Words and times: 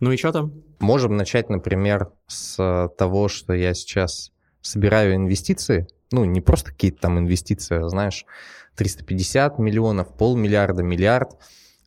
Ну 0.00 0.12
и 0.12 0.16
что 0.16 0.32
там? 0.32 0.52
Можем 0.78 1.16
начать, 1.16 1.48
например, 1.48 2.10
с 2.26 2.90
того, 2.98 3.28
что 3.28 3.54
я 3.54 3.74
сейчас 3.74 4.32
собираю 4.60 5.14
инвестиции. 5.14 5.86
Ну, 6.10 6.24
не 6.24 6.40
просто 6.40 6.70
какие-то 6.72 7.02
там 7.02 7.18
инвестиции, 7.18 7.84
а, 7.84 7.88
знаешь, 7.88 8.26
350 8.76 9.58
миллионов, 9.58 10.16
полмиллиарда, 10.16 10.82
миллиард. 10.82 11.36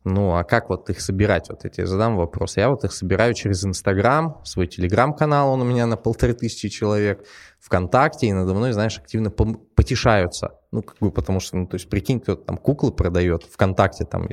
Ну, 0.06 0.36
а 0.36 0.44
как 0.44 0.70
вот 0.70 0.90
их 0.90 1.02
собирать? 1.02 1.50
Вот 1.50 1.64
я 1.66 1.70
тебе 1.70 1.86
задам 1.86 2.16
вопрос. 2.16 2.58
Я 2.58 2.70
вот 2.70 2.84
их 2.84 2.94
собираю 2.94 3.34
через 3.34 3.66
Инстаграм, 3.66 4.40
свой 4.46 4.68
Телеграм-канал, 4.68 5.52
он 5.52 5.62
у 5.62 5.66
меня 5.66 5.86
на 5.86 5.98
полторы 5.98 6.34
тысячи 6.34 6.70
человек, 6.70 7.26
ВКонтакте, 7.60 8.28
и 8.28 8.34
надо 8.34 8.54
мной, 8.54 8.72
знаешь, 8.72 8.98
активно 8.98 9.30
потешаются. 9.30 10.52
Ну, 10.72 10.82
как 10.82 10.98
бы, 11.00 11.12
потому 11.12 11.40
что, 11.42 11.58
ну, 11.58 11.68
то 11.68 11.76
есть, 11.76 11.90
прикинь, 11.90 12.22
кто-то 12.22 12.44
там 12.46 12.58
куклы 12.58 12.92
продает 12.92 13.44
ВКонтакте, 13.44 14.06
там, 14.06 14.28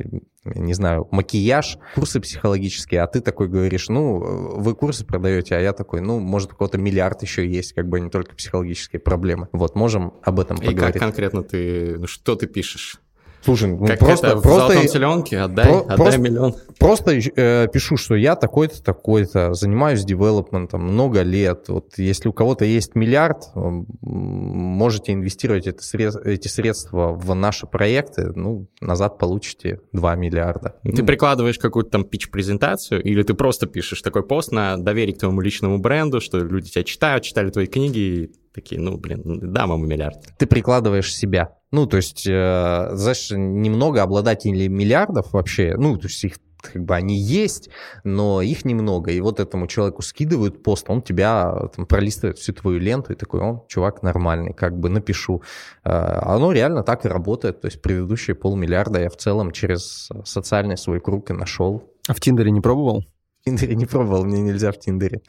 не 0.45 0.75
знаю, 0.75 1.09
макияж, 1.11 1.79
курсы 1.95 2.21
психологические, 2.21 3.03
а 3.03 3.07
ты 3.09 3.21
такой 3.21 3.49
говоришь, 3.49 3.89
ну, 3.89 4.59
вы 4.61 4.75
курсы 4.75 5.05
продаете, 5.05 5.57
а 5.57 5.61
я 5.61 5.73
такой, 5.73 6.01
ну, 6.01 6.21
может, 6.21 6.53
у 6.53 6.57
кого-то 6.57 6.79
миллиард 6.79 7.23
еще 7.23 7.49
есть, 7.49 7.73
как 7.73 7.89
бы, 7.89 7.99
не 7.99 8.11
только 8.11 8.37
психологические 8.37 9.01
проблемы. 9.01 9.49
Вот, 9.53 9.75
можем 9.75 10.15
об 10.23 10.39
этом 10.39 10.59
поговорить. 10.59 10.97
И 10.97 10.99
как 10.99 11.09
конкретно 11.09 11.43
ты, 11.43 11.99
ну, 11.99 12.07
что 12.07 12.37
ты 12.37 12.47
пишешь? 12.47 13.01
Слушай, 13.47 13.69
ну 13.69 13.87
как 13.87 14.01
просто, 14.01 14.27
это, 14.27 14.37
в 14.37 14.43
просто, 14.43 14.73
золотом 14.73 14.89
теленке, 14.89 15.39
отдай, 15.39 15.67
про, 15.67 15.79
отдай 15.79 15.97
просто, 15.97 16.21
миллион. 16.21 16.55
Просто 16.81 17.13
э, 17.13 17.69
пишу, 17.73 17.97
что 17.97 18.17
я 18.17 18.35
такой-то, 18.35 18.83
такой-то, 18.83 19.55
занимаюсь 19.55 20.05
девелопментом 20.05 20.83
много 20.83 21.23
лет. 21.23 21.67
Вот 21.69 21.97
если 21.97 22.29
у 22.29 22.33
кого-то 22.33 22.65
есть 22.65 22.97
миллиард, 22.97 23.45
можете 23.55 25.13
инвестировать 25.13 25.69
это 25.69 25.83
сред, 25.85 26.17
эти 26.27 26.49
средства 26.49 27.13
в 27.13 27.35
наши 27.37 27.69
проекты, 27.69 28.33
ну, 28.35 28.67
назад 28.81 29.19
получите 29.19 29.81
2 29.93 30.17
миллиарда. 30.17 30.75
Ты 30.83 31.03
ну, 31.03 31.07
прикладываешь 31.07 31.59
какую-то 31.61 31.91
там 31.91 32.05
пич-презентацию, 32.05 33.01
или 33.01 33.23
ты 33.23 33.35
просто 33.35 33.67
пишешь 33.67 34.03
такой 34.03 34.25
пост 34.25 34.51
на 34.51 34.77
доверие 34.77 35.15
к 35.15 35.21
твоему 35.21 35.41
личному 35.41 35.79
бренду, 35.79 36.21
что 36.21 36.39
люди 36.39 36.71
тебя 36.71 36.83
читают, 36.83 37.23
читали 37.23 37.51
твои 37.51 37.67
книги, 37.67 37.99
и 37.99 38.31
такие, 38.57 38.81
ну, 38.81 38.97
блин, 38.97 39.23
дам 39.25 39.73
ему 39.73 39.87
миллиард. 39.87 40.17
Ты 40.39 40.47
прикладываешь 40.47 41.15
себя. 41.15 41.53
Ну, 41.71 41.87
то 41.87 41.99
есть, 41.99 42.27
э, 42.27 42.89
знаешь, 42.93 43.31
немного 43.31 44.03
обладателей 44.03 44.69
миллиардов 44.69 45.33
вообще, 45.33 45.75
ну, 45.77 45.97
то 45.99 46.07
есть 46.09 46.25
их 46.25 46.39
как 46.63 46.83
бы 46.85 46.97
они 46.97 47.17
есть, 47.17 47.71
но 48.03 48.43
их 48.43 48.65
немного. 48.65 49.13
И 49.13 49.21
вот 49.21 49.39
этому 49.41 49.67
человеку 49.67 50.03
скидывают 50.03 50.63
пост, 50.63 50.87
он 50.89 51.03
тебя 51.03 51.69
там, 51.77 51.87
пролистывает 51.87 52.39
всю 52.39 52.55
твою 52.55 52.81
ленту 52.81 53.13
и 53.13 53.17
такой, 53.17 53.41
он, 53.41 53.63
чувак, 53.69 54.03
нормальный, 54.03 54.53
как 54.53 54.77
бы 54.79 54.89
напишу. 54.89 55.43
Э, 55.85 55.91
оно 56.23 56.53
реально 56.53 56.83
так 56.83 57.05
и 57.05 57.09
работает. 57.09 57.61
То 57.61 57.67
есть 57.67 57.83
предыдущие 57.83 58.35
полмиллиарда 58.35 59.03
я 59.03 59.11
в 59.11 59.17
целом 59.17 59.53
через 59.53 60.09
социальный 60.25 60.79
свой 60.79 61.01
круг 61.01 61.31
и 61.31 61.35
нашел. 61.35 61.85
А 62.09 62.15
в 62.15 62.21
Тиндере 62.21 62.51
не 62.51 62.61
пробовал? 62.61 63.05
Тиндере 63.47 63.77
не 63.77 63.87
пробовал, 63.87 64.25
мне 64.25 64.43
нельзя 64.43 64.73
в 64.73 64.79
Тиндере. 64.81 65.21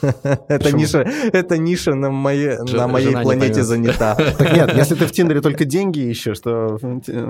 это 0.48 0.72
ниша, 0.72 1.00
это 1.00 1.58
ниша 1.58 1.94
на 1.94 2.10
моей, 2.10 2.56
на 2.56 2.88
моей 2.88 3.12
планете 3.12 3.62
занята. 3.64 4.16
Так 4.38 4.54
нет, 4.54 4.74
если 4.74 4.94
ты 4.94 5.06
в 5.06 5.12
Тиндере 5.12 5.42
только 5.42 5.66
деньги 5.66 5.98
ищешь, 5.98 6.38
то 6.40 6.78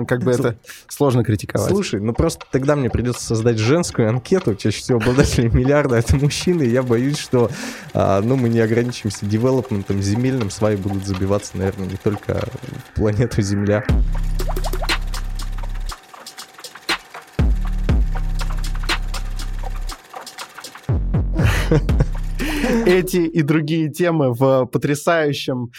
как 0.07 0.23
бы 0.23 0.31
это 0.31 0.55
сложно 0.87 1.25
критиковать. 1.25 1.69
Слушай, 1.69 1.99
ну 1.99 2.13
просто 2.13 2.45
тогда 2.49 2.77
мне 2.77 2.89
придется 2.89 3.25
создать 3.25 3.57
женскую 3.57 4.07
анкету, 4.07 4.55
чаще 4.55 4.79
всего 4.79 4.99
обладатели 4.99 5.49
миллиарда 5.49 5.97
это 5.97 6.15
мужчины, 6.15 6.63
я 6.63 6.81
боюсь, 6.81 7.17
что 7.17 7.49
а, 7.93 8.21
ну, 8.21 8.37
мы 8.37 8.47
не 8.47 8.61
ограничимся 8.61 9.25
девелопментом 9.25 10.01
земельным, 10.01 10.49
сваи 10.49 10.77
будут 10.77 11.05
забиваться, 11.05 11.57
наверное, 11.57 11.87
не 11.87 11.97
только 11.97 12.41
планету 12.95 13.41
Земля. 13.41 13.83
Эти 22.85 23.17
и 23.17 23.41
другие 23.41 23.89
темы 23.89 24.33
в 24.33 24.65
потрясающем 24.65 25.71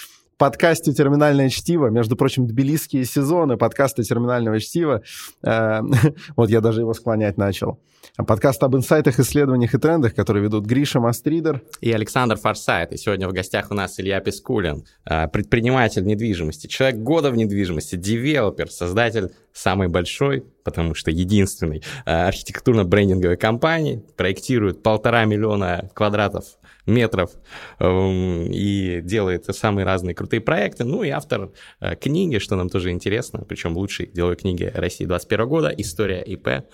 подкасте 0.42 0.92
«Терминальное 0.92 1.50
чтиво». 1.50 1.86
Между 1.86 2.16
прочим, 2.16 2.48
тбилисские 2.48 3.04
сезоны 3.04 3.56
подкаста 3.56 4.02
«Терминального 4.02 4.58
чтива». 4.58 5.04
Э, 5.44 5.82
вот 6.36 6.50
я 6.50 6.60
даже 6.60 6.80
его 6.80 6.94
склонять 6.94 7.36
начал. 7.36 7.78
Подкаст 8.16 8.60
об 8.64 8.74
инсайтах, 8.74 9.20
исследованиях 9.20 9.72
и 9.72 9.78
трендах, 9.78 10.16
который 10.16 10.42
ведут 10.42 10.66
Гриша 10.66 10.98
Мастридер. 10.98 11.62
И 11.80 11.92
Александр 11.92 12.34
Форсайт. 12.34 12.92
И 12.92 12.96
сегодня 12.96 13.28
в 13.28 13.32
гостях 13.32 13.70
у 13.70 13.74
нас 13.74 14.00
Илья 14.00 14.18
Пискулин, 14.18 14.84
э, 15.08 15.28
предприниматель 15.28 16.04
недвижимости, 16.04 16.66
человек 16.66 16.98
года 16.98 17.30
в 17.30 17.36
недвижимости, 17.36 17.94
девелопер, 17.94 18.68
создатель 18.68 19.30
самой 19.52 19.86
большой, 19.86 20.44
потому 20.64 20.96
что 20.96 21.12
единственной 21.12 21.84
э, 22.04 22.10
архитектурно-брендинговой 22.10 23.36
компании, 23.36 24.02
проектирует 24.16 24.82
полтора 24.82 25.24
миллиона 25.24 25.88
квадратов 25.94 26.46
метров 26.86 27.30
эм, 27.78 28.46
и 28.50 29.00
делает 29.02 29.44
самые 29.44 29.84
разные 29.84 30.14
крутые 30.14 30.40
проекты. 30.40 30.84
Ну 30.84 31.02
и 31.02 31.10
автор 31.10 31.52
э, 31.80 31.96
книги, 31.96 32.38
что 32.38 32.56
нам 32.56 32.68
тоже 32.68 32.90
интересно, 32.90 33.44
причем 33.48 33.76
лучшей 33.76 34.06
деловой 34.06 34.36
книги 34.36 34.70
России 34.74 35.04
21 35.04 35.48
года 35.48 35.68
«История 35.68 36.22
ИП». 36.22 36.64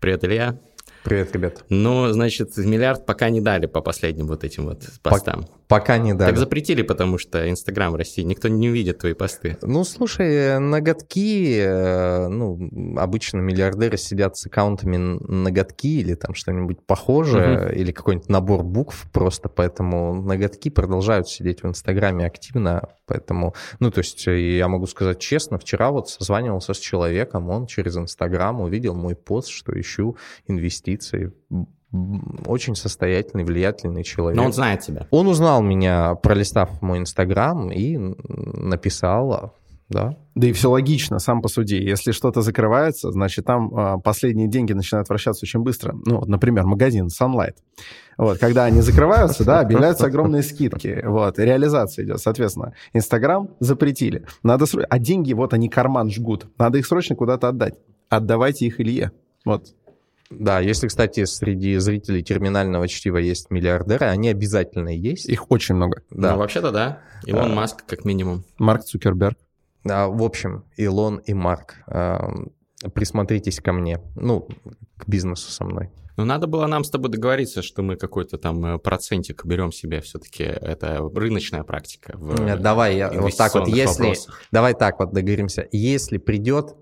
Привет, 0.00 0.24
Илья. 0.24 0.60
Привет, 1.04 1.34
ребят. 1.34 1.64
Ну, 1.68 2.10
значит, 2.12 2.56
миллиард 2.56 3.04
пока 3.04 3.28
не 3.28 3.42
дали 3.42 3.66
по 3.66 3.82
последним 3.82 4.26
вот 4.26 4.42
этим 4.42 4.64
вот 4.64 4.84
постам. 5.02 5.46
Пока 5.68 5.98
не 5.98 6.14
дали. 6.14 6.30
Так 6.30 6.38
запретили, 6.38 6.80
потому 6.80 7.18
что 7.18 7.50
Инстаграм 7.50 7.92
в 7.92 7.96
России, 7.96 8.22
никто 8.22 8.48
не 8.48 8.70
увидит 8.70 9.00
твои 9.00 9.12
посты. 9.12 9.58
Ну, 9.60 9.84
слушай, 9.84 10.58
ноготки, 10.58 11.58
э, 11.58 12.28
ну, 12.28 12.96
обычно 12.96 13.40
миллиардеры 13.40 13.98
сидят 13.98 14.38
с 14.38 14.46
аккаунтами 14.46 14.96
ноготки 14.96 16.00
или 16.00 16.14
там 16.14 16.34
что-нибудь 16.34 16.80
похожее, 16.86 17.66
угу. 17.66 17.74
или 17.74 17.92
какой-нибудь 17.92 18.30
набор 18.30 18.62
букв 18.62 19.06
просто, 19.12 19.50
поэтому 19.50 20.14
ноготки 20.14 20.70
продолжают 20.70 21.28
сидеть 21.28 21.62
в 21.62 21.66
Инстаграме 21.66 22.24
активно, 22.24 22.88
поэтому, 23.04 23.54
ну, 23.78 23.90
то 23.90 23.98
есть 23.98 24.26
я 24.26 24.68
могу 24.68 24.86
сказать 24.86 25.18
честно, 25.18 25.58
вчера 25.58 25.90
вот 25.90 26.08
созванивался 26.08 26.72
с 26.72 26.78
человеком, 26.78 27.50
он 27.50 27.66
через 27.66 27.94
Инстаграм 27.98 28.58
увидел 28.62 28.94
мой 28.94 29.16
пост, 29.16 29.48
что 29.48 29.78
ищу 29.78 30.16
инвестиции 30.46 30.93
инвестиций, 30.94 31.32
очень 32.46 32.74
состоятельный, 32.74 33.44
влиятельный 33.44 34.02
человек. 34.02 34.36
Но 34.36 34.46
он 34.46 34.52
знает 34.52 34.80
тебя. 34.80 35.06
Он 35.10 35.28
узнал 35.28 35.62
меня, 35.62 36.14
пролистав 36.16 36.82
мой 36.82 36.98
Инстаграм, 36.98 37.70
и 37.70 37.96
написал, 37.96 39.54
да. 39.88 40.16
Да 40.34 40.46
и 40.48 40.52
все 40.52 40.70
логично, 40.70 41.18
сам 41.18 41.42
по 41.42 41.48
суде. 41.48 41.84
Если 41.84 42.10
что-то 42.10 42.40
закрывается, 42.40 43.12
значит, 43.12 43.44
там 43.44 43.72
э, 43.76 44.00
последние 44.02 44.48
деньги 44.48 44.72
начинают 44.72 45.08
вращаться 45.08 45.44
очень 45.44 45.60
быстро. 45.60 45.94
Ну, 46.06 46.20
вот, 46.20 46.28
например, 46.28 46.64
магазин 46.64 47.08
Sunlight. 47.08 47.56
Вот, 48.16 48.38
когда 48.38 48.64
они 48.64 48.80
закрываются, 48.80 49.44
да, 49.44 49.60
объявляются 49.60 50.06
огромные 50.06 50.42
скидки. 50.42 51.02
Вот, 51.04 51.38
реализация 51.38 52.04
идет. 52.04 52.18
Соответственно, 52.18 52.72
Инстаграм 52.92 53.50
запретили. 53.60 54.24
Надо. 54.42 54.64
А 54.88 54.98
деньги, 54.98 55.34
вот 55.34 55.52
они 55.52 55.68
карман 55.68 56.10
жгут. 56.10 56.46
Надо 56.58 56.78
их 56.78 56.86
срочно 56.86 57.14
куда-то 57.14 57.48
отдать. 57.48 57.74
Отдавайте 58.08 58.66
их 58.66 58.80
Илье. 58.80 59.12
Вот. 59.44 59.74
Да, 60.30 60.60
если, 60.60 60.88
кстати, 60.88 61.24
среди 61.24 61.76
зрителей 61.76 62.22
терминального 62.22 62.88
чтива 62.88 63.18
есть 63.18 63.50
миллиардеры, 63.50 64.06
они 64.06 64.28
обязательно 64.28 64.88
есть. 64.88 65.26
Их 65.26 65.50
очень 65.50 65.74
много. 65.74 66.02
Да. 66.10 66.32
Ну, 66.32 66.38
вообще-то 66.38 66.70
да. 66.70 67.00
Илон 67.26 67.52
а, 67.52 67.54
Маск, 67.54 67.84
как 67.86 68.04
минимум. 68.04 68.44
Марк 68.58 68.84
Цукерберг. 68.84 69.38
А, 69.88 70.08
в 70.08 70.22
общем, 70.22 70.64
Илон 70.76 71.18
и 71.18 71.34
Марк, 71.34 71.74
а, 71.86 72.30
присмотритесь 72.94 73.60
ко 73.60 73.72
мне, 73.72 74.00
ну, 74.16 74.48
к 74.96 75.06
бизнесу 75.06 75.50
со 75.50 75.64
мной. 75.64 75.90
Ну, 76.16 76.24
надо 76.24 76.46
было 76.46 76.66
нам 76.66 76.84
с 76.84 76.90
тобой 76.90 77.10
договориться, 77.10 77.60
что 77.62 77.82
мы 77.82 77.96
какой-то 77.96 78.38
там 78.38 78.64
э, 78.64 78.78
процентик 78.78 79.44
берем 79.44 79.72
себе 79.72 80.00
все-таки. 80.00 80.44
Это 80.44 80.98
рыночная 81.12 81.64
практика. 81.64 82.16
В 82.16 82.56
давай 82.56 82.96
я 82.96 83.10
вот 83.10 83.36
так 83.36 83.52
вот, 83.54 83.66
если... 83.66 84.02
Вопросах. 84.02 84.42
Давай 84.52 84.74
так 84.74 85.00
вот 85.00 85.12
договоримся. 85.12 85.66
Если 85.72 86.18
придет 86.18 86.76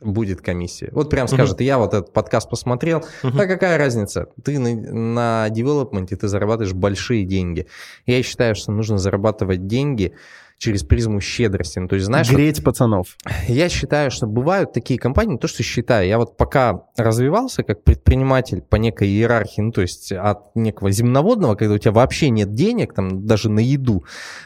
будет 0.00 0.40
комиссия. 0.42 0.90
Вот 0.92 1.10
прям 1.10 1.28
скажет, 1.28 1.60
uh-huh. 1.60 1.64
я 1.64 1.78
вот 1.78 1.94
этот 1.94 2.12
подкаст 2.12 2.50
посмотрел, 2.50 3.04
uh-huh. 3.22 3.40
а 3.40 3.46
какая 3.46 3.78
разница? 3.78 4.26
Ты 4.44 4.58
на, 4.58 4.74
на 4.74 5.48
девелопменте, 5.50 6.16
ты 6.16 6.28
зарабатываешь 6.28 6.74
большие 6.74 7.24
деньги. 7.24 7.66
Я 8.04 8.22
считаю, 8.22 8.54
что 8.54 8.72
нужно 8.72 8.98
зарабатывать 8.98 9.66
деньги 9.66 10.14
через 10.58 10.82
призму 10.82 11.20
щедрости. 11.20 11.78
Ну, 11.78 11.88
то 11.88 11.96
есть, 11.96 12.06
знаешь, 12.06 12.30
Греть 12.30 12.58
вот, 12.58 12.64
пацанов. 12.64 13.16
Я 13.48 13.68
считаю, 13.68 14.10
что 14.10 14.26
бывают 14.26 14.72
такие 14.72 14.98
компании, 14.98 15.32
не 15.32 15.38
то, 15.38 15.48
что 15.48 15.62
считаю, 15.62 16.08
я 16.08 16.18
вот 16.18 16.36
пока 16.36 16.82
развивался 16.96 17.62
как 17.62 17.84
предприниматель 17.84 18.62
по 18.62 18.76
некой 18.76 19.08
иерархии, 19.08 19.60
ну, 19.60 19.70
то 19.70 19.82
есть 19.82 20.12
от 20.12 20.54
некого 20.56 20.90
земноводного, 20.90 21.54
когда 21.54 21.74
у 21.74 21.78
тебя 21.78 21.92
вообще 21.92 22.30
нет 22.30 22.54
денег, 22.54 22.94
там, 22.94 23.26
даже 23.26 23.50
на 23.50 23.60
еду, 23.60 24.04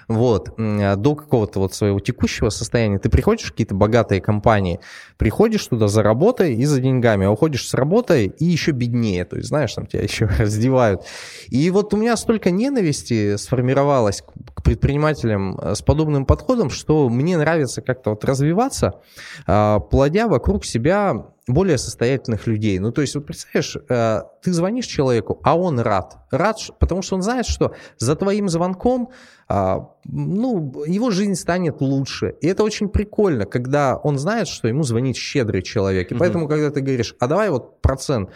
вот, 0.08 0.54
до 0.56 1.14
какого-то 1.14 1.60
вот 1.60 1.74
своего 1.74 2.00
текущего 2.00 2.48
состояния, 2.50 2.98
ты 2.98 3.08
приходишь 3.08 3.46
в 3.46 3.50
какие-то 3.52 3.74
богатые 3.74 4.20
компании, 4.20 4.80
приходишь 5.16 5.66
туда 5.66 5.88
за 5.88 6.02
работой 6.02 6.54
и 6.54 6.64
за 6.64 6.80
деньгами, 6.80 7.26
а 7.26 7.30
уходишь 7.30 7.68
с 7.68 7.74
работы 7.74 8.26
и 8.26 8.44
еще 8.44 8.72
беднее, 8.72 9.24
то 9.24 9.36
есть, 9.36 9.48
знаешь, 9.48 9.74
там 9.74 9.86
тебя 9.86 10.02
еще 10.10 10.26
раздевают. 10.26 11.02
И 11.48 11.70
вот 11.70 11.94
у 11.94 11.96
меня 11.96 12.16
столько 12.16 12.50
ненависти 12.50 13.36
сформировалось 13.36 14.22
к 14.54 14.62
предпринимателям 14.62 15.58
с 15.62 15.82
подобным 15.82 15.99
подобным 16.00 16.24
подходом, 16.24 16.70
что 16.70 17.10
мне 17.10 17.36
нравится 17.36 17.82
как-то 17.82 18.10
вот 18.10 18.24
развиваться, 18.24 19.00
а, 19.46 19.80
плодя 19.80 20.28
вокруг 20.28 20.64
себя 20.64 21.26
более 21.46 21.78
состоятельных 21.78 22.46
людей. 22.46 22.78
Ну, 22.78 22.92
то 22.92 23.02
есть, 23.02 23.14
вот 23.16 23.26
представляешь, 23.26 23.76
э, 23.88 24.22
ты 24.40 24.52
звонишь 24.52 24.86
человеку, 24.86 25.40
а 25.42 25.58
он 25.58 25.80
рад. 25.80 26.16
Рад, 26.30 26.56
потому 26.78 27.02
что 27.02 27.16
он 27.16 27.22
знает, 27.22 27.44
что 27.44 27.74
за 27.98 28.14
твоим 28.14 28.48
звонком, 28.48 29.10
а, 29.48 29.88
ну, 30.04 30.84
его 30.86 31.10
жизнь 31.10 31.34
станет 31.34 31.80
лучше. 31.80 32.36
И 32.40 32.46
это 32.46 32.62
очень 32.62 32.88
прикольно, 32.88 33.46
когда 33.46 33.96
он 33.96 34.18
знает, 34.18 34.46
что 34.46 34.68
ему 34.68 34.84
звонит 34.84 35.16
щедрый 35.16 35.62
человек. 35.62 36.12
И 36.12 36.14
поэтому, 36.14 36.46
когда 36.48 36.70
ты 36.70 36.80
говоришь, 36.80 37.14
а 37.18 37.26
давай 37.26 37.50
вот 37.50 37.82
процент, 37.82 38.30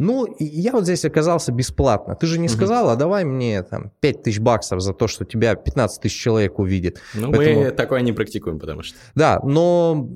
ну, 0.00 0.34
я 0.38 0.72
вот 0.72 0.84
здесь 0.84 1.04
оказался 1.04 1.52
бесплатно. 1.52 2.14
Ты 2.14 2.26
же 2.26 2.38
не 2.38 2.48
сказал, 2.48 2.88
а 2.88 2.96
давай 2.96 3.24
мне 3.24 3.62
там 3.62 3.92
5 4.00 4.22
тысяч 4.22 4.40
баксов 4.40 4.80
за 4.80 4.94
то, 4.94 5.06
что 5.06 5.26
тебя 5.26 5.54
15 5.54 6.00
тысяч 6.00 6.18
человек 6.18 6.58
увидит. 6.58 6.98
Ну, 7.12 7.30
Поэтому... 7.30 7.64
мы 7.64 7.70
такое 7.70 8.00
не 8.00 8.12
практикуем, 8.12 8.58
потому 8.58 8.82
что... 8.82 8.96
Да, 9.14 9.40
но... 9.42 10.08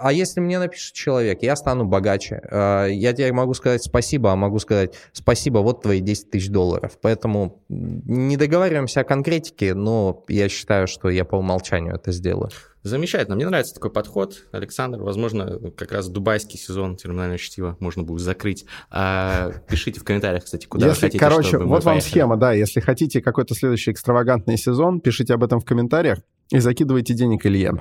А 0.00 0.12
если 0.12 0.40
мне 0.40 0.58
напишет 0.58 0.94
человек, 0.94 1.42
я 1.42 1.56
стану 1.56 1.84
богаче. 1.84 2.40
А, 2.50 2.86
я 2.86 3.12
тебе 3.12 3.30
могу 3.32 3.52
сказать 3.52 3.82
спасибо, 3.82 4.32
а 4.32 4.36
могу 4.36 4.58
сказать 4.60 4.94
спасибо, 5.12 5.58
вот 5.58 5.82
твои 5.82 6.00
10 6.00 6.30
тысяч 6.30 6.48
долларов. 6.48 6.96
Поэтому 7.02 7.62
не 7.68 8.38
договариваемся 8.38 9.00
о 9.00 9.04
конкретике, 9.04 9.74
но 9.74 10.24
я 10.28 10.48
считаю, 10.48 10.86
что 10.86 11.10
я 11.10 11.26
по 11.26 11.36
умолчанию 11.36 11.96
это 11.96 12.12
сделаю. 12.12 12.48
Замечательно, 12.86 13.34
мне 13.34 13.46
нравится 13.46 13.74
такой 13.74 13.90
подход, 13.90 14.44
Александр. 14.52 15.02
Возможно, 15.02 15.58
как 15.76 15.90
раз 15.90 16.08
дубайский 16.08 16.56
сезон 16.56 16.94
терминального 16.94 17.36
чтива 17.36 17.76
можно 17.80 18.04
будет 18.04 18.20
закрыть. 18.20 18.64
А, 18.90 19.50
пишите 19.68 19.98
в 19.98 20.04
комментариях, 20.04 20.44
кстати, 20.44 20.66
куда 20.66 20.86
если, 20.86 21.00
вы 21.00 21.06
хотите, 21.08 21.18
Короче, 21.18 21.48
чтобы 21.48 21.64
вот 21.64 21.82
вам 21.82 21.94
поехали. 21.94 22.10
схема, 22.10 22.36
да. 22.36 22.52
Если 22.52 22.78
хотите 22.78 23.20
какой-то 23.20 23.56
следующий 23.56 23.90
экстравагантный 23.90 24.56
сезон, 24.56 25.00
пишите 25.00 25.34
об 25.34 25.42
этом 25.42 25.58
в 25.58 25.64
комментариях 25.64 26.18
и 26.50 26.60
закидывайте 26.60 27.12
денег 27.12 27.44
Илье. 27.44 27.72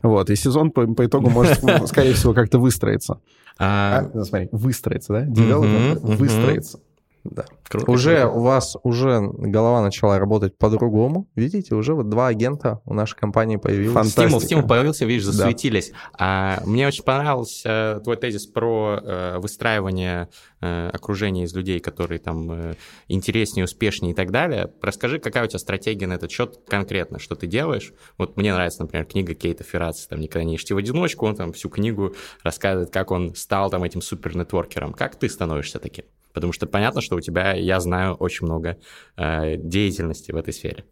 Вот, 0.00 0.30
и 0.30 0.36
сезон 0.36 0.70
по, 0.70 0.86
по 0.86 1.06
итогу 1.06 1.28
может, 1.28 1.58
скорее 1.88 2.14
всего, 2.14 2.32
как-то 2.32 2.60
выстроиться. 2.60 3.20
А, 3.58 4.10
а, 4.14 4.24
смотри, 4.24 4.48
выстроиться, 4.52 5.12
да? 5.12 5.22
Девелопер 5.22 5.98
выстроиться. 5.98 6.78
Да. 7.24 7.44
Круто, 7.68 7.90
уже 7.90 8.20
круто. 8.22 8.36
у 8.36 8.40
вас 8.40 8.76
уже 8.82 9.20
голова 9.20 9.80
начала 9.80 10.18
работать 10.18 10.58
по-другому. 10.58 11.28
Видите, 11.36 11.74
уже 11.74 11.94
вот 11.94 12.08
два 12.08 12.26
агента 12.26 12.80
у 12.84 12.94
нашей 12.94 13.16
компании 13.16 13.56
появилось. 13.56 13.94
Фантастика. 13.94 14.22
Стимул, 14.22 14.40
стимул 14.40 14.66
появился, 14.66 15.04
видишь, 15.04 15.24
засуетились. 15.24 15.90
Да. 15.90 15.96
А, 16.18 16.62
мне 16.66 16.86
очень 16.86 17.04
понравился 17.04 18.00
твой 18.02 18.16
тезис 18.16 18.46
про 18.46 18.98
э, 19.00 19.38
выстраивание 19.38 20.28
э, 20.60 20.90
окружения 20.92 21.44
из 21.44 21.54
людей, 21.54 21.78
которые 21.78 22.18
там 22.18 22.50
э, 22.50 22.74
интереснее, 23.06 23.64
успешнее 23.64 24.12
и 24.12 24.14
так 24.14 24.32
далее. 24.32 24.72
Расскажи, 24.82 25.20
какая 25.20 25.44
у 25.44 25.46
тебя 25.46 25.60
стратегия 25.60 26.08
на 26.08 26.14
этот 26.14 26.30
счет 26.30 26.58
конкретно, 26.66 27.20
что 27.20 27.36
ты 27.36 27.46
делаешь? 27.46 27.92
Вот 28.18 28.36
мне 28.36 28.52
нравится, 28.52 28.82
например, 28.82 29.06
книга 29.06 29.34
Кейта 29.34 29.62
Ферраци, 29.62 30.08
там 30.08 30.20
«Никогда 30.20 30.44
не 30.44 30.54
ешьте 30.54 30.74
в 30.74 30.78
одиночку», 30.78 31.26
он 31.26 31.36
там 31.36 31.52
всю 31.52 31.68
книгу 31.68 32.14
рассказывает, 32.42 32.90
как 32.90 33.12
он 33.12 33.34
стал 33.36 33.70
там 33.70 33.84
этим 33.84 34.02
супер-нетворкером. 34.02 34.92
Как 34.92 35.16
ты 35.16 35.28
становишься 35.28 35.78
таким? 35.78 36.04
Потому 36.32 36.52
что 36.52 36.66
понятно, 36.66 37.00
что 37.00 37.16
у 37.16 37.20
тебя, 37.20 37.52
я 37.52 37.80
знаю, 37.80 38.14
очень 38.14 38.46
много 38.46 38.78
э, 39.16 39.56
деятельности 39.56 40.32
в 40.32 40.36
этой 40.36 40.52
сфере. 40.52 40.84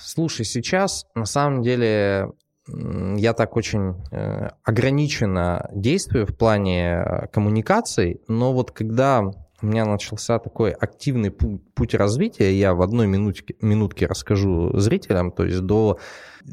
Слушай, 0.00 0.44
сейчас 0.44 1.06
на 1.14 1.26
самом 1.26 1.62
деле 1.62 2.30
я 2.68 3.32
так 3.32 3.56
очень 3.56 3.94
э, 4.10 4.48
ограниченно 4.64 5.68
действую 5.72 6.26
в 6.26 6.36
плане 6.36 6.96
э, 6.96 7.26
коммуникаций, 7.28 8.20
но 8.26 8.52
вот 8.52 8.72
когда 8.72 9.22
у 9.62 9.66
меня 9.66 9.84
начался 9.84 10.38
такой 10.38 10.72
активный 10.72 11.30
путь, 11.30 11.62
путь 11.74 11.94
развития, 11.94 12.52
я 12.52 12.74
в 12.74 12.82
одной 12.82 13.06
минутке, 13.06 13.54
минутке 13.60 14.06
расскажу 14.06 14.76
зрителям, 14.78 15.30
то 15.30 15.44
есть 15.44 15.60
до 15.60 15.98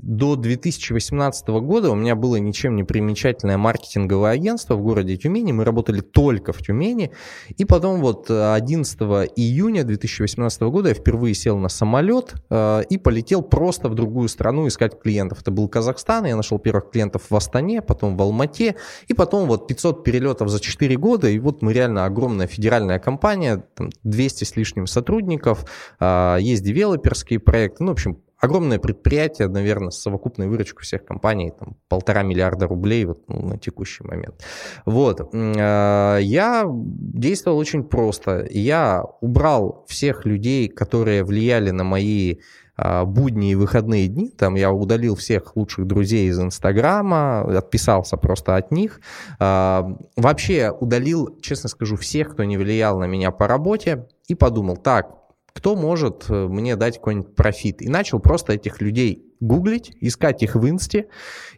до 0.02 0.36
2018 0.36 1.48
года 1.48 1.92
у 1.92 1.96
меня 1.96 2.16
было 2.16 2.38
ничем 2.38 2.76
не 2.76 2.84
примечательное 2.84 3.58
маркетинговое 3.58 4.32
агентство 4.32 4.76
в 4.76 4.82
городе 4.82 5.18
Тюмени. 5.18 5.52
Мы 5.52 5.64
работали 5.64 6.02
только 6.02 6.52
в 6.52 6.58
Тюмени. 6.58 7.12
И 7.58 7.66
потом 7.66 8.02
вот 8.02 8.30
11 8.30 9.00
июня 9.36 9.84
2018 9.84 10.62
года 10.64 10.90
я 10.90 10.96
впервые 10.96 11.36
сел 11.36 11.58
на 11.58 11.70
самолет 11.70 12.34
э, 12.50 12.84
и 12.90 12.98
полетел 12.98 13.44
просто 13.44 13.88
в 13.90 13.96
другую 13.96 14.30
страну 14.30 14.68
искать 14.68 15.00
клиентов. 15.00 15.42
Это 15.42 15.52
был 15.52 15.68
Казахстан. 15.68 16.26
Я 16.26 16.36
нашел 16.36 16.58
первых 16.58 16.90
клиентов 16.90 17.24
в 17.30 17.36
Астане, 17.36 17.82
потом 17.82 18.18
в 18.18 18.22
Алмате. 18.22 18.76
И 19.08 19.14
потом 19.14 19.48
вот 19.48 19.68
500 19.68 20.04
перелетов 20.04 20.50
за 20.50 20.60
4 20.60 20.98
года. 20.98 21.30
И 21.30 21.38
вот 21.38 21.62
мы 21.62 21.72
реально 21.72 22.06
огромная 22.06 22.48
федеральная 22.48 22.98
компания, 22.98 23.64
там 23.76 23.90
200 24.04 24.44
с 24.44 24.56
лишним 24.56 24.88
сотрудников, 24.88 25.66
э, 26.00 26.38
есть 26.42 26.64
девелоперские 26.64 27.40
проекты. 27.40 27.84
Ну, 27.84 27.90
в 27.90 27.94
общем, 27.94 28.18
огромное 28.44 28.78
предприятие, 28.78 29.48
наверное, 29.48 29.90
с 29.90 30.02
совокупной 30.02 30.48
выручкой 30.48 30.84
всех 30.84 31.06
компаний, 31.06 31.54
там, 31.58 31.78
полтора 31.88 32.24
миллиарда 32.24 32.68
рублей 32.68 33.06
вот, 33.06 33.24
ну, 33.30 33.48
на 33.48 33.58
текущий 33.58 34.04
момент. 34.04 34.44
Вот. 34.86 35.30
А, 35.34 36.18
я 36.18 36.66
действовал 36.68 37.58
очень 37.58 37.86
просто. 37.86 38.46
Я 38.52 39.06
убрал 39.22 39.86
всех 39.88 40.26
людей, 40.26 40.68
которые 40.68 41.24
влияли 41.24 41.72
на 41.72 41.86
мои 41.86 42.36
а, 42.76 43.06
будни 43.06 43.52
и 43.52 43.56
выходные 43.56 44.10
дни, 44.10 44.30
там 44.30 44.56
я 44.56 44.72
удалил 44.74 45.16
всех 45.16 45.56
лучших 45.56 45.88
друзей 45.88 46.28
из 46.28 46.40
Инстаграма, 46.40 47.42
отписался 47.58 48.18
просто 48.18 48.58
от 48.58 48.72
них. 48.72 49.00
А, 49.40 49.88
вообще 50.18 50.70
удалил, 50.72 51.40
честно 51.42 51.70
скажу, 51.70 51.96
всех, 51.96 52.34
кто 52.34 52.44
не 52.44 52.58
влиял 52.58 53.00
на 53.00 53.06
меня 53.06 53.32
по 53.32 53.48
работе, 53.48 54.08
и 54.28 54.36
подумал, 54.36 54.78
так, 54.78 55.23
кто 55.54 55.76
может 55.76 56.26
э, 56.30 56.48
мне 56.48 56.76
дать 56.76 56.98
какой-нибудь 56.98 57.36
профит. 57.36 57.82
И 57.82 57.88
начал 57.88 58.20
просто 58.20 58.54
этих 58.54 58.82
людей 58.82 59.34
гуглить, 59.40 59.96
искать 60.02 60.42
их 60.44 60.56
в 60.56 60.68
инсте. 60.68 61.08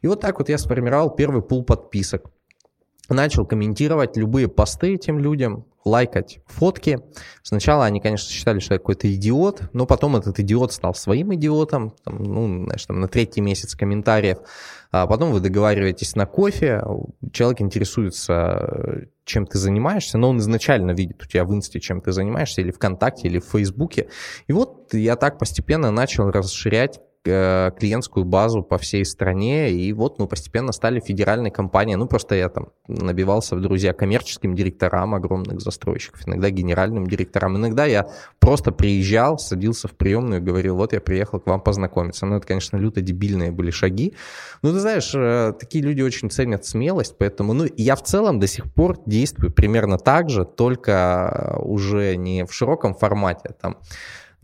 И 0.02 0.08
вот 0.08 0.22
так 0.22 0.40
вот 0.40 0.50
я 0.50 0.58
сформировал 0.58 1.16
первый 1.16 1.42
пул 1.42 1.64
подписок. 1.64 2.32
Начал 3.10 3.46
комментировать 3.46 4.18
любые 4.18 4.48
посты 4.48 4.96
этим 4.96 5.20
людям, 5.20 5.66
лайкать 5.86 6.40
фотки. 6.48 7.00
Сначала 7.44 7.86
они, 7.86 8.02
конечно, 8.02 8.32
считали, 8.32 8.60
что 8.60 8.74
я 8.74 8.80
какой-то 8.80 9.14
идиот, 9.14 9.70
но 9.74 9.86
потом 9.86 10.16
этот 10.16 10.40
идиот 10.40 10.74
стал 10.74 10.96
своим 10.96 11.34
идиотом, 11.36 11.94
там, 12.04 12.24
ну, 12.24 12.66
знаешь, 12.66 12.86
там, 12.86 13.00
на 13.00 13.08
третий 13.08 13.42
месяц 13.42 13.76
комментариев. 13.76 14.40
А 14.92 15.06
потом 15.06 15.32
вы 15.32 15.42
договариваетесь 15.42 16.16
на 16.16 16.26
кофе, 16.26 16.82
человек 17.32 17.62
интересуется, 17.62 19.08
чем 19.26 19.46
ты 19.46 19.60
занимаешься, 19.60 20.18
но 20.18 20.30
он 20.30 20.40
изначально 20.40 20.92
видит 20.92 21.22
у 21.22 21.28
тебя 21.28 21.46
в 21.46 21.54
инсте, 21.54 21.80
чем 21.80 22.02
ты 22.02 22.12
занимаешься, 22.12 22.62
или 22.62 22.72
ВКонтакте, 22.72 23.28
или 23.28 23.40
в 23.40 23.46
Фейсбуке. 23.46 24.10
И 24.48 24.54
вот 24.54 24.94
я 24.94 25.16
так 25.16 25.38
постепенно 25.38 25.92
начал 25.92 26.32
расширять 26.32 27.00
клиентскую 27.26 28.24
базу 28.24 28.62
по 28.62 28.78
всей 28.78 29.04
стране, 29.04 29.72
и 29.72 29.92
вот 29.94 30.20
мы 30.20 30.28
постепенно 30.28 30.72
стали 30.72 31.00
федеральной 31.00 31.50
компанией. 31.50 31.96
Ну, 31.96 32.08
просто 32.08 32.36
я 32.36 32.50
там 32.50 32.70
набивался 32.88 33.56
в 33.56 33.62
друзья 33.62 33.94
коммерческим 33.94 34.56
директорам 34.56 35.16
огромных 35.16 35.60
застройщиков, 35.60 36.28
иногда 36.28 36.50
генеральным 36.52 37.08
директорам. 37.08 37.58
Иногда 37.58 37.86
я 37.86 38.08
просто 38.40 38.72
приезжал, 38.72 39.40
садился 39.40 39.88
в 39.88 39.94
приемную 39.94 40.40
и 40.40 40.44
говорил, 40.44 40.76
вот 40.76 40.94
я 40.94 41.02
приехал 41.02 41.40
к 41.40 41.48
вам 41.48 41.62
познакомиться. 41.62 42.26
Ну, 42.26 42.38
это, 42.38 42.46
конечно, 42.46 42.78
люто 42.78 43.02
дебильные 43.02 43.52
были 43.52 43.72
шаги. 43.72 44.14
Но 44.62 44.72
ты 44.72 44.80
знаешь, 44.80 45.12
э, 45.16 45.54
такие 45.60 45.84
люди 45.84 46.02
очень 46.02 46.30
ценят 46.30 46.66
смелость, 46.66 47.16
поэтому, 47.18 47.54
ну, 47.54 47.66
я 47.76 47.96
в 47.96 48.04
целом 48.04 48.40
до 48.40 48.48
сих 48.48 48.72
пор 48.72 49.00
действую 49.06 49.52
примерно 49.52 49.98
так 49.98 50.30
же, 50.30 50.46
только 50.46 51.58
уже 51.60 52.16
не 52.16 52.46
в 52.46 52.54
широком 52.54 52.94
формате, 52.94 53.56
там, 53.60 53.78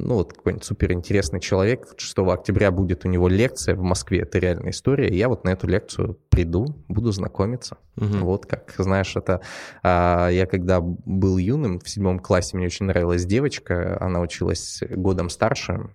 ну, 0.02 0.16
вот 0.16 0.34
какой-нибудь 0.34 0.66
суперинтересный 0.66 1.40
человек, 1.40 1.94
6 1.98 2.18
октября 2.20 2.72
будет 2.72 3.06
у 3.06 3.08
него 3.08 3.28
лекция 3.28 3.76
в 3.76 3.82
Москве, 3.82 4.22
это 4.22 4.40
реальная 4.40 4.72
история, 4.72 5.10
и 5.10 5.16
я 5.16 5.30
вот 5.30 5.44
на 5.44 5.50
эту 5.50 5.68
лекцию 5.68 6.18
приду, 6.30 6.76
буду 6.88 7.12
знакомиться. 7.12 7.78
Угу. 7.98 8.18
Вот 8.20 8.46
как, 8.46 8.74
знаешь, 8.78 9.16
это... 9.16 9.42
А, 9.84 10.30
я 10.30 10.46
когда 10.46 10.80
был 10.82 11.38
юным, 11.38 11.80
в 11.80 11.90
седьмом 11.90 12.20
классе 12.20 12.58
мне 12.58 12.66
очень 12.66 12.86
нравилась 12.86 13.26
девочка, 13.26 13.98
она 14.00 14.22
училась 14.22 14.82
годом 14.90 15.30
старше, 15.30 15.90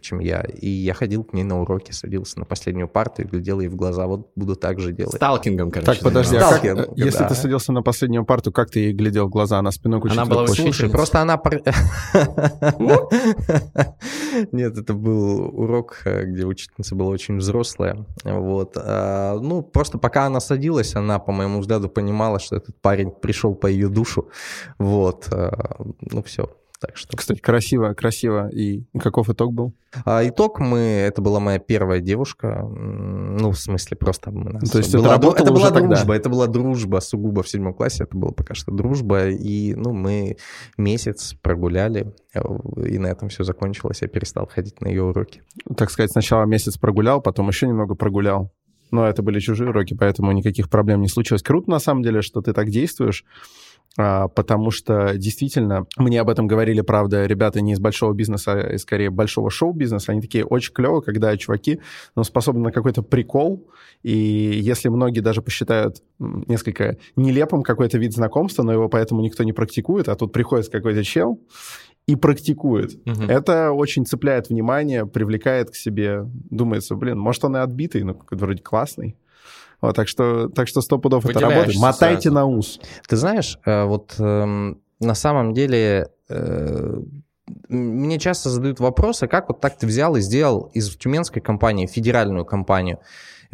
чем 0.00 0.18
я, 0.18 0.40
и 0.40 0.68
я 0.68 0.94
ходил 0.94 1.24
к 1.24 1.32
ней 1.32 1.44
на 1.44 1.60
уроки, 1.60 1.92
садился 1.92 2.38
на 2.38 2.46
последнюю 2.46 2.88
парту 2.88 3.22
и 3.22 3.24
глядел 3.24 3.60
ей 3.60 3.68
в 3.68 3.76
глаза, 3.76 4.06
вот 4.06 4.30
буду 4.34 4.56
так 4.56 4.80
же 4.80 4.92
делать. 4.92 5.14
Сталкингом, 5.14 5.70
короче. 5.70 5.92
Так, 5.92 6.00
подожди, 6.00 6.36
а 6.36 6.50
как, 6.50 6.64
э, 6.64 6.88
если 6.96 7.20
да. 7.20 7.28
ты 7.28 7.34
садился 7.34 7.72
на 7.72 7.82
последнюю 7.82 8.24
парту, 8.24 8.50
как 8.50 8.70
ты 8.70 8.80
ей 8.80 8.92
глядел 8.92 9.26
в 9.26 9.30
глаза? 9.30 9.58
Она 9.58 9.70
спиной 9.70 10.00
к 10.00 10.06
Она 10.06 10.24
была 10.24 10.46
Слушай, 10.46 10.90
просто 10.90 11.20
она... 11.20 11.40
Нет, 14.52 14.78
это 14.78 14.94
был 14.94 15.50
урок, 15.52 16.02
э, 16.04 16.24
где 16.24 16.44
учительница 16.44 16.94
была 16.94 17.10
очень 17.10 17.38
взрослая. 17.38 18.06
Вот. 18.24 18.76
А, 18.76 19.38
ну, 19.38 19.62
просто 19.62 19.98
пока 19.98 20.26
она 20.26 20.40
садилась, 20.40 20.96
она, 20.96 21.18
по 21.18 21.32
моему 21.32 21.60
взгляду, 21.60 21.88
понимала, 21.88 22.38
что 22.38 22.56
этот 22.56 22.80
парень 22.80 23.10
пришел 23.10 23.54
по 23.54 23.66
ее 23.66 23.88
душу. 23.88 24.28
Вот. 24.78 25.28
А, 25.32 25.76
ну, 26.00 26.22
все 26.22 26.48
Так 26.84 26.96
что... 26.96 27.16
Кстати, 27.16 27.38
красиво, 27.38 27.94
красиво. 27.94 28.48
И 28.48 28.82
каков 28.98 29.30
итог 29.30 29.52
был? 29.52 29.72
А 30.04 30.26
итог 30.26 30.58
мы... 30.58 30.78
Это 30.78 31.22
была 31.22 31.38
моя 31.38 31.60
первая 31.60 32.00
девушка. 32.00 32.66
Ну, 32.68 33.52
в 33.52 33.58
смысле, 33.58 33.96
просто... 33.96 34.32
Мы 34.32 34.58
То 34.58 34.78
есть 34.78 34.92
была, 34.92 35.14
это 35.14 35.28
это 35.28 35.52
была 35.52 35.70
тогда? 35.70 35.94
дружба. 35.94 36.14
Это 36.16 36.28
была 36.28 36.46
дружба 36.48 36.98
сугубо 36.98 37.44
в 37.44 37.48
седьмом 37.48 37.72
классе. 37.72 38.02
Это 38.02 38.16
была 38.16 38.32
пока 38.32 38.54
что 38.54 38.72
дружба. 38.72 39.28
И, 39.28 39.74
ну, 39.76 39.92
мы 39.92 40.38
месяц 40.76 41.36
прогуляли. 41.40 42.12
И 42.84 42.98
на 42.98 43.06
этом 43.06 43.28
все 43.28 43.44
закончилось. 43.44 44.02
Я 44.02 44.08
перестал 44.08 44.48
ходить 44.48 44.80
на 44.80 44.88
ее 44.88 45.04
уроки. 45.04 45.42
Так 45.76 45.90
сказать, 45.90 46.10
сначала 46.10 46.46
месяц 46.46 46.78
прогулял, 46.78 47.20
потом 47.20 47.46
еще 47.46 47.68
немного 47.68 47.94
прогулял. 47.94 48.50
Но 48.90 49.06
это 49.06 49.22
были 49.22 49.38
чужие 49.38 49.70
уроки, 49.70 49.94
поэтому 49.94 50.32
никаких 50.32 50.68
проблем 50.68 51.00
не 51.00 51.08
случилось. 51.08 51.42
Круто, 51.42 51.70
на 51.70 51.78
самом 51.78 52.02
деле, 52.02 52.22
что 52.22 52.42
ты 52.42 52.52
так 52.52 52.70
действуешь. 52.70 53.24
А, 53.98 54.28
потому 54.28 54.70
что 54.70 55.12
действительно, 55.16 55.86
мне 55.98 56.20
об 56.20 56.30
этом 56.30 56.46
говорили, 56.46 56.80
правда, 56.80 57.26
ребята 57.26 57.60
не 57.60 57.72
из 57.72 57.80
большого 57.80 58.14
бизнеса, 58.14 58.52
а 58.52 58.78
скорее 58.78 59.10
большого 59.10 59.50
шоу-бизнеса, 59.50 60.12
они 60.12 60.22
такие 60.22 60.44
очень 60.44 60.72
клево, 60.72 61.00
когда 61.00 61.36
чуваки 61.36 61.80
ну, 62.16 62.24
способны 62.24 62.62
на 62.62 62.72
какой-то 62.72 63.02
прикол, 63.02 63.68
и 64.02 64.12
если 64.12 64.88
многие 64.88 65.20
даже 65.20 65.42
посчитают 65.42 66.02
несколько 66.18 66.96
нелепым 67.16 67.62
какой-то 67.62 67.98
вид 67.98 68.14
знакомства, 68.14 68.62
но 68.62 68.72
его 68.72 68.88
поэтому 68.88 69.20
никто 69.20 69.44
не 69.44 69.52
практикует, 69.52 70.08
а 70.08 70.14
тут 70.14 70.32
приходит 70.32 70.70
какой-то 70.70 71.04
чел 71.04 71.40
и 72.06 72.16
практикует. 72.16 72.94
Угу. 73.06 73.24
Это 73.28 73.72
очень 73.72 74.06
цепляет 74.06 74.48
внимание, 74.48 75.06
привлекает 75.06 75.70
к 75.70 75.74
себе, 75.74 76.22
думается, 76.50 76.96
блин, 76.96 77.18
может, 77.18 77.44
он 77.44 77.56
и 77.56 77.60
отбитый, 77.60 78.02
но 78.02 78.16
вроде 78.30 78.62
классный. 78.62 79.16
Вот, 79.82 79.96
так 79.96 80.08
что, 80.08 80.48
так 80.48 80.68
что 80.68 80.80
сто 80.80 80.98
пудов 80.98 81.26
это 81.26 81.40
работает. 81.40 81.76
Мотайте 81.78 82.30
сразу. 82.30 82.34
на 82.34 82.46
ус. 82.46 82.80
Ты 83.08 83.16
знаешь, 83.16 83.58
э, 83.66 83.84
вот 83.84 84.14
эм, 84.18 84.80
на 85.00 85.14
самом 85.14 85.52
деле 85.52 86.08
э, 86.28 87.00
мне 87.68 88.18
часто 88.20 88.48
задают 88.48 88.78
вопросы, 88.78 89.26
как 89.26 89.48
вот 89.48 89.60
так 89.60 89.76
ты 89.76 89.86
взял 89.86 90.14
и 90.16 90.20
сделал 90.20 90.70
из 90.72 90.96
тюменской 90.96 91.42
компании 91.42 91.86
федеральную 91.86 92.44
компанию. 92.44 93.00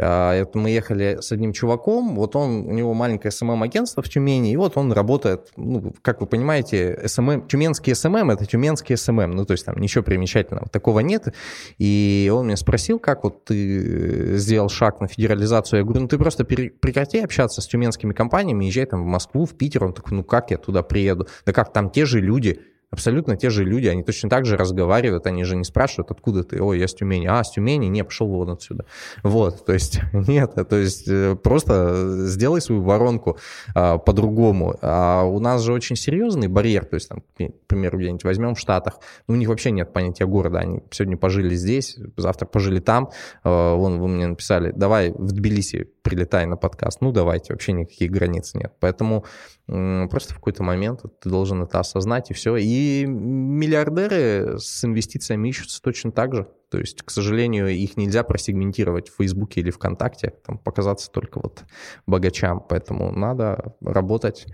А, 0.00 0.44
мы 0.54 0.70
ехали 0.70 1.18
с 1.20 1.32
одним 1.32 1.52
чуваком, 1.52 2.14
вот 2.14 2.36
он, 2.36 2.66
у 2.66 2.72
него 2.72 2.94
маленькое 2.94 3.32
SMM-агентство 3.32 4.02
в 4.02 4.08
Тюмени, 4.08 4.52
и 4.52 4.56
вот 4.56 4.76
он 4.76 4.92
работает, 4.92 5.48
ну, 5.56 5.92
как 6.02 6.20
вы 6.20 6.26
понимаете, 6.26 7.00
SMM, 7.06 7.48
тюменский 7.48 7.94
SMM — 7.94 8.32
это 8.32 8.46
тюменский 8.46 8.96
SMM, 8.96 9.32
ну, 9.32 9.44
то 9.44 9.52
есть 9.52 9.64
там 9.64 9.76
ничего 9.78 10.04
примечательного 10.04 10.68
такого 10.68 11.00
нет. 11.00 11.34
И 11.78 12.30
он 12.34 12.46
меня 12.46 12.56
спросил, 12.56 12.98
как 12.98 13.24
вот 13.24 13.44
ты 13.44 14.36
сделал 14.36 14.68
шаг 14.68 15.00
на 15.00 15.08
федерализацию. 15.08 15.80
Я 15.80 15.84
говорю, 15.84 16.02
ну, 16.02 16.08
ты 16.08 16.18
просто 16.18 16.44
прекрати 16.44 17.20
общаться 17.20 17.60
с 17.60 17.66
тюменскими 17.66 18.12
компаниями, 18.12 18.66
езжай 18.66 18.86
там 18.86 19.02
в 19.02 19.06
Москву, 19.06 19.44
в 19.44 19.54
Питер. 19.54 19.84
Он 19.84 19.92
такой, 19.92 20.16
ну, 20.16 20.24
как 20.24 20.50
я 20.50 20.58
туда 20.58 20.82
приеду? 20.82 21.26
Да 21.44 21.52
как, 21.52 21.72
там 21.72 21.90
те 21.90 22.04
же 22.04 22.20
люди, 22.20 22.60
Абсолютно 22.90 23.36
те 23.36 23.50
же 23.50 23.64
люди, 23.64 23.86
они 23.86 24.02
точно 24.02 24.30
так 24.30 24.46
же 24.46 24.56
разговаривают, 24.56 25.26
они 25.26 25.44
же 25.44 25.56
не 25.56 25.64
спрашивают, 25.64 26.10
откуда 26.10 26.42
ты, 26.42 26.62
ой, 26.62 26.78
я 26.78 26.88
с 26.88 26.94
Тюмени, 26.94 27.26
а, 27.26 27.44
с 27.44 27.50
Тюмени, 27.50 27.86
не, 27.86 28.02
пошел 28.02 28.28
вон 28.28 28.50
отсюда. 28.50 28.86
Вот, 29.22 29.66
то 29.66 29.74
есть 29.74 30.00
нет, 30.12 30.54
то 30.54 30.76
есть 30.76 31.06
э, 31.06 31.36
просто 31.36 32.26
сделай 32.26 32.62
свою 32.62 32.82
воронку 32.82 33.36
а, 33.74 33.98
по-другому. 33.98 34.76
А 34.80 35.24
у 35.24 35.38
нас 35.38 35.62
же 35.62 35.74
очень 35.74 35.96
серьезный 35.96 36.48
барьер, 36.48 36.86
то 36.86 36.94
есть, 36.94 37.10
там, 37.10 37.20
к 37.20 37.66
примеру, 37.66 37.98
где-нибудь 37.98 38.24
возьмем 38.24 38.54
в 38.54 38.58
Штатах, 38.58 39.00
ну, 39.26 39.34
у 39.34 39.36
них 39.36 39.48
вообще 39.50 39.70
нет 39.70 39.92
понятия 39.92 40.24
города, 40.24 40.60
они 40.60 40.80
сегодня 40.90 41.18
пожили 41.18 41.54
здесь, 41.54 41.98
завтра 42.16 42.46
пожили 42.46 42.80
там, 42.80 43.10
а, 43.44 43.74
вон 43.74 44.00
вы 44.00 44.08
мне 44.08 44.26
написали, 44.26 44.72
давай 44.74 45.10
в 45.10 45.32
Тбилиси 45.32 45.90
прилетай 46.08 46.46
на 46.46 46.56
подкаст, 46.56 47.00
ну, 47.02 47.12
давайте, 47.12 47.52
вообще 47.52 47.72
никаких 47.72 48.10
границ 48.10 48.54
нет. 48.54 48.72
Поэтому 48.80 49.24
Просто 49.68 50.32
в 50.32 50.36
какой-то 50.36 50.62
момент 50.62 51.02
ты 51.20 51.28
должен 51.28 51.62
это 51.62 51.80
осознать, 51.80 52.30
и 52.30 52.34
все. 52.34 52.56
И 52.56 53.04
миллиардеры 53.04 54.58
с 54.58 54.82
инвестициями 54.82 55.50
ищутся 55.50 55.82
точно 55.82 56.10
так 56.10 56.34
же. 56.34 56.48
То 56.70 56.78
есть, 56.78 57.02
к 57.02 57.10
сожалению, 57.10 57.68
их 57.68 57.96
нельзя 57.96 58.22
просегментировать 58.22 59.08
в 59.08 59.16
Фейсбуке 59.16 59.60
или 59.60 59.70
ВКонтакте, 59.70 60.34
там 60.46 60.58
показаться 60.58 61.10
только 61.10 61.40
вот 61.40 61.64
богачам. 62.06 62.60
Поэтому 62.68 63.10
надо 63.10 63.74
работать 63.80 64.46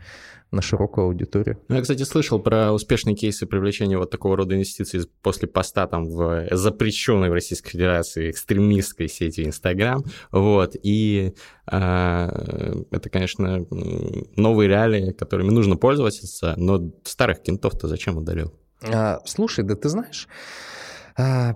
на 0.54 0.62
широкую 0.62 1.06
аудиторию. 1.06 1.58
Ну, 1.68 1.74
я, 1.76 1.82
кстати, 1.82 2.04
слышал 2.04 2.38
про 2.38 2.72
успешные 2.72 3.16
кейсы 3.16 3.46
привлечения 3.46 3.98
вот 3.98 4.10
такого 4.10 4.36
рода 4.36 4.54
инвестиций 4.54 5.00
после 5.22 5.48
поста 5.48 5.86
там 5.86 6.04
в 6.04 6.46
запрещенной 6.52 7.28
в 7.28 7.32
Российской 7.32 7.70
Федерации 7.70 8.30
экстремистской 8.30 9.08
сети 9.08 9.44
Инстаграм. 9.44 10.04
Вот. 10.30 10.76
И 10.82 11.34
э, 11.70 12.82
это, 12.90 13.10
конечно, 13.10 13.66
новые 14.36 14.68
реалии, 14.68 15.12
которыми 15.12 15.50
нужно 15.50 15.76
пользоваться, 15.76 16.54
но 16.56 16.92
старых 17.02 17.42
кентов-то 17.42 17.88
зачем 17.88 18.16
удалил? 18.16 18.54
А, 18.82 19.20
слушай, 19.24 19.64
да 19.64 19.74
ты 19.74 19.88
знаешь, 19.88 20.28
а, 20.28 20.83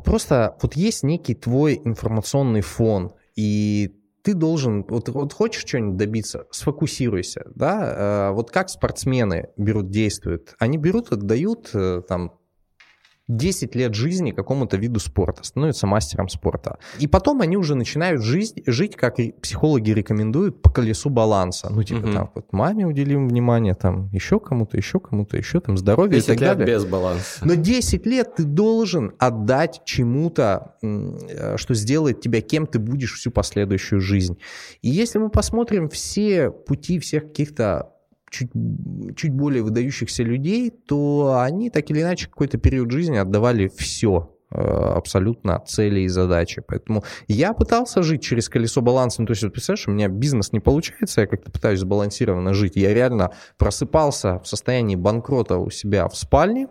просто 0.04 0.56
вот 0.62 0.74
есть 0.76 1.02
некий 1.02 1.34
твой 1.34 1.80
информационный 1.84 2.60
фон, 2.60 3.12
и 3.36 3.94
ты 4.22 4.34
должен, 4.34 4.84
вот, 4.88 5.08
вот 5.08 5.32
хочешь 5.32 5.64
что-нибудь 5.66 5.96
добиться, 5.96 6.46
сфокусируйся, 6.50 7.46
да, 7.54 8.28
э, 8.28 8.32
вот 8.34 8.50
как 8.50 8.68
спортсмены 8.68 9.48
берут, 9.56 9.90
действуют, 9.90 10.54
они 10.58 10.76
берут, 10.76 11.12
отдают 11.12 11.70
э, 11.72 12.02
там 12.06 12.37
10 13.28 13.74
лет 13.74 13.94
жизни 13.94 14.30
какому-то 14.30 14.76
виду 14.76 15.00
спорта, 15.00 15.44
становятся 15.44 15.86
мастером 15.86 16.28
спорта. 16.28 16.78
И 16.98 17.06
потом 17.06 17.42
они 17.42 17.56
уже 17.56 17.74
начинают 17.74 18.22
жить, 18.22 18.62
жить 18.66 18.96
как 18.96 19.16
психологи 19.40 19.90
рекомендуют, 19.90 20.62
по 20.62 20.70
колесу 20.70 21.10
баланса. 21.10 21.68
Ну, 21.70 21.82
типа, 21.82 22.06
угу. 22.06 22.12
там, 22.12 22.30
вот 22.34 22.52
маме 22.52 22.86
уделим 22.86 23.28
внимание, 23.28 23.74
там, 23.74 24.08
еще 24.12 24.40
кому-то, 24.40 24.76
еще 24.76 24.98
кому-то, 24.98 25.36
еще 25.36 25.60
там, 25.60 25.76
здоровье 25.76 26.18
и 26.18 26.22
так 26.22 26.40
лет 26.40 26.58
далее. 26.58 26.74
без 26.74 26.84
баланса. 26.84 27.44
Но 27.44 27.54
10 27.54 28.06
лет 28.06 28.36
ты 28.36 28.44
должен 28.44 29.12
отдать 29.18 29.82
чему-то, 29.84 30.74
э, 30.82 31.56
что 31.56 31.74
сделает 31.74 32.20
тебя 32.20 32.40
кем 32.40 32.66
ты 32.66 32.78
будешь 32.78 33.14
всю 33.14 33.30
последующую 33.30 34.00
жизнь. 34.00 34.38
И 34.80 34.88
если 34.88 35.18
мы 35.18 35.28
посмотрим 35.28 35.88
все 35.90 36.50
пути 36.50 36.98
всех 36.98 37.24
каких-то 37.24 37.90
чуть, 38.30 38.50
чуть 39.16 39.32
более 39.32 39.62
выдающихся 39.62 40.22
людей, 40.22 40.70
то 40.70 41.38
они 41.40 41.70
так 41.70 41.90
или 41.90 42.02
иначе 42.02 42.28
какой-то 42.28 42.58
период 42.58 42.90
жизни 42.90 43.16
отдавали 43.16 43.68
все 43.76 44.34
э, 44.50 44.60
абсолютно 44.60 45.62
цели 45.66 46.00
и 46.00 46.08
задачи. 46.08 46.62
Поэтому 46.66 47.04
я 47.26 47.52
пытался 47.52 48.02
жить 48.02 48.22
через 48.22 48.48
колесо 48.48 48.80
баланса. 48.80 49.20
Ну, 49.20 49.26
то 49.26 49.32
есть, 49.32 49.42
вот, 49.42 49.52
представляешь, 49.52 49.88
у 49.88 49.92
меня 49.92 50.08
бизнес 50.08 50.52
не 50.52 50.60
получается, 50.60 51.22
я 51.22 51.26
как-то 51.26 51.50
пытаюсь 51.50 51.80
сбалансированно 51.80 52.54
жить. 52.54 52.76
Я 52.76 52.94
реально 52.94 53.32
просыпался 53.56 54.38
в 54.40 54.46
состоянии 54.48 54.96
банкрота 54.96 55.58
у 55.58 55.70
себя 55.70 56.08
в 56.08 56.16
спальне, 56.16 56.68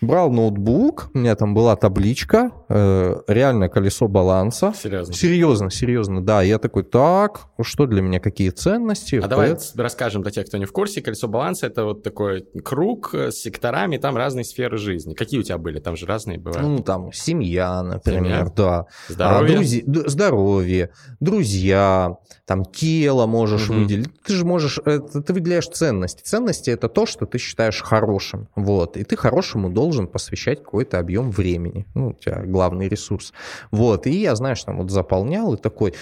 Брал 0.00 0.30
ноутбук, 0.30 1.10
у 1.14 1.18
меня 1.18 1.34
там 1.34 1.54
была 1.54 1.76
табличка, 1.76 2.50
э, 2.68 3.22
реальное 3.26 3.68
колесо 3.68 4.08
баланса. 4.08 4.74
Серьезно? 4.76 5.14
Серьезно, 5.14 5.70
серьезно, 5.70 6.24
да. 6.24 6.42
Я 6.42 6.58
такой, 6.58 6.84
так, 6.84 7.46
что 7.62 7.86
для 7.86 8.02
меня, 8.02 8.20
какие 8.20 8.50
ценности? 8.50 9.16
А 9.16 9.28
давай 9.28 9.56
расскажем 9.76 10.22
для 10.22 10.30
тех, 10.30 10.46
кто 10.46 10.58
не 10.58 10.66
в 10.66 10.72
курсе. 10.72 11.00
Колесо 11.00 11.28
баланса— 11.28 11.66
это 11.68 11.84
вот 11.84 12.02
такой 12.02 12.42
круг 12.64 13.14
с 13.14 13.36
секторами, 13.36 13.96
там 13.96 14.16
разные 14.16 14.44
сферы 14.44 14.78
жизни. 14.78 15.14
Какие 15.14 15.40
у 15.40 15.42
тебя 15.42 15.58
были? 15.58 15.78
Там 15.80 15.96
же 15.96 16.06
разные 16.06 16.38
бывают. 16.38 16.68
Ну, 16.68 16.78
там 16.80 17.12
семья, 17.12 17.82
например, 17.82 18.24
семья. 18.24 18.52
да. 18.56 18.86
Здоровье? 19.08 19.54
А, 19.54 19.56
друзи... 19.56 19.84
Здоровье, 19.86 20.90
друзья, 21.20 22.16
там 22.46 22.64
тело 22.64 23.26
можешь 23.26 23.70
угу. 23.70 23.80
выделить. 23.80 24.10
Ты 24.22 24.34
же 24.34 24.44
можешь, 24.44 24.78
это, 24.84 25.22
ты 25.22 25.32
выделяешь 25.32 25.68
ценности. 25.68 26.22
Ценности— 26.22 26.70
это 26.70 26.88
то, 26.88 27.06
что 27.06 27.26
ты 27.26 27.38
считаешь 27.38 27.80
хорошим. 27.80 28.48
Вот. 28.54 28.96
И 28.96 29.04
ты 29.04 29.16
хорошему 29.16 29.33
должен 29.42 29.70
должен 29.70 30.06
посвящать 30.06 30.62
какой-то 30.62 30.98
объем 30.98 31.30
времени. 31.30 31.86
Ну, 31.94 32.08
у 32.08 32.12
тебя 32.12 32.42
главный 32.44 32.88
ресурс. 32.88 33.32
Вот, 33.70 34.06
и 34.06 34.10
я, 34.10 34.34
знаешь, 34.34 34.62
там 34.64 34.78
вот 34.78 34.90
заполнял 34.90 35.54
и 35.54 35.56
такой, 35.56 35.94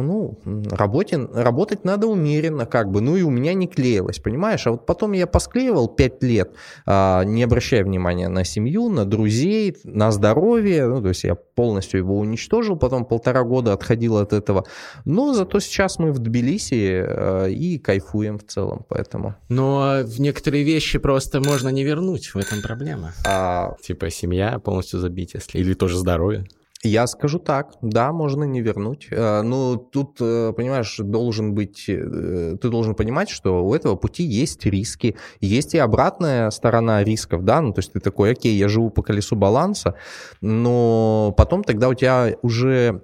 ну, 0.00 0.38
работе, 0.70 1.18
работать 1.34 1.84
надо 1.84 2.06
умеренно, 2.06 2.64
как 2.64 2.90
бы, 2.90 3.02
ну 3.02 3.16
и 3.16 3.22
у 3.22 3.30
меня 3.30 3.52
не 3.52 3.66
клеилось, 3.66 4.20
понимаешь? 4.20 4.66
А 4.66 4.70
вот 4.70 4.86
потом 4.86 5.12
я 5.12 5.26
посклеивал 5.26 5.88
5 5.88 6.22
лет, 6.22 6.52
а, 6.86 7.24
не 7.24 7.42
обращая 7.42 7.84
внимания 7.84 8.28
на 8.28 8.44
семью, 8.44 8.88
на 8.88 9.04
друзей, 9.04 9.76
на 9.84 10.10
здоровье, 10.10 10.86
ну, 10.86 11.02
то 11.02 11.08
есть 11.08 11.24
я 11.24 11.34
полностью 11.34 12.00
его 12.00 12.18
уничтожил, 12.18 12.76
потом 12.76 13.04
полтора 13.04 13.42
года 13.42 13.74
отходил 13.74 14.16
от 14.16 14.32
этого, 14.32 14.64
но 15.04 15.34
зато 15.34 15.60
сейчас 15.60 15.98
мы 15.98 16.12
в 16.12 16.18
Тбилиси 16.20 17.04
а, 17.06 17.46
и 17.46 17.78
кайфуем 17.78 18.38
в 18.38 18.44
целом, 18.44 18.86
поэтому. 18.88 19.34
Но 19.50 20.00
в 20.04 20.20
некоторые 20.20 20.64
вещи 20.64 20.98
просто 20.98 21.40
можно 21.40 21.68
не 21.68 21.84
вернуть, 21.84 22.28
в 22.28 22.36
этом 22.36 22.62
проблема. 22.62 23.12
А... 23.26 23.76
Типа 23.82 24.08
семья 24.08 24.58
полностью 24.58 25.00
забить, 25.00 25.34
если, 25.34 25.58
или 25.58 25.74
тоже 25.74 25.98
здоровье. 25.98 26.46
Я 26.84 27.06
скажу 27.06 27.38
так, 27.38 27.74
да, 27.80 28.12
можно 28.12 28.42
не 28.42 28.60
вернуть. 28.60 29.06
Э, 29.10 29.42
но 29.42 29.76
тут, 29.76 30.16
э, 30.20 30.52
понимаешь, 30.56 30.96
должен 30.98 31.54
быть, 31.54 31.84
э, 31.88 32.56
ты 32.60 32.68
должен 32.70 32.96
понимать, 32.96 33.28
что 33.30 33.64
у 33.64 33.72
этого 33.72 33.94
пути 33.94 34.24
есть 34.24 34.66
риски, 34.66 35.14
есть 35.40 35.74
и 35.74 35.78
обратная 35.78 36.50
сторона 36.50 37.04
рисков, 37.04 37.44
да, 37.44 37.60
ну 37.60 37.72
то 37.72 37.78
есть 37.78 37.92
ты 37.92 38.00
такой, 38.00 38.32
окей, 38.32 38.56
я 38.56 38.66
живу 38.66 38.90
по 38.90 39.02
колесу 39.02 39.36
баланса, 39.36 39.94
но 40.40 41.32
потом 41.36 41.62
тогда 41.62 41.88
у 41.88 41.94
тебя 41.94 42.34
уже 42.42 43.02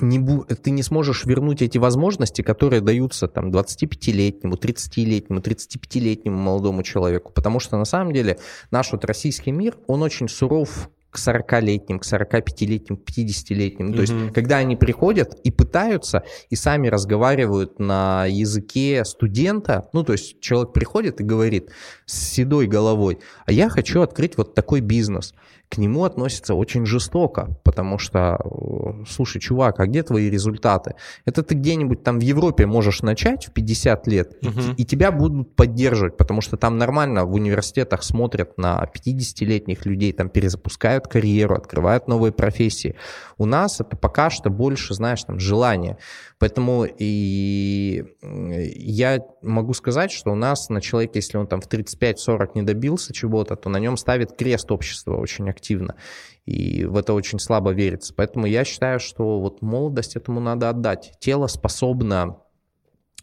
не 0.00 0.20
бу- 0.20 0.44
ты 0.54 0.70
не 0.70 0.82
сможешь 0.84 1.24
вернуть 1.24 1.62
эти 1.62 1.78
возможности, 1.78 2.42
которые 2.42 2.80
даются 2.80 3.26
там 3.26 3.50
25-летнему, 3.50 4.54
30-летнему, 4.54 5.40
35-летнему 5.40 6.36
молодому 6.36 6.82
человеку. 6.84 7.32
Потому 7.32 7.60
что 7.60 7.76
на 7.76 7.84
самом 7.84 8.12
деле 8.12 8.38
наш 8.70 8.92
вот 8.92 9.04
российский 9.04 9.52
мир, 9.52 9.76
он 9.86 10.02
очень 10.02 10.28
суров 10.28 10.90
к 11.14 11.18
40-летним, 11.18 12.00
к 12.00 12.04
45-летним, 12.04 12.96
к 12.96 13.08
50-летним. 13.08 13.94
То 13.94 14.00
есть, 14.00 14.12
когда 14.34 14.56
они 14.56 14.74
приходят 14.74 15.38
и 15.44 15.52
пытаются, 15.52 16.24
и 16.50 16.56
сами 16.56 16.88
разговаривают 16.88 17.78
на 17.78 18.26
языке 18.26 19.04
студента, 19.04 19.88
ну, 19.92 20.02
то 20.02 20.12
есть 20.12 20.40
человек 20.40 20.72
приходит 20.72 21.20
и 21.20 21.24
говорит 21.24 21.70
с 22.04 22.18
седой 22.18 22.66
головой, 22.66 23.18
а 23.46 23.52
я 23.52 23.68
хочу 23.68 24.02
открыть 24.02 24.36
вот 24.36 24.54
такой 24.54 24.80
бизнес 24.80 25.34
к 25.74 25.78
нему 25.78 26.04
относятся 26.04 26.54
очень 26.54 26.86
жестоко, 26.86 27.56
потому 27.64 27.98
что, 27.98 28.38
э, 28.44 29.04
слушай, 29.08 29.40
чувак, 29.40 29.80
а 29.80 29.86
где 29.86 30.02
твои 30.02 30.30
результаты? 30.30 30.94
Это 31.24 31.42
ты 31.42 31.56
где-нибудь 31.56 32.04
там 32.04 32.18
в 32.18 32.22
Европе 32.22 32.66
можешь 32.66 33.02
начать 33.02 33.46
в 33.46 33.52
50 33.52 34.06
лет, 34.06 34.36
угу. 34.42 34.60
и, 34.76 34.82
и 34.82 34.84
тебя 34.84 35.10
будут 35.10 35.56
поддерживать, 35.56 36.16
потому 36.16 36.40
что 36.40 36.56
там 36.56 36.78
нормально 36.78 37.24
в 37.24 37.34
университетах 37.34 38.04
смотрят 38.04 38.56
на 38.56 38.88
50-летних 38.94 39.84
людей, 39.84 40.12
там 40.12 40.28
перезапускают 40.28 41.08
карьеру, 41.08 41.56
открывают 41.56 42.06
новые 42.06 42.32
профессии. 42.32 42.94
У 43.36 43.46
нас 43.46 43.80
это 43.80 43.96
пока 43.96 44.30
что 44.30 44.50
больше, 44.50 44.94
знаешь, 44.94 45.24
там 45.24 45.40
желание. 45.40 45.98
Поэтому 46.44 46.84
и 46.84 48.04
я 48.20 49.18
могу 49.40 49.72
сказать, 49.72 50.12
что 50.12 50.30
у 50.30 50.34
нас 50.34 50.68
на 50.68 50.82
человеке, 50.82 51.12
если 51.20 51.38
он 51.38 51.46
там 51.46 51.62
в 51.62 51.66
35-40 51.66 52.50
не 52.54 52.60
добился 52.60 53.14
чего-то, 53.14 53.56
то 53.56 53.70
на 53.70 53.78
нем 53.78 53.96
ставит 53.96 54.36
крест 54.36 54.70
общества 54.70 55.16
очень 55.16 55.48
активно. 55.48 55.94
И 56.44 56.84
в 56.84 56.98
это 56.98 57.14
очень 57.14 57.38
слабо 57.38 57.70
верится. 57.70 58.12
Поэтому 58.14 58.44
я 58.44 58.64
считаю, 58.64 59.00
что 59.00 59.40
вот 59.40 59.62
молодость 59.62 60.16
этому 60.16 60.38
надо 60.38 60.68
отдать. 60.68 61.14
Тело 61.18 61.46
способно 61.46 62.36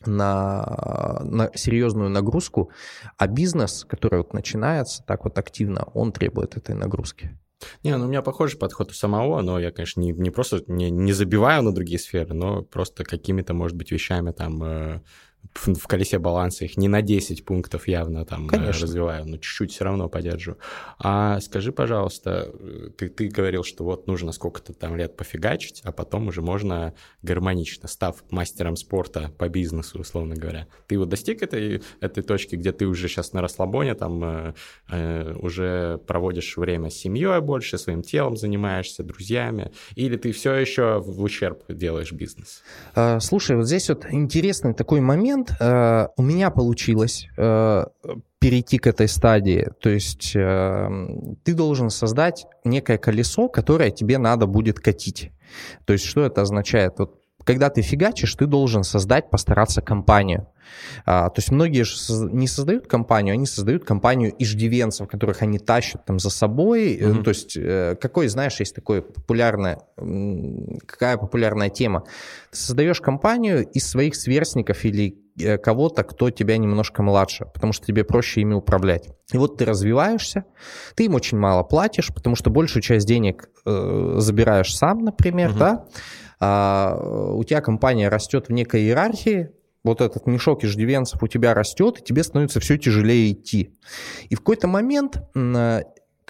на, 0.04 1.22
на 1.24 1.52
серьезную 1.54 2.10
нагрузку, 2.10 2.72
а 3.20 3.28
бизнес, 3.28 3.86
который 3.88 4.18
вот 4.22 4.34
начинается 4.34 5.04
так 5.04 5.26
вот 5.26 5.38
активно, 5.38 5.84
он 5.94 6.12
требует 6.12 6.58
этой 6.58 6.74
нагрузки. 6.74 7.38
Не, 7.84 7.98
ну 7.98 8.06
у 8.06 8.08
меня 8.08 8.22
похожий 8.22 8.58
подход 8.58 8.92
у 8.92 8.94
самого, 8.94 9.42
но 9.42 9.60
я, 9.60 9.72
конечно, 9.72 10.02
не, 10.02 10.12
не 10.12 10.30
просто 10.30 10.64
не, 10.68 10.90
не 10.90 11.14
забиваю 11.14 11.64
на 11.64 11.74
другие 11.74 12.00
сферы, 12.00 12.34
но 12.34 12.62
просто 12.64 13.04
какими-то, 13.04 13.54
может 13.54 13.78
быть, 13.78 13.92
вещами 13.92 14.32
там 14.32 14.64
э, 14.64 15.02
в 15.54 15.88
колесе 15.88 16.18
баланса 16.18 16.66
их 16.66 16.78
не 16.78 16.88
на 16.88 17.02
10 17.02 17.44
пунктов 17.46 17.88
явно 17.88 18.26
там 18.26 18.46
э, 18.48 18.50
Конечно. 18.50 18.84
развиваю, 18.84 19.26
но 19.26 19.38
чуть-чуть 19.38 19.72
все 19.72 19.84
равно 19.84 20.08
поддерживаю. 20.08 20.60
А 20.98 21.40
скажи, 21.42 21.72
пожалуйста, 21.72 22.54
ты, 22.98 23.10
ты 23.10 23.28
говорил, 23.28 23.64
что 23.64 23.84
вот 23.84 24.08
нужно 24.08 24.32
сколько-то 24.32 24.74
там 24.74 24.96
лет 24.96 25.18
пофигачить, 25.18 25.82
а 25.84 25.92
потом 25.92 26.28
уже 26.28 26.42
можно 26.42 26.94
гармонично, 27.22 27.88
став 27.88 28.24
мастером 28.30 28.76
спорта 28.76 29.32
по 29.38 29.50
бизнесу, 29.50 30.00
условно 30.00 30.36
говоря. 30.36 30.68
Ты 30.88 30.98
вот 30.98 31.10
достиг 31.10 31.44
этой, 31.44 31.84
этой 32.00 32.24
точки, 32.24 32.56
где 32.56 32.72
ты 32.72 32.86
уже 32.86 33.08
сейчас 33.08 33.34
на 33.34 33.42
расслабоне, 33.42 33.94
там 33.96 34.24
э, 34.24 34.54
э, 34.90 35.34
уже 35.36 36.00
проводишь 36.08 36.56
время 36.56 36.90
с 36.90 36.96
семьей 36.96 37.42
больше, 37.42 37.78
своим 37.78 38.04
телом 38.04 38.38
занимаешься, 38.38 39.04
друзьями, 39.04 39.72
или 39.96 40.16
ты 40.16 40.32
все 40.32 40.54
еще 40.54 41.00
в 41.00 41.22
ущерб 41.22 41.64
делаешь 41.68 42.14
бизнес? 42.14 42.64
А, 42.96 43.20
слушай, 43.20 43.58
вот 43.58 43.66
здесь 43.66 43.90
вот 43.90 44.06
интересный 44.10 44.74
такой 44.74 45.02
момент, 45.02 45.31
момент 45.32 45.54
э, 45.60 46.08
у 46.18 46.22
меня 46.22 46.50
получилось 46.50 47.28
э, 47.38 47.86
перейти 48.40 48.78
к 48.78 48.88
этой 48.88 49.08
стадии. 49.08 49.70
То 49.82 49.90
есть 49.90 50.36
э, 50.36 50.90
ты 51.44 51.54
должен 51.54 51.90
создать 51.90 52.46
некое 52.64 52.98
колесо, 52.98 53.50
которое 53.50 53.92
тебе 53.92 54.18
надо 54.18 54.46
будет 54.46 54.80
катить. 54.80 55.32
То 55.86 55.94
есть 55.94 56.06
что 56.06 56.24
это 56.24 56.42
означает? 56.42 56.94
Вот 56.98 57.22
когда 57.44 57.70
ты 57.70 57.82
фигачишь, 57.82 58.36
ты 58.36 58.46
должен 58.46 58.84
создать, 58.84 59.30
постараться 59.30 59.82
компанию. 59.82 60.48
А, 61.06 61.30
то 61.30 61.40
есть 61.40 61.52
многие 61.52 61.84
же 61.84 61.96
не 62.32 62.48
создают 62.48 62.88
компанию, 62.88 63.34
они 63.34 63.46
создают 63.46 63.84
компанию 63.84 64.34
иждивенцев, 64.38 65.08
которых 65.08 65.42
они 65.42 65.60
тащат 65.60 66.06
там 66.06 66.20
за 66.20 66.30
собой. 66.30 66.96
Mm-hmm. 66.96 67.14
Ну, 67.14 67.24
то 67.24 67.30
есть 67.30 67.58
э, 67.58 67.96
какой, 68.00 68.28
знаешь, 68.28 68.60
есть 68.60 68.76
такое 68.76 69.02
популярная, 69.02 69.80
какая 70.86 71.18
популярная 71.18 71.70
тема. 71.70 72.04
Ты 72.52 72.58
создаешь 72.58 73.02
компанию 73.02 73.68
из 73.68 73.88
своих 73.88 74.16
сверстников 74.16 74.86
или 74.86 75.18
кого-то, 75.64 76.04
кто 76.04 76.30
тебя 76.30 76.58
немножко 76.58 77.04
младше, 77.04 77.46
потому 77.54 77.74
что 77.74 77.86
тебе 77.86 78.04
проще 78.04 78.42
ими 78.42 78.54
управлять. 78.54 79.10
И 79.32 79.38
вот 79.38 79.58
ты 79.58 79.66
развиваешься, 79.66 80.46
ты 80.96 81.06
им 81.06 81.16
очень 81.16 81.38
мало 81.38 81.64
платишь, 81.64 82.14
потому 82.14 82.36
что 82.36 82.50
большую 82.50 82.84
часть 82.84 83.08
денег 83.08 83.50
э, 83.66 84.16
забираешь 84.18 84.76
сам, 84.76 85.04
например, 85.06 85.52
mm-hmm. 85.52 85.58
да, 85.58 85.86
а, 86.40 87.32
у 87.34 87.44
тебя 87.44 87.62
компания 87.62 88.10
растет 88.10 88.48
в 88.48 88.52
некой 88.52 88.82
иерархии, 88.82 89.52
вот 89.84 90.02
этот 90.02 90.28
мешок 90.28 90.64
иждивенцев 90.64 91.22
у 91.24 91.28
тебя 91.28 91.54
растет, 91.54 92.00
и 92.00 92.04
тебе 92.04 92.24
становится 92.24 92.60
все 92.60 92.78
тяжелее 92.78 93.32
идти. 93.32 93.76
И 94.30 94.36
в 94.36 94.40
какой-то 94.40 94.68
момент 94.68 95.22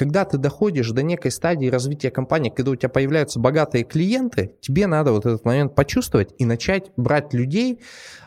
когда 0.01 0.25
ты 0.25 0.39
доходишь 0.39 0.89
до 0.89 1.03
некой 1.03 1.29
стадии 1.29 1.67
развития 1.67 2.09
компании, 2.09 2.49
когда 2.49 2.71
у 2.71 2.75
тебя 2.75 2.89
появляются 2.89 3.39
богатые 3.39 3.83
клиенты, 3.83 4.55
тебе 4.59 4.87
надо 4.87 5.11
вот 5.11 5.27
этот 5.27 5.45
момент 5.45 5.75
почувствовать 5.75 6.33
и 6.39 6.45
начать 6.45 6.91
брать 6.97 7.35
людей, 7.35 7.81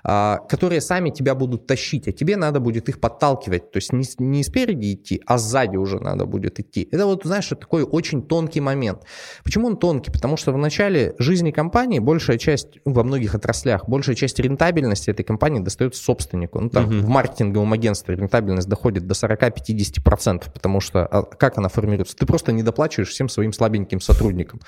которые 0.04 0.82
сами 0.82 1.10
тебя 1.10 1.34
будут 1.34 1.66
тащить, 1.66 2.08
а 2.08 2.12
тебе 2.12 2.36
надо 2.36 2.60
будет 2.60 2.88
их 2.90 3.00
подталкивать. 3.00 3.70
То 3.70 3.78
есть 3.78 3.92
не, 3.92 4.04
не 4.18 4.44
спереди 4.44 4.92
идти, 4.94 5.22
а 5.26 5.38
сзади 5.38 5.76
уже 5.76 5.98
надо 5.98 6.26
будет 6.26 6.60
идти. 6.60 6.86
Это 6.92 7.06
вот, 7.06 7.22
знаешь, 7.24 7.48
такой 7.48 7.84
очень 7.84 8.22
тонкий 8.22 8.60
момент. 8.60 9.04
Почему 9.44 9.68
он 9.68 9.78
тонкий? 9.78 10.10
Потому 10.10 10.36
что 10.36 10.52
в 10.52 10.58
начале 10.58 11.14
жизни 11.18 11.50
компании 11.52 12.00
большая 12.00 12.36
часть, 12.36 12.78
ну, 12.84 12.92
во 12.92 13.02
многих 13.02 13.34
отраслях, 13.34 13.88
большая 13.88 14.14
часть 14.14 14.38
рентабельности 14.38 15.08
этой 15.08 15.22
компании 15.22 15.60
достается 15.60 16.02
собственнику. 16.02 16.60
Ну, 16.60 16.68
там, 16.68 16.84
uh-huh. 16.84 17.00
В 17.00 17.08
маркетинговом 17.08 17.72
агентстве 17.72 18.16
рентабельность 18.16 18.68
доходит 18.68 19.06
до 19.06 19.14
40-50%, 19.14 20.52
потому 20.52 20.80
что 20.80 21.06
а, 21.06 21.22
как 21.22 21.56
она 21.56 21.68
формируется? 21.68 22.14
Ты 22.16 22.26
просто 22.26 22.52
не 22.52 22.62
доплачиваешь 22.62 23.08
всем 23.08 23.30
своим 23.30 23.52
слабеньким 23.54 24.00
сотрудникам. 24.00 24.60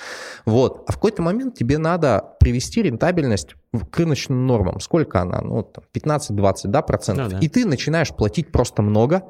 Вот. 0.47 0.85
А 0.87 0.93
в 0.93 0.95
какой-то 0.95 1.21
момент 1.21 1.57
тебе 1.57 1.77
надо 1.77 2.36
привести 2.47 2.81
рентабельность 2.81 3.57
к 3.91 3.99
рыночным 3.99 4.47
нормам. 4.47 4.79
Сколько 4.79 5.21
она? 5.21 5.41
Ну, 5.41 5.69
15-20 5.93 6.69
да, 6.69 6.81
процентов. 6.81 7.25
Ну, 7.25 7.31
да. 7.33 7.39
И 7.41 7.49
ты 7.49 7.67
начинаешь 7.67 8.15
платить 8.15 8.53
просто 8.53 8.83
много, 8.83 9.25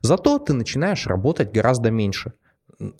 зато 0.00 0.38
ты 0.38 0.54
начинаешь 0.54 1.06
работать 1.06 1.52
гораздо 1.52 1.90
меньше 1.90 2.32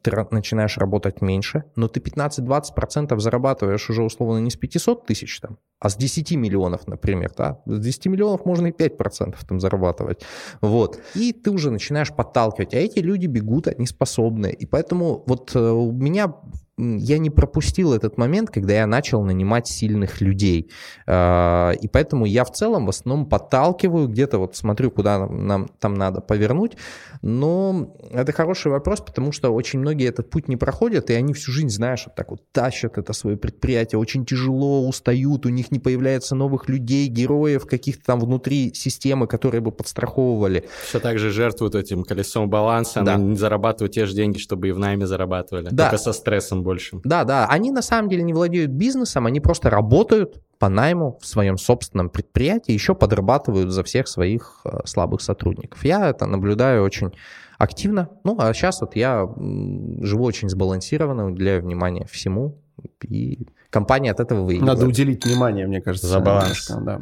ты 0.02 0.12
начинаешь 0.30 0.78
работать 0.78 1.22
меньше, 1.22 1.64
но 1.76 1.88
ты 1.88 2.00
15-20% 2.00 3.18
зарабатываешь 3.18 3.90
уже 3.90 4.02
условно 4.02 4.38
не 4.38 4.50
с 4.50 4.56
500 4.56 5.06
тысяч, 5.06 5.40
там, 5.40 5.58
а 5.80 5.88
с 5.88 5.96
10 5.96 6.32
миллионов, 6.32 6.86
например. 6.86 7.32
Да? 7.36 7.60
С 7.66 7.80
10 7.80 8.06
миллионов 8.06 8.44
можно 8.44 8.68
и 8.68 8.70
5% 8.70 9.34
там 9.48 9.60
зарабатывать. 9.60 10.22
Вот. 10.60 11.00
И 11.14 11.32
ты 11.32 11.50
уже 11.50 11.70
начинаешь 11.70 12.12
подталкивать. 12.12 12.74
А 12.74 12.76
эти 12.76 13.00
люди 13.00 13.26
бегут, 13.26 13.66
они 13.66 13.86
способны. 13.86 14.52
И 14.52 14.66
поэтому 14.66 15.24
вот 15.26 15.56
э, 15.56 15.58
у 15.58 15.90
меня 15.90 16.34
я 16.78 17.18
не 17.18 17.28
пропустил 17.28 17.92
этот 17.92 18.16
момент, 18.16 18.50
когда 18.50 18.72
я 18.72 18.86
начал 18.86 19.22
нанимать 19.22 19.66
сильных 19.66 20.20
людей. 20.20 20.70
А, 21.06 21.72
и 21.72 21.86
поэтому 21.86 22.24
я 22.24 22.44
в 22.44 22.52
целом 22.52 22.86
в 22.86 22.88
основном 22.88 23.26
подталкиваю, 23.26 24.08
где-то 24.08 24.38
вот 24.38 24.56
смотрю, 24.56 24.90
куда 24.90 25.18
нам, 25.18 25.46
нам 25.46 25.68
там 25.78 25.94
надо 25.94 26.20
повернуть. 26.20 26.76
Но 27.20 27.94
это 28.10 28.32
хороший 28.32 28.72
вопрос, 28.72 29.00
потому 29.00 29.32
что 29.32 29.50
очень 29.50 29.80
многие 29.80 30.08
этот 30.08 30.30
путь 30.30 30.48
не 30.48 30.56
проходят, 30.56 31.10
и 31.10 31.14
они 31.14 31.34
всю 31.34 31.52
жизнь, 31.52 31.68
знаешь, 31.68 32.04
вот 32.06 32.14
так 32.14 32.30
вот 32.30 32.40
тащат 32.52 32.96
это 32.96 33.12
свое 33.12 33.36
предприятие, 33.36 33.98
очень 33.98 34.24
тяжело, 34.24 34.88
устают, 34.88 35.44
у 35.44 35.50
них 35.50 35.70
не 35.70 35.78
появляется 35.78 36.34
новых 36.34 36.68
людей, 36.68 37.06
героев 37.08 37.66
каких-то 37.66 38.04
там 38.04 38.20
внутри 38.20 38.72
системы, 38.74 39.26
которые 39.26 39.60
бы 39.60 39.72
подстраховывали. 39.72 40.68
Все 40.88 41.00
так 41.00 41.18
же 41.18 41.30
жертвуют 41.30 41.74
этим 41.74 42.02
колесом 42.02 42.48
баланса, 42.48 43.02
да. 43.02 43.16
не 43.16 43.36
зарабатывают 43.36 43.92
те 43.92 44.06
же 44.06 44.14
деньги, 44.14 44.38
чтобы 44.38 44.68
и 44.68 44.72
в 44.72 44.78
найме 44.78 45.06
зарабатывали, 45.06 45.68
да. 45.70 45.84
только 45.84 45.98
со 45.98 46.12
стрессом 46.12 46.61
больше. 46.62 47.00
Да, 47.04 47.24
да, 47.24 47.46
они 47.46 47.70
на 47.70 47.82
самом 47.82 48.08
деле 48.08 48.22
не 48.22 48.32
владеют 48.32 48.70
бизнесом, 48.70 49.26
они 49.26 49.40
просто 49.40 49.70
работают 49.70 50.42
по 50.58 50.68
найму 50.68 51.18
в 51.20 51.26
своем 51.26 51.58
собственном 51.58 52.08
предприятии, 52.08 52.72
еще 52.72 52.94
подрабатывают 52.94 53.70
за 53.70 53.82
всех 53.82 54.08
своих 54.08 54.60
э, 54.64 54.80
слабых 54.84 55.20
сотрудников. 55.20 55.84
Я 55.84 56.08
это 56.08 56.26
наблюдаю 56.26 56.84
очень 56.84 57.12
активно. 57.58 58.08
Ну, 58.24 58.36
а 58.38 58.52
сейчас 58.54 58.80
вот 58.80 58.96
я 58.96 59.28
живу 59.36 60.24
очень 60.24 60.48
сбалансированно, 60.48 61.26
уделяю 61.26 61.62
внимание 61.62 62.06
всему, 62.06 62.58
и 63.02 63.46
компания 63.70 64.10
от 64.10 64.20
этого 64.20 64.44
выигрывает. 64.44 64.78
Надо 64.78 64.86
уделить 64.86 65.24
внимание, 65.24 65.66
мне 65.66 65.80
кажется. 65.80 66.06
За 66.06 66.20
баланс. 66.20 66.70
Да. 66.80 66.98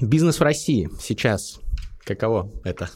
Бизнес 0.00 0.40
в 0.40 0.42
России 0.42 0.90
сейчас. 1.00 1.60
Каково 2.04 2.50
это? 2.64 2.90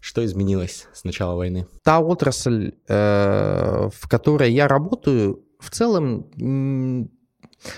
Что 0.00 0.24
изменилось 0.24 0.88
с 0.92 1.04
начала 1.04 1.34
войны? 1.34 1.66
Та 1.84 2.00
отрасль, 2.00 2.72
э, 2.88 3.88
в 3.92 4.08
которой 4.08 4.52
я 4.52 4.66
работаю, 4.66 5.44
в 5.58 5.70
целом 5.70 7.10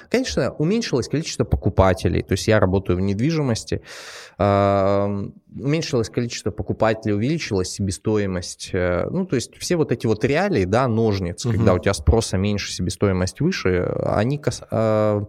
Конечно, 0.08 0.52
уменьшилось 0.52 1.08
количество 1.08 1.42
покупателей. 1.44 2.22
То 2.22 2.32
есть 2.32 2.46
я 2.46 2.60
работаю 2.60 2.98
в 2.98 3.00
недвижимости. 3.00 3.82
Уменьшилось 5.54 6.08
количество 6.08 6.50
покупателей, 6.50 7.14
увеличилась 7.14 7.70
себестоимость. 7.70 8.70
Э, 8.72 9.06
ну, 9.10 9.26
то 9.26 9.36
есть 9.36 9.56
все 9.56 9.76
вот 9.76 9.92
эти 9.92 10.06
вот 10.06 10.24
реалии, 10.24 10.64
да, 10.64 10.88
ножницы, 10.88 11.48
угу. 11.48 11.56
когда 11.56 11.74
у 11.74 11.78
тебя 11.78 11.94
спроса 11.94 12.36
меньше, 12.38 12.72
себестоимость 12.72 13.40
выше, 13.40 13.92
они, 14.04 14.40
э, 14.70 15.20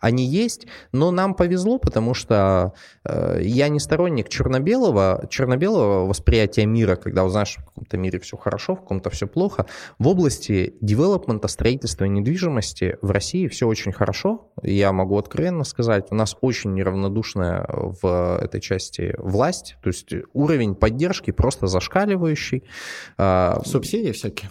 они 0.00 0.26
есть, 0.26 0.66
но 0.92 1.10
нам 1.10 1.34
повезло, 1.34 1.78
потому 1.78 2.14
что 2.14 2.74
э, 3.04 3.40
я 3.42 3.68
не 3.68 3.80
сторонник 3.80 4.28
черно-белого, 4.28 5.26
черно-белого 5.30 6.06
восприятия 6.06 6.66
мира, 6.66 6.96
когда, 6.96 7.28
знаешь, 7.28 7.56
в 7.58 7.64
каком-то 7.64 7.96
мире 7.96 8.18
все 8.20 8.36
хорошо, 8.36 8.74
в 8.74 8.80
каком-то 8.80 9.10
все 9.10 9.26
плохо. 9.26 9.66
В 9.98 10.08
области 10.08 10.74
девелопмента, 10.80 11.48
строительства 11.48 12.04
и 12.04 12.08
недвижимости 12.08 12.98
в 13.02 13.10
России 13.10 13.48
все 13.48 13.66
очень 13.66 13.92
хорошо. 13.92 14.50
Я 14.62 14.92
могу 14.92 15.18
откровенно 15.18 15.64
сказать, 15.64 16.08
у 16.10 16.14
нас 16.14 16.36
очень 16.40 16.74
неравнодушная 16.74 17.66
в 17.68 18.38
этой 18.42 18.60
части 18.60 19.14
власть, 19.18 19.69
есть. 19.70 19.82
То 19.82 19.88
есть 19.88 20.26
уровень 20.32 20.74
поддержки 20.74 21.30
просто 21.30 21.66
зашкаливающий. 21.66 22.64
А, 23.18 23.60
субсидии 23.64 24.12
всякие? 24.12 24.50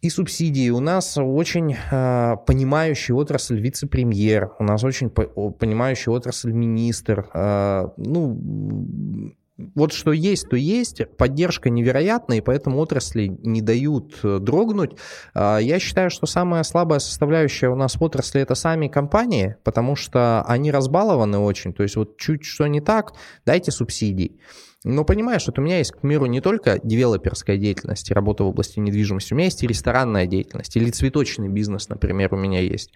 И 0.00 0.08
субсидии. 0.08 0.70
У 0.70 0.80
нас 0.80 1.18
очень 1.18 1.74
э, 1.74 2.36
понимающий 2.46 3.12
отрасль 3.14 3.60
вице-премьер, 3.60 4.52
у 4.58 4.64
нас 4.64 4.82
очень 4.82 5.10
по- 5.10 5.50
понимающий 5.50 6.10
отрасль 6.10 6.52
министр. 6.52 7.28
Э, 7.34 7.88
ну, 7.98 9.34
вот 9.74 9.92
что 9.92 10.12
есть, 10.12 10.48
то 10.48 10.56
есть. 10.56 11.02
Поддержка 11.16 11.70
невероятная, 11.70 12.38
и 12.38 12.40
поэтому 12.40 12.78
отрасли 12.78 13.28
не 13.42 13.60
дают 13.60 14.18
э, 14.22 14.38
дрогнуть. 14.38 14.96
А, 15.34 15.58
я 15.58 15.78
считаю, 15.78 16.10
что 16.10 16.26
самая 16.26 16.62
слабая 16.62 16.98
составляющая 16.98 17.68
у 17.68 17.76
нас 17.76 17.96
в 17.96 18.02
отрасли 18.02 18.40
это 18.40 18.54
сами 18.54 18.88
компании, 18.88 19.56
потому 19.64 19.96
что 19.96 20.42
они 20.46 20.70
разбалованы 20.70 21.38
очень. 21.38 21.72
То 21.72 21.82
есть 21.82 21.96
вот 21.96 22.16
чуть 22.18 22.44
что 22.44 22.66
не 22.66 22.80
так, 22.80 23.14
дайте 23.44 23.70
субсидий. 23.70 24.40
Но 24.82 25.04
понимаешь, 25.04 25.46
вот 25.46 25.58
у 25.58 25.62
меня 25.62 25.76
есть, 25.76 25.92
к 25.92 25.98
примеру, 25.98 26.24
не 26.24 26.40
только 26.40 26.80
девелоперская 26.82 27.58
деятельность 27.58 28.10
и 28.10 28.14
работа 28.14 28.44
в 28.44 28.48
области 28.48 28.78
недвижимости, 28.78 29.34
у 29.34 29.36
меня 29.36 29.46
есть 29.46 29.62
и 29.62 29.66
ресторанная 29.66 30.26
деятельность, 30.26 30.74
или 30.74 30.90
цветочный 30.90 31.48
бизнес, 31.48 31.90
например, 31.90 32.32
у 32.32 32.38
меня 32.38 32.60
есть. 32.60 32.90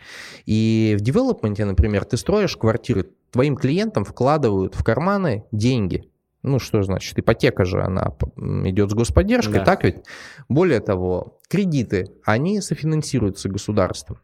И 0.46 0.96
в 0.98 1.02
девелопменте, 1.02 1.66
например, 1.66 2.06
ты 2.06 2.16
строишь 2.16 2.56
квартиры, 2.56 3.10
твоим 3.30 3.56
клиентам 3.56 4.04
вкладывают 4.04 4.74
в 4.74 4.82
карманы 4.82 5.44
деньги– 5.52 6.08
ну, 6.44 6.58
что 6.58 6.82
значит? 6.82 7.18
Ипотека 7.18 7.64
же, 7.64 7.82
она 7.82 8.14
идет 8.64 8.90
с 8.90 8.94
господдержкой, 8.94 9.60
да. 9.60 9.64
так 9.64 9.82
ведь? 9.82 10.04
Более 10.48 10.80
того, 10.80 11.38
кредиты, 11.48 12.12
они 12.22 12.60
софинансируются 12.60 13.48
государством. 13.48 14.18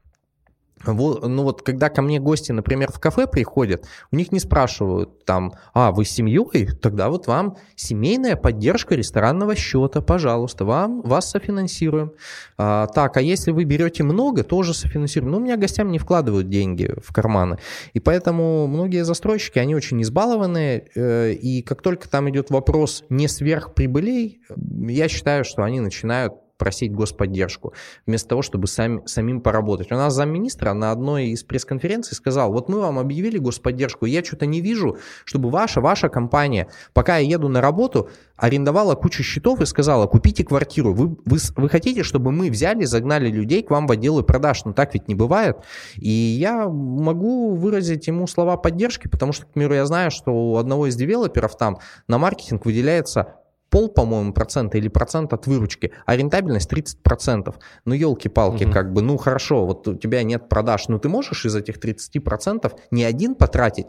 Вот, 0.84 1.26
ну 1.26 1.42
вот, 1.42 1.62
когда 1.62 1.90
ко 1.90 2.00
мне 2.00 2.18
гости, 2.18 2.52
например, 2.52 2.90
в 2.90 2.98
кафе 2.98 3.26
приходят, 3.26 3.86
у 4.10 4.16
них 4.16 4.32
не 4.32 4.40
спрашивают 4.40 5.24
там, 5.24 5.52
а, 5.74 5.92
вы 5.92 6.04
с 6.04 6.10
семьей? 6.10 6.68
Тогда 6.80 7.10
вот 7.10 7.26
вам 7.26 7.56
семейная 7.76 8.36
поддержка 8.36 8.94
ресторанного 8.94 9.54
счета, 9.54 10.00
пожалуйста, 10.00 10.64
вам, 10.64 11.02
вас 11.02 11.30
софинансируем. 11.30 12.12
А, 12.56 12.86
так, 12.86 13.16
а 13.18 13.20
если 13.20 13.50
вы 13.50 13.64
берете 13.64 14.02
много, 14.04 14.42
тоже 14.42 14.72
софинансируем. 14.72 15.32
Но 15.32 15.38
у 15.38 15.40
меня 15.40 15.56
гостям 15.56 15.90
не 15.90 15.98
вкладывают 15.98 16.48
деньги 16.48 16.94
в 17.02 17.12
карманы. 17.12 17.58
И 17.92 18.00
поэтому 18.00 18.66
многие 18.66 19.04
застройщики, 19.04 19.58
они 19.58 19.74
очень 19.74 20.00
избалованы, 20.02 20.84
э, 20.94 21.32
и 21.32 21.62
как 21.62 21.82
только 21.82 22.08
там 22.08 22.30
идет 22.30 22.50
вопрос 22.50 23.04
не 23.10 23.28
сверхприбылей, 23.28 24.40
я 24.88 25.08
считаю, 25.08 25.44
что 25.44 25.62
они 25.62 25.80
начинают 25.80 26.34
просить 26.60 26.92
господдержку, 26.92 27.72
вместо 28.06 28.28
того, 28.28 28.42
чтобы 28.42 28.66
сами, 28.66 29.02
самим 29.06 29.40
поработать. 29.40 29.90
У 29.90 29.94
нас 29.96 30.14
замминистра 30.14 30.74
на 30.74 30.92
одной 30.92 31.28
из 31.28 31.42
пресс-конференций 31.42 32.14
сказал, 32.14 32.52
вот 32.52 32.68
мы 32.68 32.80
вам 32.80 32.98
объявили 32.98 33.38
господдержку, 33.38 34.04
я 34.04 34.22
что-то 34.22 34.44
не 34.44 34.60
вижу, 34.60 34.98
чтобы 35.24 35.48
ваша, 35.50 35.80
ваша 35.80 36.10
компания, 36.10 36.68
пока 36.92 37.16
я 37.16 37.28
еду 37.28 37.48
на 37.48 37.62
работу, 37.62 38.10
арендовала 38.36 38.94
кучу 38.94 39.22
счетов 39.22 39.60
и 39.60 39.66
сказала, 39.66 40.06
купите 40.06 40.44
квартиру. 40.44 40.92
Вы, 40.92 41.16
вы, 41.24 41.38
вы 41.56 41.68
хотите, 41.68 42.02
чтобы 42.02 42.30
мы 42.30 42.50
взяли, 42.50 42.84
загнали 42.84 43.30
людей 43.30 43.62
к 43.62 43.70
вам 43.70 43.86
в 43.86 43.92
отделы 43.92 44.22
продаж? 44.22 44.64
Но 44.64 44.72
так 44.72 44.94
ведь 44.94 45.08
не 45.08 45.14
бывает. 45.14 45.56
И 45.96 46.10
я 46.10 46.68
могу 46.68 47.54
выразить 47.54 48.06
ему 48.06 48.26
слова 48.26 48.56
поддержки, 48.56 49.08
потому 49.08 49.32
что, 49.32 49.46
к 49.46 49.52
примеру, 49.52 49.74
я 49.74 49.86
знаю, 49.86 50.10
что 50.10 50.32
у 50.32 50.56
одного 50.56 50.86
из 50.86 50.96
девелоперов 50.96 51.56
там 51.56 51.78
на 52.06 52.18
маркетинг 52.18 52.66
выделяется 52.66 53.39
пол, 53.70 53.88
по-моему, 53.88 54.32
процента 54.32 54.76
или 54.76 54.88
процент 54.88 55.32
от 55.32 55.46
выручки, 55.46 55.92
а 56.04 56.16
рентабельность 56.16 56.68
30 56.68 57.02
процентов. 57.02 57.56
Ну, 57.84 57.94
елки-палки, 57.94 58.64
угу. 58.64 58.72
как 58.72 58.92
бы, 58.92 59.00
ну, 59.00 59.16
хорошо, 59.16 59.64
вот 59.64 59.88
у 59.88 59.94
тебя 59.94 60.22
нет 60.22 60.48
продаж, 60.48 60.88
но 60.88 60.98
ты 60.98 61.08
можешь 61.08 61.46
из 61.46 61.54
этих 61.54 61.80
30 61.80 62.22
процентов 62.22 62.74
не 62.90 63.04
один 63.04 63.34
потратить, 63.34 63.86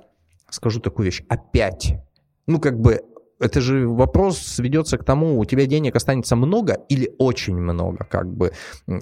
скажу 0.50 0.80
такую 0.80 1.08
вещь, 1.08 1.24
а 1.28 1.38
5. 1.38 1.96
Ну, 2.48 2.60
как 2.60 2.80
бы, 2.80 3.02
это 3.42 3.60
же 3.62 3.88
вопрос 3.88 4.38
сведется 4.38 4.98
к 4.98 5.04
тому, 5.04 5.40
у 5.40 5.46
тебя 5.46 5.66
денег 5.66 5.96
останется 5.96 6.36
много 6.36 6.80
или 6.90 7.14
очень 7.18 7.58
много, 7.58 8.06
как 8.10 8.32
бы. 8.32 8.52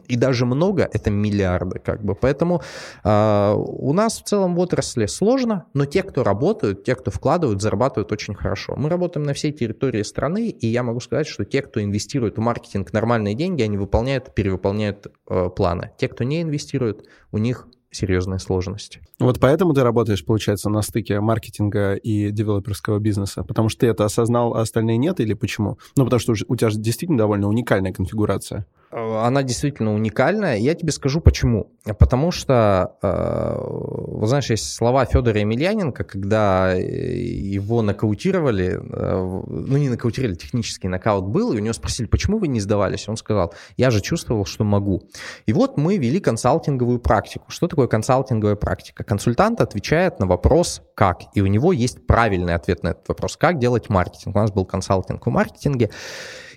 И 0.08 0.16
даже 0.16 0.46
много— 0.46 0.90
это 0.94 1.12
миллиарды, 1.12 1.80
как 1.80 2.04
бы. 2.04 2.16
Поэтому 2.16 2.62
э, 3.04 3.54
у 3.56 3.94
нас 3.94 4.20
в 4.20 4.24
целом 4.24 4.56
в 4.56 4.60
отрасли 4.60 5.06
сложно, 5.06 5.66
но 5.74 5.86
те, 5.86 6.04
кто 6.04 6.24
работают, 6.24 6.84
те, 6.84 6.96
кто 6.96 7.12
вкладывают, 7.12 7.62
зарабатывают 7.62 8.12
очень 8.12 8.34
хорошо. 8.34 8.76
Мы 8.78 8.90
работаем 8.90 9.26
на 9.26 9.34
всей 9.34 9.52
территории 9.52 10.04
страны, 10.04 10.50
и 10.50 10.68
я 10.68 10.84
могу 10.84 11.00
сказать, 11.00 11.28
что 11.28 11.46
те, 11.46 11.62
кто 11.62 11.84
инвестирует 11.84 12.38
в 12.38 12.42
маркетинг 12.42 12.94
нормальные 12.94 13.36
деньги, 13.36 13.62
они 13.62 13.78
выполняют, 13.78 14.34
перевыполняют 14.34 15.08
э, 15.30 15.50
планы. 15.56 15.92
Те, 15.98 16.08
кто 16.08 16.24
не 16.24 16.42
инвестирует, 16.42 17.06
у 17.32 17.38
них 17.38 17.68
серьезные 17.92 18.40
сложности. 18.40 19.02
Вот 19.20 19.40
поэтому 19.40 19.74
ты 19.74 19.84
работаешь, 19.84 20.24
получается, 20.24 20.70
на 20.70 20.82
стыке 20.82 21.20
маркетинга 21.20 21.96
и 21.96 22.32
девелоперского 22.32 23.00
бизнеса? 23.00 23.44
Потому 23.44 23.70
что 23.70 23.82
ты 23.82 23.88
это 23.88 24.06
осознал, 24.06 24.56
а 24.56 24.62
остальные 24.62 24.98
нет, 24.98 25.20
или 25.20 25.34
почему? 25.34 25.78
Ну, 25.96 26.06
потому 26.06 26.20
что 26.20 26.34
у 26.48 26.56
тебя 26.56 26.70
же 26.70 26.78
действительно 26.78 27.18
довольно 27.18 27.48
уникальная 27.48 27.92
конфигурация. 27.92 28.66
Э, 28.92 29.22
она 29.24 29.44
действительно 29.44 29.94
уникальная. 29.94 30.58
Я 30.58 30.74
тебе 30.74 30.92
скажу 30.92 31.22
почему. 31.22 31.72
Потому 31.98 32.32
что, 32.32 32.96
э, 33.02 34.26
знаешь, 34.26 34.50
есть 34.50 34.74
слова 34.74 35.06
Федора 35.06 35.40
Емельяненко, 35.40 36.04
когда 36.04 36.76
э, 36.76 36.82
его 36.82 37.82
нокаутировали, 37.82 38.80
ну 38.82 39.78
не 39.78 39.90
нокаутировали, 39.90 40.36
технический 40.36 40.88
нокаут 40.88 41.26
был, 41.26 41.54
и 41.54 41.58
у 41.58 41.60
него 41.60 41.74
спросили, 41.74 42.08
почему 42.08 42.40
вы 42.40 42.48
не 42.48 42.60
сдавались? 42.60 43.08
Он 43.08 43.18
сказал, 43.18 43.54
я 43.78 43.92
же 43.92 44.02
чувствовал, 44.02 44.46
что 44.46 44.64
могу. 44.64 45.04
И 45.46 45.54
вот 45.54 45.78
мы 45.78 45.98
вели 45.98 46.20
консалтинговую 46.20 47.00
практику. 47.00 47.46
Что 47.50 47.68
такое 47.68 47.88
консалтинговая 47.88 48.56
практика? 48.56 49.04
Консультант 49.04 49.62
отвечает 49.62 50.20
на 50.20 50.26
вопрос 50.26 50.82
«как?», 50.96 51.22
и 51.34 51.42
у 51.42 51.48
него 51.48 51.74
есть 51.74 52.06
правильный 52.06 52.56
ответ 52.56 52.84
на 52.84 52.90
этот 52.90 53.08
вопрос. 53.08 53.38
Как 53.38 53.60
делать 53.60 53.90
маркетинг? 53.90 54.36
У 54.36 54.40
нас 54.40 54.52
был 54.52 54.66
консалтинг 54.66 55.26
в 55.26 55.30
маркетинге. 55.30 55.92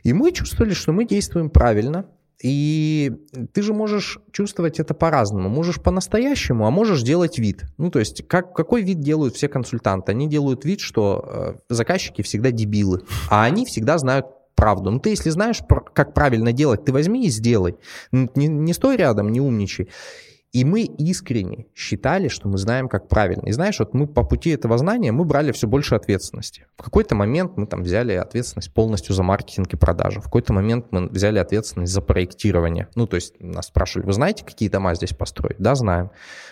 И 0.03 0.13
мы 0.13 0.33
чувствовали, 0.33 0.75
что 0.75 0.93
мы 0.93 1.05
действуем 1.05 1.49
правильно, 1.49 2.07
и 2.43 3.13
ты 3.53 3.63
же 3.63 3.73
можешь 3.73 4.19
чувствовать 4.33 4.81
это 4.81 4.95
по-разному. 4.95 5.49
Можешь 5.49 5.81
по-настоящему, 5.81 6.67
а 6.67 6.71
можешь 6.71 7.03
делать 7.03 7.39
вид. 7.39 7.63
Ну, 7.79 7.91
то 7.91 8.01
есть, 8.01 8.27
как, 8.27 8.53
какой 8.53 8.83
вид 8.83 9.01
делают 9.01 9.37
все 9.37 9.49
консультанты? 9.49 10.11
Они 10.11 10.29
делают 10.29 10.65
вид, 10.65 10.81
что 10.81 11.25
э, 11.25 11.55
заказчики 11.69 12.23
всегда 12.23 12.51
дебилы, 12.51 13.03
а 13.31 13.45
они 13.45 13.65
всегда 13.65 13.97
знают 13.99 14.27
правду. 14.57 14.91
Ну, 14.91 14.99
ты 14.99 15.11
если 15.11 15.31
знаешь, 15.31 15.61
как 15.95 16.15
правильно 16.15 16.53
делать, 16.53 16.85
ты 16.85 16.93
возьми 16.93 17.27
и 17.27 17.31
сделай. 17.31 17.77
Не, 18.11 18.49
не 18.49 18.73
стой 18.73 18.97
рядом, 18.97 19.31
не 19.31 19.41
умничай. 19.41 19.89
И 20.53 20.67
мы 20.67 20.83
искренне 20.83 21.67
считали, 21.75 22.29
что 22.29 22.47
мы 22.47 22.59
знаем, 22.59 22.91
как 22.91 23.09
правильно. 23.09 23.47
И 23.49 23.53
знаешь, 23.53 23.79
вот 23.79 23.95
мы 23.95 24.07
по 24.07 24.23
пути 24.23 24.51
этого 24.51 24.77
знания 24.77 25.11
мы 25.11 25.25
брали 25.25 25.51
все 25.51 25.67
больше 25.67 25.95
ответственности. 25.95 26.67
В 26.77 26.83
какой-то 26.83 27.15
момент 27.15 27.57
мы 27.57 27.67
там 27.67 27.83
взяли 27.83 28.13
ответственность 28.13 28.75
полностью 28.75 29.15
за 29.15 29.23
маркетинг 29.23 29.73
и 29.73 29.79
продажи. 29.79 30.21
В 30.21 30.25
какой-то 30.25 30.53
момент 30.53 30.87
мы 30.91 31.07
взяли 31.09 31.39
ответственность 31.39 31.93
за 31.93 32.03
проектирование. 32.03 32.89
Ну, 32.97 33.07
то 33.07 33.17
есть 33.17 33.41
нас 33.41 33.69
спрашивали, 33.69 34.07
вы 34.07 34.13
знаете, 34.13 34.45
какие 34.45 34.69
дома 34.69 34.95
здесь 34.95 35.15
построить? 35.15 35.57
Да, 35.59 35.75
знаем. 35.75 36.11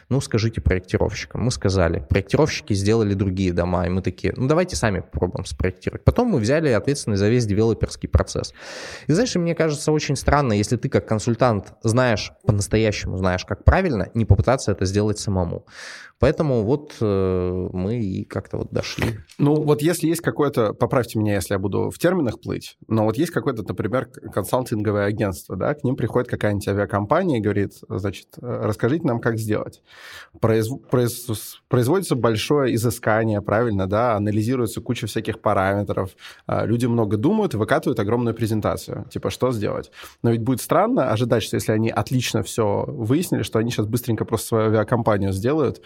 Ну, 0.08 0.20
скажите 0.22 0.62
проектировщикам. 0.62 1.42
Мы 1.42 1.50
сказали. 1.50 2.04
Проектировщики 2.08 2.72
сделали 2.72 3.12
другие 3.12 3.52
дома, 3.52 3.86
и 3.86 3.90
мы 3.90 4.00
такие, 4.00 4.32
ну, 4.34 4.48
давайте 4.48 4.76
сами 4.76 5.00
попробуем 5.00 5.44
спроектировать. 5.44 6.04
Потом 6.04 6.28
мы 6.28 6.38
взяли 6.38 6.70
ответственность 6.70 7.20
за 7.20 7.28
весь 7.28 7.44
девелоперский 7.44 8.08
процесс. 8.08 8.54
И 9.08 9.12
знаешь, 9.12 9.34
мне 9.36 9.54
кажется 9.54 9.92
очень 9.92 10.16
странно, 10.16 10.54
если 10.54 10.76
ты 10.76 10.88
как 10.88 11.06
консультант 11.06 11.74
знаешь, 11.82 12.32
по-настоящему 12.46 13.18
знаешь, 13.18 13.44
как 13.44 13.62
правильно, 13.62 13.89
правильно 13.90 14.10
не 14.14 14.24
попытаться 14.24 14.72
это 14.72 14.84
сделать 14.84 15.18
самому. 15.18 15.64
Поэтому 16.20 16.64
вот 16.64 16.96
э, 17.00 17.68
мы 17.72 17.98
и 17.98 18.24
как-то 18.24 18.58
вот 18.58 18.70
дошли. 18.70 19.20
Ну, 19.38 19.54
вот 19.54 19.80
если 19.80 20.06
есть 20.06 20.20
какое-то, 20.20 20.74
поправьте 20.74 21.18
меня, 21.18 21.34
если 21.34 21.54
я 21.54 21.58
буду 21.58 21.88
в 21.88 21.98
терминах 21.98 22.40
плыть, 22.40 22.76
но 22.88 23.04
вот 23.06 23.16
есть 23.16 23.32
какое-то, 23.32 23.62
например, 23.66 24.04
консалтинговое 24.04 25.06
агентство, 25.06 25.56
да, 25.56 25.72
к 25.72 25.82
ним 25.82 25.96
приходит 25.96 26.28
какая-нибудь 26.28 26.68
авиакомпания 26.68 27.38
и 27.38 27.40
говорит, 27.40 27.72
значит, 27.88 28.28
расскажите 28.36 29.06
нам, 29.06 29.18
как 29.20 29.38
сделать. 29.38 29.82
Произ... 30.40 30.68
Произ... 30.90 31.26
Производится 31.68 32.16
большое 32.16 32.74
изыскание, 32.74 33.40
правильно, 33.40 33.86
да, 33.86 34.14
анализируется 34.14 34.82
куча 34.82 35.06
всяких 35.06 35.40
параметров, 35.40 36.10
а, 36.46 36.66
люди 36.66 36.84
много 36.84 37.16
думают 37.16 37.54
и 37.54 37.56
выкатывают 37.56 37.98
огромную 37.98 38.34
презентацию, 38.34 39.06
типа, 39.10 39.30
что 39.30 39.52
сделать. 39.52 39.90
Но 40.22 40.32
ведь 40.32 40.42
будет 40.42 40.60
странно 40.60 41.10
ожидать, 41.10 41.42
что 41.42 41.56
если 41.56 41.72
они 41.72 41.88
отлично 41.88 42.42
все 42.42 42.84
выяснили, 42.86 43.42
что 43.42 43.58
они 43.58 43.70
сейчас 43.70 43.86
быстренько 43.86 44.26
просто 44.26 44.48
свою 44.48 44.66
авиакомпанию 44.66 45.32
сделают. 45.32 45.80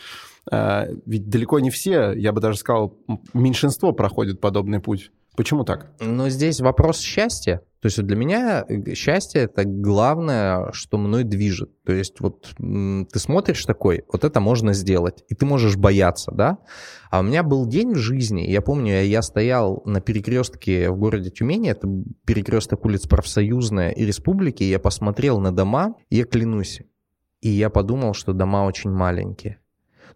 Э, 0.51 0.87
ведь 1.07 1.29
далеко 1.29 1.61
не 1.61 1.71
все, 1.71 2.13
я 2.13 2.33
бы 2.33 2.41
даже 2.41 2.59
сказал, 2.59 2.99
меньшинство 3.33 3.93
проходит 3.93 4.41
подобный 4.41 4.81
путь. 4.81 5.11
Почему 5.37 5.65
так? 5.65 5.91
Но 6.01 6.29
здесь 6.29 6.61
вопрос 6.61 7.01
счастья. 7.01 7.61
То 7.81 7.87
есть 7.87 8.01
для 8.03 8.17
меня 8.17 8.65
э, 8.67 8.95
счастье 8.95 9.43
это 9.43 9.65
главное, 9.65 10.71
что 10.73 10.97
мной 10.97 11.25
движет. 11.25 11.71
То 11.85 11.93
есть 11.93 12.21
вот 12.21 12.55
ты 12.57 13.19
смотришь 13.19 13.65
такой, 13.67 14.05
вот 14.13 14.25
это 14.25 14.41
можно 14.41 14.73
сделать, 14.73 15.25
и 15.29 15.35
ты 15.35 15.45
можешь 15.45 15.77
бояться, 15.77 16.31
да? 16.33 16.59
А 17.11 17.21
у 17.21 17.23
меня 17.23 17.43
был 17.43 17.67
день 17.67 17.93
в 17.93 17.99
жизни, 17.99 18.43
я 18.43 18.63
помню, 18.63 19.03
я 19.03 19.23
стоял 19.23 19.83
на 19.85 20.01
перекрестке 20.01 20.91
в 20.91 20.97
городе 20.97 21.31
Тюмени, 21.31 21.71
это 21.71 21.89
перекресток 22.25 22.85
улиц 22.85 23.07
Профсоюзная 23.07 23.91
и 23.91 24.05
Республики, 24.05 24.63
и 24.63 24.71
я 24.71 24.79
посмотрел 24.79 25.39
на 25.41 25.55
дома, 25.55 25.95
и 26.11 26.17
я 26.17 26.25
клянусь, 26.25 26.81
и 27.41 27.51
я 27.51 27.71
подумал, 27.71 28.15
что 28.15 28.33
дома 28.33 28.65
очень 28.65 28.91
маленькие. 28.91 29.59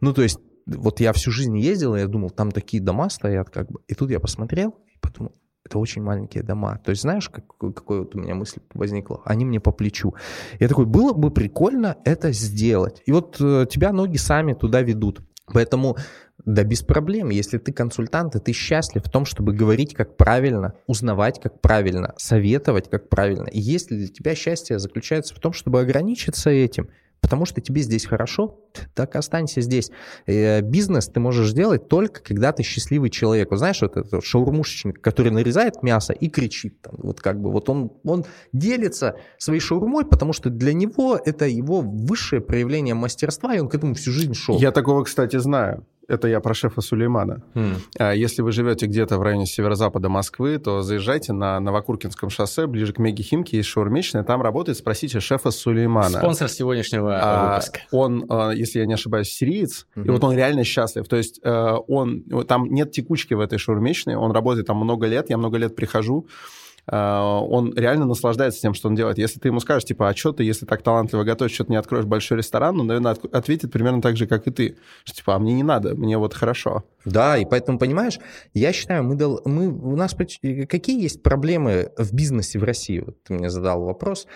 Ну, 0.00 0.12
то 0.12 0.22
есть 0.22 0.38
вот 0.66 1.00
я 1.00 1.12
всю 1.12 1.30
жизнь 1.30 1.56
ездил, 1.58 1.96
и 1.96 2.00
я 2.00 2.06
думал, 2.06 2.30
там 2.30 2.50
такие 2.50 2.82
дома 2.82 3.08
стоят, 3.08 3.50
как 3.50 3.70
бы. 3.70 3.80
И 3.88 3.94
тут 3.94 4.10
я 4.10 4.20
посмотрел 4.20 4.74
и 4.86 4.98
подумал, 5.00 5.32
это 5.64 5.78
очень 5.78 6.02
маленькие 6.02 6.42
дома. 6.42 6.80
То 6.84 6.90
есть 6.90 7.02
знаешь, 7.02 7.28
как, 7.28 7.46
какой 7.58 8.00
вот 8.00 8.14
у 8.14 8.18
меня 8.18 8.34
мысль 8.34 8.60
возникла? 8.74 9.22
Они 9.24 9.44
мне 9.44 9.60
по 9.60 9.72
плечу. 9.72 10.14
Я 10.60 10.68
такой, 10.68 10.86
было 10.86 11.12
бы 11.12 11.30
прикольно 11.30 11.96
это 12.04 12.32
сделать. 12.32 13.02
И 13.06 13.12
вот 13.12 13.36
э, 13.40 13.66
тебя 13.68 13.92
ноги 13.92 14.16
сами 14.16 14.54
туда 14.54 14.82
ведут. 14.82 15.20
Поэтому 15.46 15.96
да 16.44 16.62
без 16.62 16.82
проблем. 16.82 17.30
Если 17.30 17.58
ты 17.58 17.72
консультант, 17.72 18.36
и 18.36 18.38
ты 18.38 18.52
счастлив 18.52 19.04
в 19.04 19.10
том, 19.10 19.24
чтобы 19.24 19.52
говорить 19.52 19.94
как 19.94 20.16
правильно, 20.16 20.74
узнавать 20.86 21.40
как 21.40 21.60
правильно, 21.60 22.14
советовать 22.16 22.88
как 22.88 23.08
правильно. 23.08 23.48
И 23.48 23.58
если 23.58 23.96
для 23.96 24.08
тебя 24.08 24.34
счастье 24.34 24.78
заключается 24.78 25.34
в 25.34 25.40
том, 25.40 25.52
чтобы 25.52 25.80
ограничиться 25.80 26.50
этим– 26.50 26.88
потому 27.20 27.44
что 27.44 27.60
тебе 27.60 27.82
здесь 27.82 28.06
хорошо, 28.06 28.60
так 28.94 29.16
останься 29.16 29.60
здесь. 29.60 29.90
Э, 30.26 30.60
бизнес 30.60 31.08
ты 31.08 31.20
можешь 31.20 31.50
сделать 31.50 31.88
только, 31.88 32.22
когда 32.22 32.52
ты 32.52 32.62
счастливый 32.62 33.10
человек. 33.10 33.50
Вот 33.50 33.58
знаешь, 33.58 33.80
вот 33.82 33.96
этот 33.96 34.24
шаурмушечник, 34.24 35.00
который 35.00 35.30
нарезает 35.30 35.82
мясо 35.82 36.12
и 36.12 36.28
кричит. 36.28 36.80
Там, 36.82 36.94
вот 36.98 37.20
как 37.20 37.40
бы 37.40 37.50
вот 37.50 37.68
он, 37.68 37.92
он 38.04 38.24
делится 38.52 39.16
своей 39.38 39.60
шаурмой, 39.60 40.04
потому 40.04 40.32
что 40.32 40.50
для 40.50 40.72
него 40.72 41.20
это 41.22 41.46
его 41.46 41.80
высшее 41.80 42.40
проявление 42.40 42.94
мастерства, 42.94 43.54
и 43.54 43.60
он 43.60 43.68
к 43.68 43.74
этому 43.74 43.94
всю 43.94 44.10
жизнь 44.10 44.34
шел. 44.34 44.58
Я 44.58 44.72
такого, 44.72 45.04
кстати, 45.04 45.36
знаю. 45.36 45.86
Это 46.08 46.26
я 46.26 46.40
про 46.40 46.54
шефа 46.54 46.80
Сулеймана. 46.80 47.42
Mm. 47.54 48.16
Если 48.16 48.40
вы 48.40 48.50
живете 48.50 48.86
где-то 48.86 49.18
в 49.18 49.22
районе 49.22 49.44
северо-запада 49.44 50.08
Москвы, 50.08 50.58
то 50.58 50.80
заезжайте 50.80 51.34
на 51.34 51.60
Новокуркинском 51.60 52.30
шоссе, 52.30 52.66
ближе 52.66 52.94
к 52.94 52.98
Мегахимке, 52.98 53.58
есть 53.58 53.68
шаурмичная, 53.68 54.24
там 54.24 54.40
работает, 54.40 54.78
спросите 54.78 55.20
шефа 55.20 55.50
Сулеймана. 55.50 56.18
Спонсор 56.18 56.48
сегодняшнего 56.48 57.18
а, 57.20 57.50
выпуска. 57.50 57.80
Он, 57.90 58.24
а, 58.30 58.50
если 58.50 58.78
я 58.78 58.86
не 58.86 58.94
ошибаюсь, 58.94 59.28
сириец, 59.28 59.86
mm-hmm. 59.94 60.06
и 60.06 60.10
вот 60.10 60.24
он 60.24 60.34
реально 60.34 60.64
счастлив. 60.64 61.06
То 61.06 61.16
есть 61.16 61.40
э, 61.42 61.74
он, 61.86 62.22
там 62.46 62.64
нет 62.72 62.90
текучки 62.90 63.34
в 63.34 63.40
этой 63.40 63.58
шаурмичной, 63.58 64.16
он 64.16 64.32
работает 64.32 64.66
там 64.66 64.78
много 64.78 65.06
лет, 65.06 65.28
я 65.28 65.36
много 65.36 65.58
лет 65.58 65.76
прихожу, 65.76 66.26
Э, 66.26 66.67
он 66.90 67.74
реально 67.76 68.06
наслаждается 68.06 68.60
тем, 68.60 68.74
что 68.74 68.88
он 68.88 68.94
делает. 68.94 69.18
Если 69.18 69.38
ты 69.38 69.48
ему 69.48 69.60
скажешь, 69.60 69.84
типа, 69.84 70.08
а 70.08 70.16
что 70.16 70.32
ты, 70.32 70.44
если 70.44 70.66
так 70.66 70.82
талантливо 70.82 71.24
готовишь, 71.24 71.52
что 71.52 71.64
ты 71.64 71.72
не 71.72 71.76
откроешь 71.76 72.06
большой 72.06 72.38
ресторан, 72.38 72.80
он, 72.80 72.86
наверное, 72.86 73.16
ответит 73.32 73.72
примерно 73.72 74.00
так 74.00 74.16
же, 74.16 74.26
как 74.26 74.46
и 74.46 74.50
ты. 74.50 74.78
Что, 75.04 75.16
типа, 75.16 75.34
а 75.34 75.38
мне 75.38 75.52
не 75.52 75.62
надо, 75.62 75.94
мне 75.94 76.16
вот 76.16 76.34
хорошо. 76.34 76.84
Да, 77.04 77.36
и 77.36 77.44
поэтому, 77.44 77.78
понимаешь, 77.78 78.18
я 78.54 78.72
считаю, 78.72 79.04
мы, 79.04 79.16
дол... 79.16 79.40
мы 79.44 79.68
у 79.68 79.96
нас 79.96 80.14
какие 80.14 81.02
есть 81.02 81.22
проблемы 81.22 81.92
в 81.96 82.12
бизнесе 82.14 82.58
в 82.58 82.64
России? 82.64 83.00
Вот 83.00 83.22
ты 83.22 83.34
мне 83.34 83.50
задал 83.50 83.84
вопрос. 83.84 84.26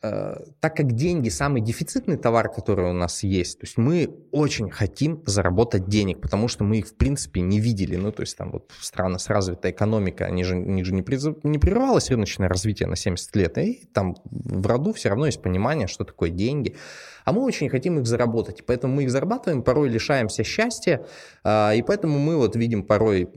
Так 0.00 0.76
как 0.76 0.92
деньги 0.92 1.28
самый 1.28 1.60
дефицитный 1.60 2.16
товар, 2.16 2.50
который 2.50 2.90
у 2.90 2.92
нас 2.92 3.22
есть, 3.22 3.58
то 3.60 3.66
есть 3.66 3.78
мы 3.78 4.10
очень 4.30 4.70
хотим 4.70 5.22
заработать 5.26 5.88
денег, 5.88 6.20
потому 6.20 6.48
что 6.48 6.64
мы 6.64 6.78
их 6.78 6.88
в 6.88 6.94
принципе 6.94 7.40
не 7.40 7.60
видели. 7.60 7.96
Ну, 7.96 8.12
то 8.12 8.22
есть 8.22 8.36
там 8.36 8.50
вот 8.50 8.70
страны 8.80 9.18
с 9.18 9.28
развитой 9.28 9.70
экономикой, 9.70 10.26
они 10.26 10.44
же, 10.44 10.54
они 10.54 10.84
же 10.84 10.94
не, 10.94 11.02
приз... 11.02 11.26
не 11.42 11.58
прерывалось 11.58 12.10
рыночное 12.10 12.48
развитие 12.48 12.88
на 12.88 12.96
70 12.96 13.36
лет, 13.36 13.58
и 13.58 13.88
там 13.92 14.16
в 14.24 14.66
роду 14.66 14.92
все 14.92 15.08
равно 15.08 15.26
есть 15.26 15.42
понимание, 15.42 15.86
что 15.86 16.04
такое 16.04 16.30
деньги 16.30 16.76
а 17.26 17.32
мы 17.32 17.42
очень 17.42 17.68
хотим 17.68 17.98
их 17.98 18.06
заработать. 18.06 18.64
Поэтому 18.64 18.94
мы 18.94 19.02
их 19.02 19.10
зарабатываем, 19.10 19.62
порой 19.62 19.88
лишаемся 19.88 20.44
счастья, 20.44 21.04
а, 21.42 21.72
и 21.74 21.82
поэтому 21.82 22.20
мы 22.20 22.36
вот 22.36 22.54
видим 22.54 22.84
порой 22.84 23.28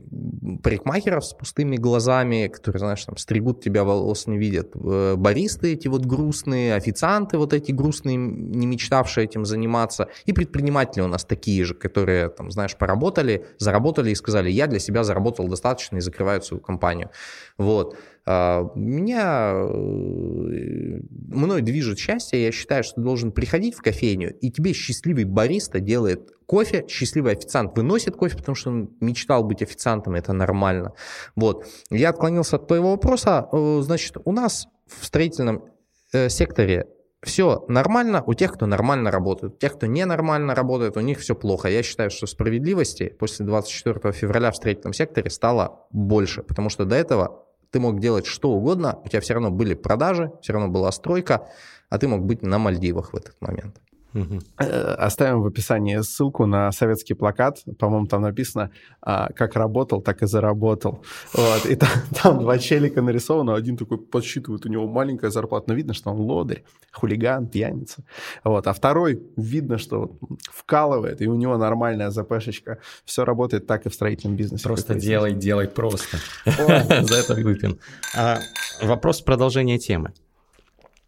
парикмахеров 0.62 1.24
с 1.24 1.34
пустыми 1.34 1.76
глазами, 1.76 2.46
которые, 2.46 2.78
знаешь, 2.78 3.04
там 3.04 3.16
стригут 3.16 3.62
тебя, 3.62 3.82
волос 3.82 4.28
не 4.28 4.38
видят, 4.38 4.76
э, 4.76 5.16
баристы 5.16 5.72
эти 5.72 5.88
вот 5.88 6.06
грустные, 6.06 6.76
официанты 6.76 7.36
вот 7.36 7.52
эти 7.52 7.72
грустные, 7.72 8.16
не 8.16 8.66
мечтавшие 8.68 9.24
этим 9.24 9.44
заниматься, 9.44 10.06
и 10.24 10.32
предприниматели 10.32 11.02
у 11.02 11.08
нас 11.08 11.24
такие 11.24 11.64
же, 11.64 11.74
которые, 11.74 12.28
там, 12.28 12.52
знаешь, 12.52 12.76
поработали, 12.76 13.44
заработали 13.58 14.10
и 14.10 14.14
сказали, 14.14 14.50
я 14.50 14.68
для 14.68 14.78
себя 14.78 15.02
заработал 15.02 15.48
достаточно 15.48 15.96
и 15.96 16.00
закрывают 16.00 16.44
свою 16.44 16.62
компанию. 16.62 17.10
Вот. 17.58 17.96
А, 18.26 18.70
меня 18.74 19.52
э, 19.54 21.00
мной 21.28 21.62
движет 21.62 21.98
счастье, 21.98 22.42
я 22.42 22.52
считаю, 22.52 22.84
что 22.84 22.96
ты 22.96 23.00
должен 23.00 23.32
приходить 23.32 23.74
в 23.74 23.82
кофейню, 23.82 24.36
и 24.38 24.50
тебе 24.50 24.72
счастливый 24.72 25.24
бариста 25.24 25.80
делает 25.80 26.30
кофе, 26.46 26.84
счастливый 26.88 27.32
официант 27.32 27.76
выносит 27.76 28.16
кофе, 28.16 28.36
потому 28.36 28.54
что 28.54 28.70
он 28.70 28.90
мечтал 29.00 29.44
быть 29.44 29.62
официантом, 29.62 30.14
это 30.14 30.32
нормально. 30.32 30.92
Вот. 31.34 31.66
Я 31.90 32.10
отклонился 32.10 32.56
от 32.56 32.66
твоего 32.66 32.90
вопроса. 32.90 33.48
Э, 33.52 33.80
значит, 33.82 34.16
у 34.24 34.32
нас 34.32 34.68
в 34.86 35.04
строительном 35.04 35.64
э, 36.12 36.28
секторе 36.28 36.86
все 37.22 37.64
нормально 37.68 38.22
у 38.26 38.34
тех, 38.34 38.52
кто 38.52 38.66
нормально 38.66 39.10
работает. 39.10 39.54
У 39.54 39.56
тех, 39.56 39.74
кто 39.74 39.86
ненормально 39.86 40.54
работает, 40.54 40.96
у 40.96 41.00
них 41.00 41.20
все 41.20 41.34
плохо. 41.34 41.68
Я 41.68 41.82
считаю, 41.82 42.10
что 42.10 42.26
справедливости 42.26 43.14
после 43.18 43.44
24 43.44 44.12
февраля 44.12 44.50
в 44.50 44.56
строительном 44.56 44.92
секторе 44.92 45.30
стало 45.30 45.86
больше, 45.90 46.42
потому 46.42 46.70
что 46.70 46.84
до 46.84 46.96
этого 46.96 47.46
ты 47.70 47.80
мог 47.80 48.00
делать 48.00 48.26
что 48.26 48.50
угодно, 48.50 48.98
у 49.04 49.08
тебя 49.08 49.20
все 49.20 49.34
равно 49.34 49.50
были 49.50 49.74
продажи, 49.74 50.32
все 50.42 50.52
равно 50.52 50.68
была 50.68 50.92
стройка, 50.92 51.48
а 51.88 51.98
ты 51.98 52.08
мог 52.08 52.24
быть 52.24 52.42
на 52.42 52.58
Мальдивах 52.58 53.12
в 53.12 53.16
этот 53.16 53.40
момент. 53.40 53.80
Э, 54.12 54.94
оставим 54.98 55.42
в 55.42 55.46
описании 55.46 56.00
ссылку 56.00 56.46
на 56.46 56.72
советский 56.72 57.14
плакат. 57.14 57.62
По-моему, 57.78 58.06
там 58.06 58.22
написано 58.22 58.70
а, 59.00 59.32
«Как 59.32 59.54
работал, 59.54 60.02
так 60.02 60.22
и 60.22 60.26
заработал». 60.26 61.04
Вот. 61.32 61.66
И 61.66 61.76
там, 61.76 61.88
там 62.22 62.38
два 62.40 62.58
челика 62.58 63.02
нарисованы. 63.02 63.52
Один 63.52 63.76
такой 63.76 63.98
подсчитывает, 63.98 64.66
у 64.66 64.68
него 64.68 64.86
маленькая 64.88 65.30
зарплата. 65.30 65.66
Но 65.68 65.74
видно, 65.74 65.94
что 65.94 66.10
он 66.10 66.20
лодырь, 66.20 66.64
хулиган, 66.92 67.46
пьяница. 67.46 68.04
Вот. 68.44 68.66
А 68.66 68.72
второй 68.72 69.22
видно, 69.36 69.78
что 69.78 70.16
вкалывает, 70.52 71.22
и 71.22 71.28
у 71.28 71.34
него 71.34 71.56
нормальная 71.56 72.10
ЗПшечка. 72.10 72.78
Все 73.04 73.24
работает 73.24 73.66
так 73.66 73.86
и 73.86 73.88
в 73.88 73.94
строительном 73.94 74.36
бизнесе. 74.36 74.64
Просто 74.64 74.94
делай, 74.94 75.34
делай 75.34 75.68
просто. 75.68 76.18
За 76.44 77.16
это 77.16 77.34
выпьем. 77.34 77.78
А, 78.16 78.38
вопрос 78.82 79.20
продолжения 79.20 79.78
темы. 79.78 80.12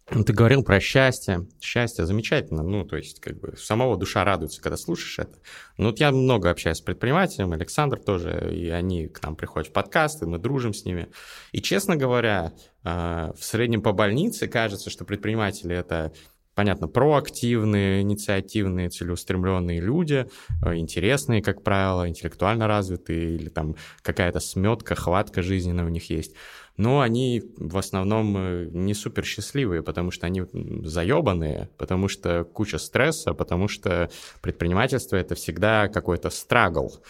Ты 0.09 0.33
говорил 0.33 0.63
про 0.63 0.79
счастье. 0.79 1.47
Счастье 1.61 2.05
замечательно. 2.05 2.61
Ну, 2.61 2.83
то 2.83 2.97
есть, 2.97 3.21
как 3.21 3.39
бы, 3.39 3.55
самого 3.57 3.97
душа 3.97 4.23
радуется, 4.23 4.61
когда 4.61 4.75
слушаешь 4.75 5.19
это. 5.19 5.39
Ну, 5.77 5.87
вот 5.87 5.99
я 5.99 6.11
много 6.11 6.49
общаюсь 6.49 6.77
с 6.77 6.81
предпринимателями, 6.81 7.55
Александр 7.55 7.99
тоже, 7.99 8.51
и 8.53 8.69
они 8.69 9.07
к 9.07 9.23
нам 9.23 9.35
приходят 9.35 9.69
в 9.69 9.73
подкасты, 9.73 10.27
мы 10.27 10.39
дружим 10.39 10.73
с 10.73 10.83
ними. 10.83 11.07
И, 11.53 11.61
честно 11.61 11.95
говоря, 11.95 12.51
а, 12.83 13.31
в 13.33 13.43
среднем 13.43 13.81
по 13.81 13.93
больнице 13.93 14.47
кажется, 14.47 14.89
что 14.89 15.05
предприниматели— 15.05 15.75
это 15.77 16.11
понятно, 16.53 16.87
проактивные, 16.87 18.01
инициативные, 18.01 18.89
целеустремленные 18.89 19.79
люди, 19.79 20.27
э, 20.63 20.75
интересные, 20.75 21.41
как 21.41 21.63
правило, 21.63 22.07
интеллектуально 22.07 22.67
развитые, 22.67 23.35
или 23.35 23.49
там 23.49 23.75
какая-то 24.01 24.39
сметка, 24.39 24.95
хватка 24.95 25.41
жизненная 25.41 25.85
у 25.85 25.89
них 25.89 26.09
есть 26.09 26.35
но 26.77 27.01
они 27.01 27.43
в 27.57 27.77
основном 27.77 28.35
э, 28.37 28.69
не 28.71 28.93
супер 28.93 29.25
счастливые, 29.25 29.83
потому 29.83 30.11
что 30.11 30.25
они 30.25 30.43
заебанные, 30.83 31.69
потому 31.77 32.07
что 32.07 32.43
куча 32.43 32.77
стресса, 32.77 33.33
потому 33.33 33.67
что 33.67 34.09
предпринимательство— 34.41 35.15
это 35.17 35.35
всегда 35.35 35.87
какой-то 35.87 36.29
страгл 36.29 37.03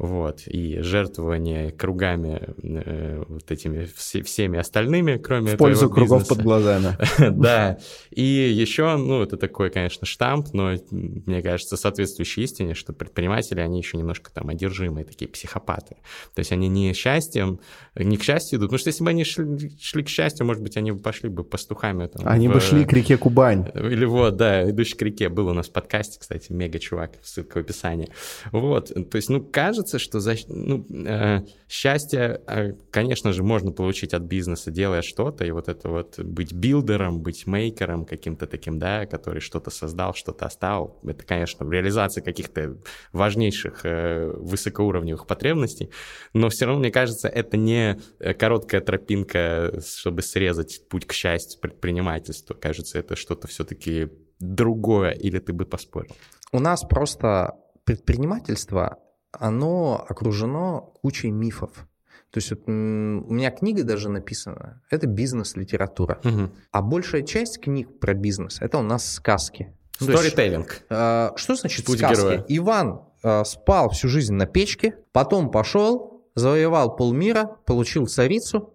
вот, 0.00 0.44
и 0.46 0.80
жертвование 0.80 1.72
кругами 1.72 2.54
э, 2.62 3.22
вот 3.28 3.50
этими 3.50 3.84
вс- 3.84 4.22
всеми 4.22 4.58
остальными, 4.58 5.18
кроме 5.18 5.56
В 5.56 5.56
пользу 5.58 5.90
кругов 5.90 6.26
под 6.26 6.42
глазами. 6.42 6.96
Да, 7.40 7.78
и 8.10 8.22
еще, 8.22 8.96
ну, 8.96 9.22
это 9.22 9.36
такой, 9.36 9.68
конечно, 9.70 10.06
штамп, 10.06 10.48
но, 10.54 10.72
мне 10.90 11.42
кажется, 11.42 11.76
соответствующий 11.76 12.44
истине, 12.44 12.72
что 12.74 12.94
предприниматели, 12.94 13.60
они 13.60 13.76
еще 13.76 13.98
немножко 13.98 14.32
там 14.32 14.48
одержимые, 14.48 15.04
такие 15.04 15.30
психопаты. 15.30 15.96
То 16.34 16.38
есть 16.38 16.50
они 16.50 16.68
не 16.68 16.94
счастьем, 16.94 17.60
не 17.94 18.16
к 18.16 18.22
счастью 18.22 18.58
идут, 18.58 18.68
потому 18.68 18.78
что 18.78 18.88
если 18.88 19.04
бы 19.04 19.10
они 19.10 19.24
шли, 19.24 19.78
шли 19.78 20.02
к 20.02 20.08
счастью, 20.08 20.46
может 20.46 20.62
быть, 20.62 20.78
они 20.78 20.92
бы 20.92 21.00
пошли 21.00 21.28
бы 21.28 21.44
пастухами. 21.44 22.06
Там, 22.06 22.26
они 22.26 22.48
в... 22.48 22.54
бы 22.54 22.60
шли 22.60 22.86
к 22.86 22.92
реке 22.94 23.18
Кубань. 23.18 23.66
Или 23.74 24.06
вот, 24.06 24.36
да, 24.36 24.68
идущий 24.70 24.96
к 24.96 25.02
реке. 25.02 25.28
Был 25.28 25.48
у 25.48 25.52
нас 25.52 25.68
в 25.68 25.72
подкасте, 25.72 26.18
кстати, 26.18 26.52
мега 26.52 26.78
чувак, 26.78 27.18
ссылка 27.22 27.58
в 27.58 27.60
описании. 27.60 28.08
Вот, 28.50 28.88
то 28.88 29.16
есть, 29.16 29.28
ну, 29.28 29.42
кажется, 29.42 29.89
кажется, 29.90 29.98
что 29.98 30.20
за, 30.20 30.34
ну, 30.48 30.86
э, 31.06 31.40
счастье, 31.68 32.40
э, 32.46 32.72
конечно 32.90 33.32
же, 33.32 33.42
можно 33.42 33.72
получить 33.72 34.14
от 34.14 34.22
бизнеса, 34.22 34.70
делая 34.70 35.02
что-то, 35.02 35.44
и 35.44 35.50
вот 35.50 35.68
это 35.68 35.88
вот 35.88 36.18
быть 36.20 36.52
билдером, 36.52 37.20
быть 37.20 37.46
мейкером 37.46 38.04
каким-то 38.04 38.46
таким, 38.46 38.78
да, 38.78 39.06
который 39.06 39.40
что-то 39.40 39.70
создал, 39.70 40.14
что-то 40.14 40.46
оставил, 40.46 40.96
это, 41.04 41.24
конечно, 41.24 41.68
реализация 41.70 42.22
каких-то 42.22 42.76
важнейших 43.12 43.84
э, 43.84 44.32
высокоуровневых 44.36 45.26
потребностей, 45.26 45.90
но 46.34 46.48
все 46.48 46.66
равно, 46.66 46.80
мне 46.80 46.90
кажется, 46.90 47.28
это 47.28 47.56
не 47.56 47.98
э, 48.20 48.34
короткая 48.34 48.80
тропинка, 48.80 49.80
чтобы 49.84 50.22
срезать 50.22 50.88
путь 50.88 51.06
к 51.06 51.12
счастью 51.12 51.60
предпринимательства. 51.60 52.54
Кажется, 52.54 52.98
это 52.98 53.16
что-то 53.16 53.48
все-таки 53.48 54.08
другое, 54.38 55.10
или 55.10 55.38
ты 55.38 55.52
бы 55.52 55.64
поспорил? 55.66 56.14
У 56.52 56.60
нас 56.60 56.82
просто 56.82 57.54
предпринимательство, 57.84 58.98
оно 59.32 60.04
окружено 60.08 60.92
кучей 61.02 61.30
мифов. 61.30 61.86
То 62.30 62.38
есть 62.38 62.50
вот, 62.50 62.62
у 62.66 62.70
меня 62.70 63.50
книга 63.50 63.82
даже 63.82 64.08
написана, 64.08 64.82
это 64.88 65.06
бизнес-литература. 65.06 66.20
Угу. 66.24 66.50
А 66.70 66.82
большая 66.82 67.22
часть 67.22 67.60
книг 67.60 67.98
про 67.98 68.14
бизнес, 68.14 68.58
это 68.60 68.78
у 68.78 68.82
нас 68.82 69.12
сказки. 69.12 69.74
Сторителлинг. 69.98 70.82
Э, 70.88 71.30
что 71.36 71.56
значит 71.56 71.84
Путь 71.84 71.98
сказки? 71.98 72.20
Героя. 72.20 72.44
Иван 72.48 73.02
э, 73.22 73.44
спал 73.44 73.90
всю 73.90 74.08
жизнь 74.08 74.34
на 74.34 74.46
печке, 74.46 74.94
потом 75.12 75.50
пошел, 75.50 76.24
завоевал 76.34 76.96
полмира, 76.96 77.56
получил 77.66 78.06
царицу, 78.06 78.74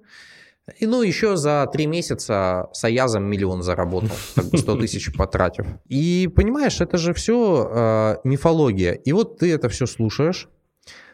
и 0.79 0.87
ну 0.87 1.03
еще 1.03 1.37
за 1.37 1.67
три 1.71 1.85
месяца 1.85 2.69
с 2.73 2.83
Аязом 2.83 3.23
миллион 3.25 3.61
заработал, 3.61 4.09
как 4.35 4.45
бы 4.45 4.57
100 4.57 4.75
тысяч 4.81 5.15
потратив. 5.15 5.67
И 5.87 6.29
понимаешь, 6.35 6.81
это 6.81 6.97
же 6.97 7.13
все 7.13 7.69
э, 7.71 8.15
мифология. 8.23 8.93
И 8.93 9.11
вот 9.11 9.37
ты 9.39 9.53
это 9.53 9.69
все 9.69 9.85
слушаешь, 9.85 10.49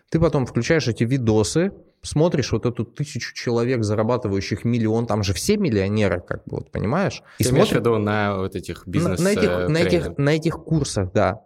ты 0.09 0.19
потом 0.19 0.45
включаешь 0.45 0.87
эти 0.87 1.03
видосы, 1.03 1.73
смотришь 2.01 2.53
вот 2.53 2.65
эту 2.65 2.85
тысячу 2.85 3.33
человек, 3.33 3.83
зарабатывающих 3.83 4.63
миллион, 4.63 5.05
там 5.05 5.21
же 5.21 5.33
все 5.33 5.57
миллионеры, 5.57 6.21
как 6.21 6.43
бы, 6.45 6.57
вот, 6.57 6.71
понимаешь? 6.71 7.21
И 7.37 7.43
Ты 7.43 7.49
смотришь 7.49 7.73
виду 7.73 7.97
на 7.97 8.37
вот 8.37 8.55
этих 8.55 8.87
бизнес 8.87 9.19
на, 9.19 9.25
на, 9.25 9.29
этих, 9.29 9.69
на, 9.69 9.77
этих, 9.77 10.17
на 10.17 10.29
этих 10.29 10.63
курсах, 10.63 11.11
да. 11.13 11.41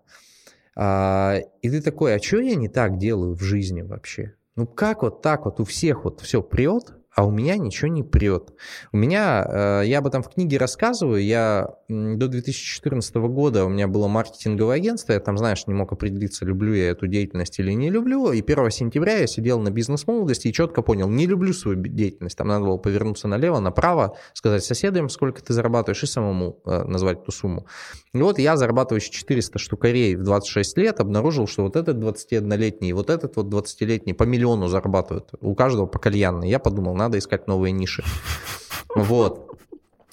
А, 0.75 1.37
и 1.61 1.69
ты 1.69 1.81
такой, 1.81 2.15
а 2.15 2.21
что 2.21 2.39
я 2.39 2.55
не 2.55 2.69
так 2.69 2.97
делаю 2.97 3.33
в 3.33 3.41
жизни 3.41 3.81
вообще? 3.81 4.33
Ну 4.55 4.67
как 4.67 5.01
вот 5.01 5.21
так 5.21 5.45
вот 5.45 5.59
у 5.59 5.65
всех 5.65 6.05
вот 6.05 6.21
все 6.21 6.41
прет, 6.41 6.93
а 7.15 7.25
у 7.25 7.31
меня 7.31 7.55
ничего 7.57 7.87
не 7.87 8.03
прет. 8.03 8.53
У 8.91 8.97
меня, 8.97 9.45
э, 9.47 9.83
я 9.85 9.99
об 9.99 10.07
этом 10.07 10.21
в 10.21 10.29
книге 10.29 10.57
рассказываю, 10.57 11.23
я 11.23 11.69
до 11.87 12.27
2014 12.27 13.15
года 13.15 13.65
у 13.65 13.69
меня 13.69 13.87
было 13.87 14.07
маркетинговое 14.07 14.75
агентство, 14.75 15.13
я 15.13 15.21
там, 15.21 15.37
знаешь, 15.37 15.65
не 15.65 15.73
мог 15.73 15.93
определиться, 15.93 16.45
люблю 16.45 16.73
я 16.73 16.89
эту 16.89 17.07
деятельность 17.07 17.57
или 17.59 17.71
не 17.71 17.89
люблю, 17.89 18.31
и 18.31 18.41
1 18.41 18.69
сентября 18.69 19.19
я 19.19 19.27
сидел 19.27 19.59
на 19.59 19.71
бизнес-молодости 19.71 20.49
и 20.49 20.53
четко 20.53 20.81
понял, 20.81 21.07
не 21.07 21.25
люблю 21.25 21.53
свою 21.53 21.81
деятельность, 21.81 22.37
там 22.37 22.49
надо 22.49 22.65
было 22.65 22.77
повернуться 22.77 23.29
налево, 23.29 23.59
направо, 23.59 24.17
сказать 24.33 24.65
соседям, 24.65 25.07
сколько 25.07 25.41
ты 25.41 25.53
зарабатываешь, 25.53 26.03
и 26.03 26.07
самому 26.07 26.59
э, 26.65 26.83
назвать 26.83 27.21
эту 27.21 27.31
сумму. 27.31 27.65
И 28.13 28.21
вот 28.21 28.39
я, 28.39 28.57
зарабатывающий 28.57 29.11
400 29.11 29.57
штукарей 29.57 30.15
в 30.15 30.23
26 30.23 30.77
лет, 30.77 30.99
обнаружил, 30.99 31.47
что 31.47 31.63
вот 31.63 31.77
этот 31.77 31.97
21-летний, 31.97 32.91
вот 32.91 33.09
этот 33.09 33.37
вот 33.37 33.47
20-летний 33.47 34.13
по 34.13 34.23
миллиону 34.23 34.67
зарабатывают, 34.67 35.29
у 35.39 35.55
каждого 35.55 35.85
по 35.85 35.99
кальянной. 35.99 36.49
Я 36.49 36.59
подумал, 36.59 36.95
надо 36.95 37.04
искать 37.19 37.47
новые 37.47 37.71
ниши. 37.71 38.03
Вот. 38.95 39.44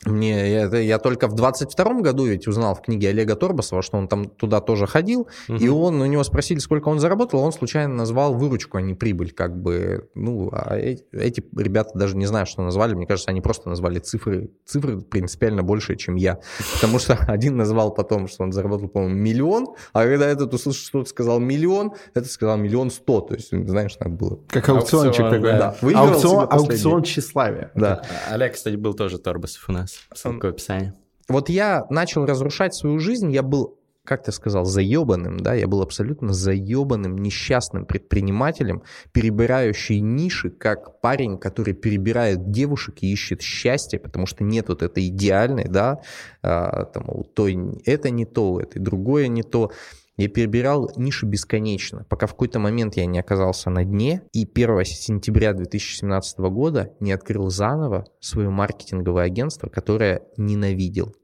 Мне, 0.04 0.50
я, 0.50 0.66
я 0.78 0.98
только 0.98 1.28
в 1.28 1.34
22 1.34 2.00
году 2.00 2.26
ведь 2.26 2.48
узнал 2.48 2.74
в 2.74 2.82
книге 2.82 3.10
Олега 3.10 3.36
Торбасова, 3.36 3.82
что 3.82 3.98
он 3.98 4.08
там 4.08 4.24
туда 4.24 4.60
тоже 4.60 4.86
ходил, 4.86 5.28
угу. 5.48 5.56
и 5.56 5.68
он, 5.68 6.00
у 6.00 6.06
него 6.06 6.24
спросили, 6.24 6.58
сколько 6.58 6.88
он 6.88 6.98
заработал, 6.98 7.40
он 7.40 7.52
случайно 7.52 7.94
назвал 7.94 8.34
выручку, 8.34 8.78
а 8.78 8.82
не 8.82 8.94
прибыль, 8.94 9.30
как 9.32 9.56
бы, 9.56 10.08
ну, 10.14 10.50
а 10.52 10.76
эти, 10.76 11.04
эти 11.12 11.44
ребята 11.56 11.90
даже 11.94 12.16
не 12.16 12.26
знаю, 12.26 12.46
что 12.46 12.62
назвали, 12.62 12.94
мне 12.94 13.06
кажется, 13.06 13.30
они 13.30 13.40
просто 13.40 13.68
назвали 13.68 14.00
цифры, 14.00 14.50
цифры 14.64 15.00
принципиально 15.00 15.62
больше, 15.62 15.94
чем 15.94 16.16
я, 16.16 16.40
потому 16.74 16.98
что 16.98 17.14
один 17.28 17.56
назвал 17.56 17.94
потом, 17.94 18.26
что 18.26 18.42
он 18.42 18.52
заработал, 18.52 18.88
по-моему, 18.88 19.14
миллион, 19.14 19.68
а 19.92 20.04
когда 20.04 20.26
этот 20.26 20.52
услышал, 20.52 20.82
что 20.82 21.04
сказал 21.04 21.38
миллион, 21.38 21.92
это 22.14 22.28
сказал 22.28 22.56
миллион 22.56 22.90
сто, 22.90 23.20
то 23.20 23.34
есть, 23.34 23.50
знаешь, 23.50 23.96
надо 24.00 24.16
было. 24.16 24.40
Как 24.48 24.68
аукциончик 24.68 25.20
аукцион, 25.20 25.30
такой. 25.30 25.58
Да. 25.58 25.76
Да. 25.80 26.00
Аукцион, 26.00 26.48
аукцион 26.50 27.02
тщеславия. 27.04 27.70
Да. 27.76 28.02
Олег, 28.30 28.54
кстати, 28.54 28.74
был 28.74 28.94
тоже 28.94 29.18
Торбасов 29.18 29.68
у 29.68 29.72
нас. 29.72 29.91
Ссылка 30.14 30.46
в 30.46 30.50
описании. 30.50 30.92
Вот 31.28 31.48
я 31.48 31.86
начал 31.90 32.26
разрушать 32.26 32.74
свою 32.74 32.98
жизнь, 32.98 33.32
я 33.32 33.42
был 33.42 33.78
как 34.04 34.24
ты 34.24 34.32
сказал, 34.32 34.64
заебанным, 34.64 35.38
да, 35.38 35.54
я 35.54 35.68
был 35.68 35.80
абсолютно 35.80 36.32
заебанным, 36.32 37.18
несчастным 37.18 37.86
предпринимателем, 37.86 38.82
перебирающий 39.12 40.00
ниши, 40.00 40.50
как 40.50 41.00
парень, 41.00 41.38
который 41.38 41.74
перебирает 41.74 42.50
девушек 42.50 42.96
и 43.00 43.12
ищет 43.12 43.42
счастье, 43.42 44.00
потому 44.00 44.26
что 44.26 44.42
нет 44.42 44.68
вот 44.68 44.82
этой 44.82 45.06
идеальной, 45.06 45.68
да, 45.68 46.00
а, 46.42 46.86
там, 46.86 47.04
у 47.08 47.22
той 47.22 47.56
это 47.84 48.10
не 48.10 48.24
то, 48.24 48.54
у 48.54 48.58
этой 48.58 48.80
другое 48.80 49.28
не 49.28 49.44
то. 49.44 49.70
Я 50.16 50.28
перебирал 50.28 50.90
ниши 50.96 51.24
бесконечно, 51.24 52.04
пока 52.08 52.26
в 52.26 52.32
какой-то 52.32 52.58
момент 52.58 52.96
я 52.96 53.06
не 53.06 53.18
оказался 53.18 53.70
на 53.70 53.84
дне, 53.84 54.22
и 54.32 54.44
1 54.44 54.84
сентября 54.84 55.54
2017 55.54 56.38
года 56.40 56.94
не 57.00 57.12
открыл 57.12 57.48
заново 57.48 58.06
свое 58.20 58.50
маркетинговое 58.50 59.24
агентство, 59.24 59.68
которое 59.68 60.22
ненавидел. 60.36 61.14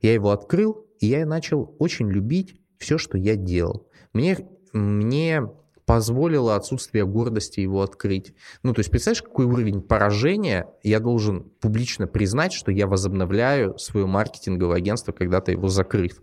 Я 0.00 0.14
его 0.14 0.30
открыл, 0.30 0.86
и 0.98 1.06
я 1.06 1.24
начал 1.26 1.76
очень 1.78 2.08
любить 2.10 2.60
все, 2.78 2.98
что 2.98 3.16
я 3.18 3.36
делал. 3.36 3.88
Мне, 4.12 4.36
мне 4.72 5.42
позволило 5.88 6.54
отсутствие 6.54 7.06
гордости 7.06 7.60
его 7.60 7.82
открыть. 7.82 8.34
Ну, 8.62 8.74
то 8.74 8.80
есть, 8.80 8.90
представляешь, 8.90 9.22
какой 9.22 9.46
уровень 9.46 9.80
поражения 9.80 10.68
я 10.82 11.00
должен 11.00 11.44
публично 11.60 12.06
признать, 12.06 12.52
что 12.52 12.70
я 12.70 12.86
возобновляю 12.86 13.78
свое 13.78 14.06
маркетинговое 14.06 14.76
агентство, 14.76 15.12
когда-то 15.12 15.50
его 15.50 15.68
закрыв. 15.68 16.20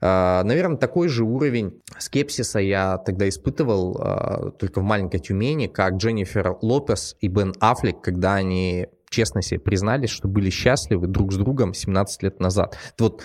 А, 0.00 0.42
Наверное, 0.44 0.76
такой 0.76 1.08
же 1.08 1.24
уровень 1.24 1.80
скепсиса 1.98 2.58
я 2.58 2.98
тогда 2.98 3.28
испытывал 3.28 3.96
а, 4.00 4.50
только 4.52 4.80
в 4.80 4.84
маленькой 4.84 5.20
Тюмени, 5.20 5.66
как 5.66 5.94
Дженнифер 5.94 6.56
Лопес 6.62 7.16
и 7.20 7.28
Бен 7.28 7.54
Аффлек, 7.60 8.00
когда 8.00 8.34
они 8.34 8.88
честно 9.10 9.42
себе 9.42 9.60
признались, 9.60 10.10
что 10.10 10.28
были 10.28 10.50
счастливы 10.50 11.06
друг 11.06 11.32
с 11.32 11.36
другом 11.36 11.74
17 11.74 12.22
лет 12.22 12.40
назад. 12.40 12.78
Вот 12.98 13.22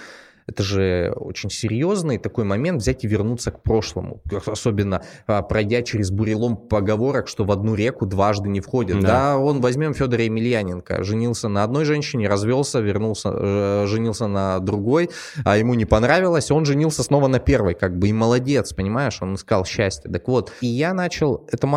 это 0.48 0.64
же 0.64 1.14
очень 1.16 1.50
серьезный 1.50 2.18
такой 2.18 2.44
момент 2.44 2.82
взять 2.82 3.04
и 3.04 3.08
вернуться 3.08 3.52
к 3.52 3.64
прошлому. 3.64 4.22
Особенно 4.46 5.02
а, 5.28 5.42
пройдя 5.42 5.82
через 5.82 6.12
бурелом 6.12 6.56
поговорок, 6.56 7.28
что 7.28 7.46
в 7.46 7.52
одну 7.52 7.74
реку 7.74 8.06
дважды 8.06 8.50
не 8.50 8.62
входит. 8.62 9.00
Да, 9.02 9.08
да 9.08 9.38
он 9.38 9.62
возьмем 9.62 9.94
Федора 9.94 10.24
Емельяненко. 10.24 11.04
Женился 11.04 11.48
на 11.48 11.64
одной 11.64 11.86
женщине, 11.86 12.28
развелся, 12.28 12.80
вернулся, 12.80 13.30
э, 13.34 13.86
женился 13.88 14.28
на 14.28 14.60
другой, 14.60 15.10
а 15.44 15.58
ему 15.58 15.74
не 15.74 15.86
понравилось, 15.86 16.52
он 16.52 16.66
женился 16.66 17.04
снова 17.04 17.28
на 17.28 17.40
первой, 17.40 17.74
как 17.74 17.98
бы 17.98 18.10
и 18.10 18.14
молодец, 18.14 18.74
понимаешь, 18.74 19.22
он 19.22 19.36
искал 19.36 19.66
счастье. 19.66 20.12
Так 20.12 20.28
вот, 20.28 20.54
и 20.62 20.68
я 20.68 20.94
начал 20.94 21.48
это 21.52 21.68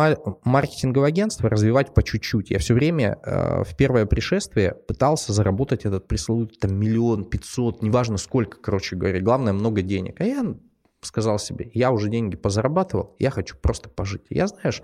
маркетинговое 0.43 1.09
агентство 1.09 1.49
развивать 1.49 1.93
по 1.93 2.03
чуть-чуть. 2.03 2.51
Я 2.51 2.59
все 2.59 2.73
время 2.73 3.17
э, 3.23 3.63
в 3.63 3.75
первое 3.75 4.05
пришествие 4.05 4.75
пытался 4.87 5.33
заработать 5.33 5.85
этот 5.85 6.07
пресловутый 6.07 6.57
там 6.59 6.75
миллион, 6.75 7.25
пятьсот, 7.25 7.81
неважно 7.81 8.17
сколько, 8.17 8.58
короче 8.61 8.95
говоря. 8.95 9.19
Главное, 9.21 9.53
много 9.53 9.81
денег. 9.81 10.19
А 10.19 10.25
я 10.25 10.55
сказал 11.01 11.39
себе, 11.39 11.69
я 11.73 11.91
уже 11.91 12.09
деньги 12.09 12.35
позарабатывал, 12.35 13.15
я 13.19 13.29
хочу 13.29 13.55
просто 13.57 13.89
пожить. 13.89 14.23
Я, 14.29 14.47
знаешь, 14.47 14.81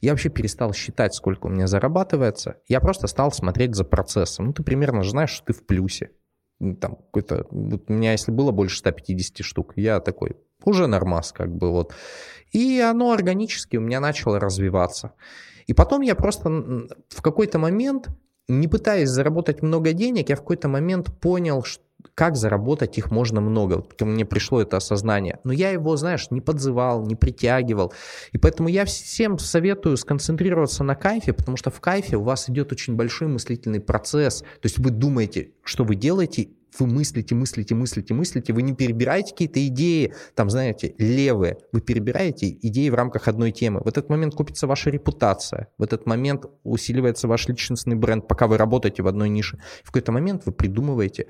я 0.00 0.12
вообще 0.12 0.30
перестал 0.30 0.72
считать, 0.72 1.14
сколько 1.14 1.46
у 1.46 1.50
меня 1.50 1.66
зарабатывается. 1.66 2.56
Я 2.68 2.80
просто 2.80 3.06
стал 3.06 3.32
смотреть 3.32 3.74
за 3.74 3.84
процессом. 3.84 4.46
Ну, 4.46 4.52
ты 4.52 4.62
примерно 4.62 5.02
знаешь, 5.02 5.30
что 5.30 5.46
ты 5.46 5.52
в 5.52 5.66
плюсе. 5.66 6.12
Ну, 6.58 6.76
там 6.76 6.96
какой-то... 6.96 7.46
Вот 7.50 7.84
у 7.88 7.92
меня, 7.92 8.12
если 8.12 8.32
было 8.32 8.52
больше 8.52 8.78
150 8.78 9.44
штук, 9.44 9.72
я 9.76 10.00
такой, 10.00 10.36
уже 10.64 10.86
нормас, 10.86 11.32
как 11.32 11.54
бы 11.54 11.70
вот. 11.70 11.94
И 12.52 12.80
оно 12.80 13.12
органически 13.12 13.76
у 13.76 13.80
меня 13.80 14.00
начало 14.00 14.40
развиваться. 14.40 15.12
И 15.66 15.74
потом 15.74 16.00
я 16.00 16.14
просто 16.14 16.48
в 17.08 17.22
какой-то 17.22 17.58
момент, 17.58 18.08
не 18.48 18.68
пытаясь 18.68 19.08
заработать 19.08 19.62
много 19.62 19.92
денег, 19.92 20.28
я 20.30 20.36
в 20.36 20.40
какой-то 20.40 20.68
момент 20.68 21.08
понял, 21.20 21.62
что 21.62 21.84
как 22.14 22.36
заработать 22.36 22.98
их 22.98 23.10
можно 23.10 23.40
много. 23.40 23.82
Ко 23.82 24.04
мне 24.04 24.24
пришло 24.24 24.60
это 24.60 24.76
осознание. 24.76 25.38
Но 25.44 25.52
я 25.52 25.70
его, 25.70 25.96
знаешь, 25.96 26.30
не 26.30 26.40
подзывал, 26.40 27.04
не 27.06 27.16
притягивал. 27.16 27.92
И 28.32 28.38
поэтому 28.38 28.68
я 28.68 28.84
всем 28.84 29.38
советую 29.38 29.96
сконцентрироваться 29.96 30.84
на 30.84 30.94
кайфе, 30.94 31.32
потому 31.32 31.56
что 31.56 31.70
в 31.70 31.80
кайфе 31.80 32.16
у 32.16 32.22
вас 32.22 32.48
идет 32.48 32.72
очень 32.72 32.94
большой 32.96 33.28
мыслительный 33.28 33.80
процесс. 33.80 34.40
То 34.40 34.64
есть 34.64 34.78
вы 34.78 34.90
думаете, 34.90 35.52
что 35.64 35.84
вы 35.84 35.94
делаете, 35.94 36.48
вы 36.78 36.86
мыслите, 36.86 37.34
мыслите, 37.34 37.74
мыслите, 37.74 38.14
мыслите, 38.14 38.52
вы 38.52 38.62
не 38.62 38.74
перебираете 38.74 39.32
какие-то 39.32 39.66
идеи, 39.66 40.14
там, 40.34 40.50
знаете, 40.50 40.94
левые, 40.98 41.58
вы 41.72 41.80
перебираете 41.80 42.48
идеи 42.50 42.88
в 42.90 42.94
рамках 42.94 43.28
одной 43.28 43.50
темы. 43.50 43.80
В 43.80 43.88
этот 43.88 44.08
момент 44.08 44.34
купится 44.34 44.66
ваша 44.66 44.90
репутация, 44.90 45.68
в 45.78 45.82
этот 45.82 46.06
момент 46.06 46.46
усиливается 46.62 47.28
ваш 47.28 47.48
личностный 47.48 47.96
бренд, 47.96 48.28
пока 48.28 48.46
вы 48.46 48.56
работаете 48.56 49.02
в 49.02 49.08
одной 49.08 49.28
нише. 49.28 49.58
В 49.82 49.86
какой-то 49.86 50.12
момент 50.12 50.46
вы 50.46 50.52
придумываете 50.52 51.26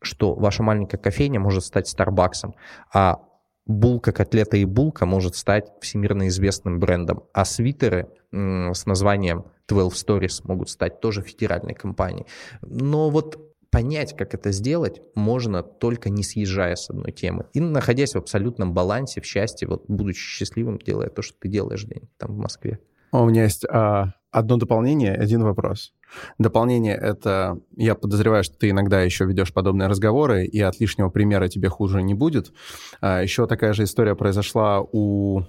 что 0.00 0.34
ваша 0.34 0.62
маленькая 0.62 0.98
кофейня 0.98 1.40
может 1.40 1.64
стать 1.64 1.88
Старбаксом, 1.88 2.54
а 2.92 3.20
булка, 3.66 4.12
котлета 4.12 4.56
и 4.56 4.64
булка 4.64 5.06
может 5.06 5.36
стать 5.36 5.70
всемирно 5.80 6.28
известным 6.28 6.80
брендом, 6.80 7.24
а 7.32 7.44
свитеры 7.44 8.08
с 8.32 8.86
названием 8.86 9.44
12 9.68 10.08
Stories 10.08 10.40
могут 10.44 10.70
стать 10.70 11.00
тоже 11.00 11.22
федеральной 11.22 11.74
компанией. 11.74 12.26
Но 12.62 13.10
вот 13.10 13.38
понять, 13.70 14.16
как 14.16 14.34
это 14.34 14.50
сделать, 14.50 15.00
можно 15.14 15.62
только 15.62 16.10
не 16.10 16.22
съезжая 16.22 16.76
с 16.76 16.90
одной 16.90 17.12
темы. 17.12 17.46
И 17.52 17.60
находясь 17.60 18.14
в 18.14 18.18
абсолютном 18.18 18.74
балансе, 18.74 19.20
в 19.20 19.24
счастье, 19.24 19.68
вот 19.68 19.84
будучи 19.88 20.20
счастливым, 20.20 20.78
делая 20.78 21.08
то, 21.08 21.22
что 21.22 21.38
ты 21.38 21.48
делаешь 21.48 21.84
день 21.84 22.08
там 22.18 22.34
в 22.34 22.38
Москве. 22.38 22.80
У 23.12 23.24
меня 23.26 23.44
есть 23.44 23.64
а, 23.68 24.14
одно 24.30 24.56
дополнение, 24.56 25.14
один 25.14 25.42
вопрос. 25.42 25.92
Дополнение— 26.38 26.94
это, 27.00 27.58
я 27.76 27.94
подозреваю, 27.94 28.44
что 28.44 28.56
ты 28.56 28.70
иногда 28.70 29.02
еще 29.02 29.24
ведешь 29.24 29.52
подобные 29.52 29.88
разговоры, 29.88 30.44
и 30.44 30.60
от 30.60 30.80
лишнего 30.80 31.08
примера 31.08 31.48
тебе 31.48 31.68
хуже 31.68 32.02
не 32.02 32.14
будет. 32.14 32.52
А, 33.00 33.22
еще 33.22 33.46
такая 33.46 33.72
же 33.72 33.84
история 33.84 34.14
произошла 34.14 34.80
у 34.80 35.44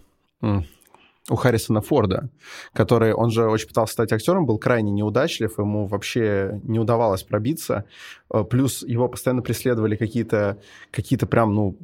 у 1.30 1.36
Харрисона 1.36 1.82
Форда, 1.82 2.30
который, 2.74 3.14
он 3.14 3.30
же 3.30 3.48
очень 3.48 3.68
пытался 3.68 3.94
стать 3.94 4.12
актером, 4.12 4.46
был 4.46 4.58
крайне 4.58 4.92
неудачлив, 4.92 5.58
ему 5.60 5.86
вообще 5.86 6.60
не 6.64 6.80
удавалось 6.80 7.24
пробиться, 7.24 7.86
э, 8.34 8.44
плюс 8.44 8.82
его 8.82 9.08
постоянно 9.08 9.44
преследовали 9.44 9.96
какие-то 9.96 10.58
какие 10.90 11.20
прям, 11.20 11.54
ну, 11.54 11.78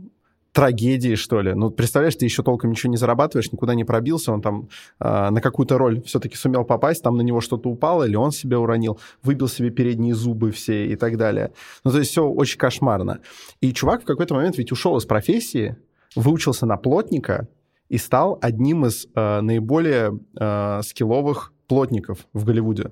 трагедии, 0.57 1.13
что 1.15 1.41
ли. 1.41 1.53
Ну, 1.53 1.69
представляешь, 1.69 2.15
ты 2.15 2.25
еще 2.25 2.41
толком 2.41 2.71
ничего 2.71 2.89
не 2.89 2.97
зарабатываешь, 2.97 3.51
никуда 3.51 3.75
не 3.75 3.83
пробился, 3.83 4.31
он 4.31 4.41
там 4.41 4.69
э, 4.99 5.29
на 5.29 5.39
какую-то 5.39 5.77
роль 5.77 6.01
все-таки 6.01 6.35
сумел 6.35 6.65
попасть, 6.65 7.03
там 7.03 7.15
на 7.15 7.21
него 7.21 7.41
что-то 7.41 7.69
упало, 7.69 8.07
или 8.07 8.15
он 8.15 8.31
себя 8.31 8.59
уронил, 8.59 8.99
выбил 9.21 9.47
себе 9.47 9.69
передние 9.69 10.15
зубы 10.15 10.49
все 10.49 10.87
и 10.87 10.95
так 10.95 11.15
далее. 11.17 11.51
Ну, 11.83 11.91
то 11.91 11.99
есть 11.99 12.09
все 12.09 12.27
очень 12.27 12.57
кошмарно. 12.57 13.19
И 13.61 13.71
чувак 13.71 14.01
в 14.01 14.05
какой-то 14.05 14.33
момент 14.33 14.57
ведь 14.57 14.71
ушел 14.71 14.97
из 14.97 15.05
профессии, 15.05 15.75
выучился 16.15 16.65
на 16.65 16.77
плотника, 16.77 17.47
и 17.89 17.97
стал 17.99 18.39
одним 18.41 18.87
из 18.87 19.05
э, 19.13 19.41
наиболее 19.41 20.19
э, 20.39 20.81
скилловых 20.81 21.53
плотников 21.67 22.25
в 22.33 22.45
Голливуде. 22.45 22.91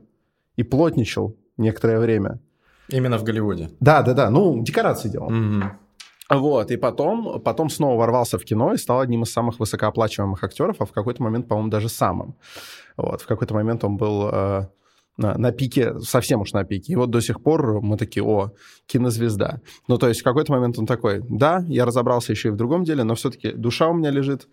И 0.56 0.62
плотничал 0.62 1.36
некоторое 1.58 2.00
время. 2.00 2.40
Именно 2.90 3.18
в 3.18 3.24
Голливуде? 3.24 3.72
Да, 3.80 4.04
да, 4.04 4.14
да. 4.14 4.30
Ну, 4.30 4.64
декорации 4.64 5.10
делал. 5.10 5.28
Угу. 5.28 5.64
Вот, 6.30 6.72
и 6.72 6.78
потом, 6.78 7.40
потом 7.42 7.70
снова 7.70 8.00
ворвался 8.00 8.38
в 8.38 8.46
кино 8.46 8.74
и 8.74 8.78
стал 8.78 9.00
одним 9.00 9.24
из 9.24 9.32
самых 9.32 9.60
высокооплачиваемых 9.60 10.44
актеров, 10.44 10.78
а 10.80 10.86
в 10.86 10.92
какой-то 10.92 11.22
момент, 11.22 11.48
по-моему, 11.48 11.70
даже 11.70 11.90
самым. 11.90 12.36
Вот, 12.98 13.22
в 13.22 13.28
какой-то 13.28 13.54
момент 13.54 13.84
он 13.84 13.98
был... 13.98 14.30
Э, 14.32 14.68
на, 15.18 15.38
на 15.38 15.52
пике, 15.52 16.00
совсем 16.00 16.42
уж 16.42 16.54
на 16.54 16.64
пике. 16.64 16.94
И 16.94 16.96
вот 16.96 17.10
до 17.10 17.22
сих 17.22 17.42
пор 17.42 17.82
мы 17.82 17.98
такие, 17.98 18.24
о, 18.24 18.52
кинозвезда. 18.86 19.62
Ну, 19.88 19.98
то 19.98 20.08
есть 20.08 20.22
в 20.22 20.24
какой-то 20.24 20.52
момент 20.52 20.78
он 20.78 20.86
такой, 20.86 21.22
да, 21.30 21.64
я 21.68 21.86
разобрался 21.86 22.34
еще 22.34 22.50
и 22.50 22.52
в 22.52 22.56
другом 22.56 22.84
деле, 22.84 23.04
но 23.04 23.16
все-таки 23.16 23.52
душа 23.52 23.88
у 23.88 23.94
меня 23.94 24.12
лежит 24.12 24.48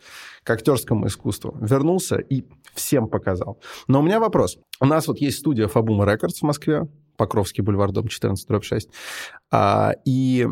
к 0.45 0.51
актерскому 0.51 1.07
искусству. 1.07 1.57
Вернулся 1.61 2.16
и 2.16 2.45
всем 2.75 3.09
показал. 3.09 3.61
Но 3.89 4.01
у 4.01 4.03
меня 4.03 4.20
вопрос. 4.20 4.59
У 4.81 4.87
нас 4.87 5.09
вот 5.09 5.18
есть 5.18 5.39
студия 5.39 5.68
Фабума 5.68 6.11
Рекордс 6.11 6.41
в 6.41 6.43
Москве, 6.43 6.89
Покровский 7.16 7.62
бульвар, 7.62 7.93
дом 7.93 8.09
14, 8.09 8.47
дробь 8.49 8.64
6. 8.64 8.89
А, 9.51 9.95
и 10.05 10.47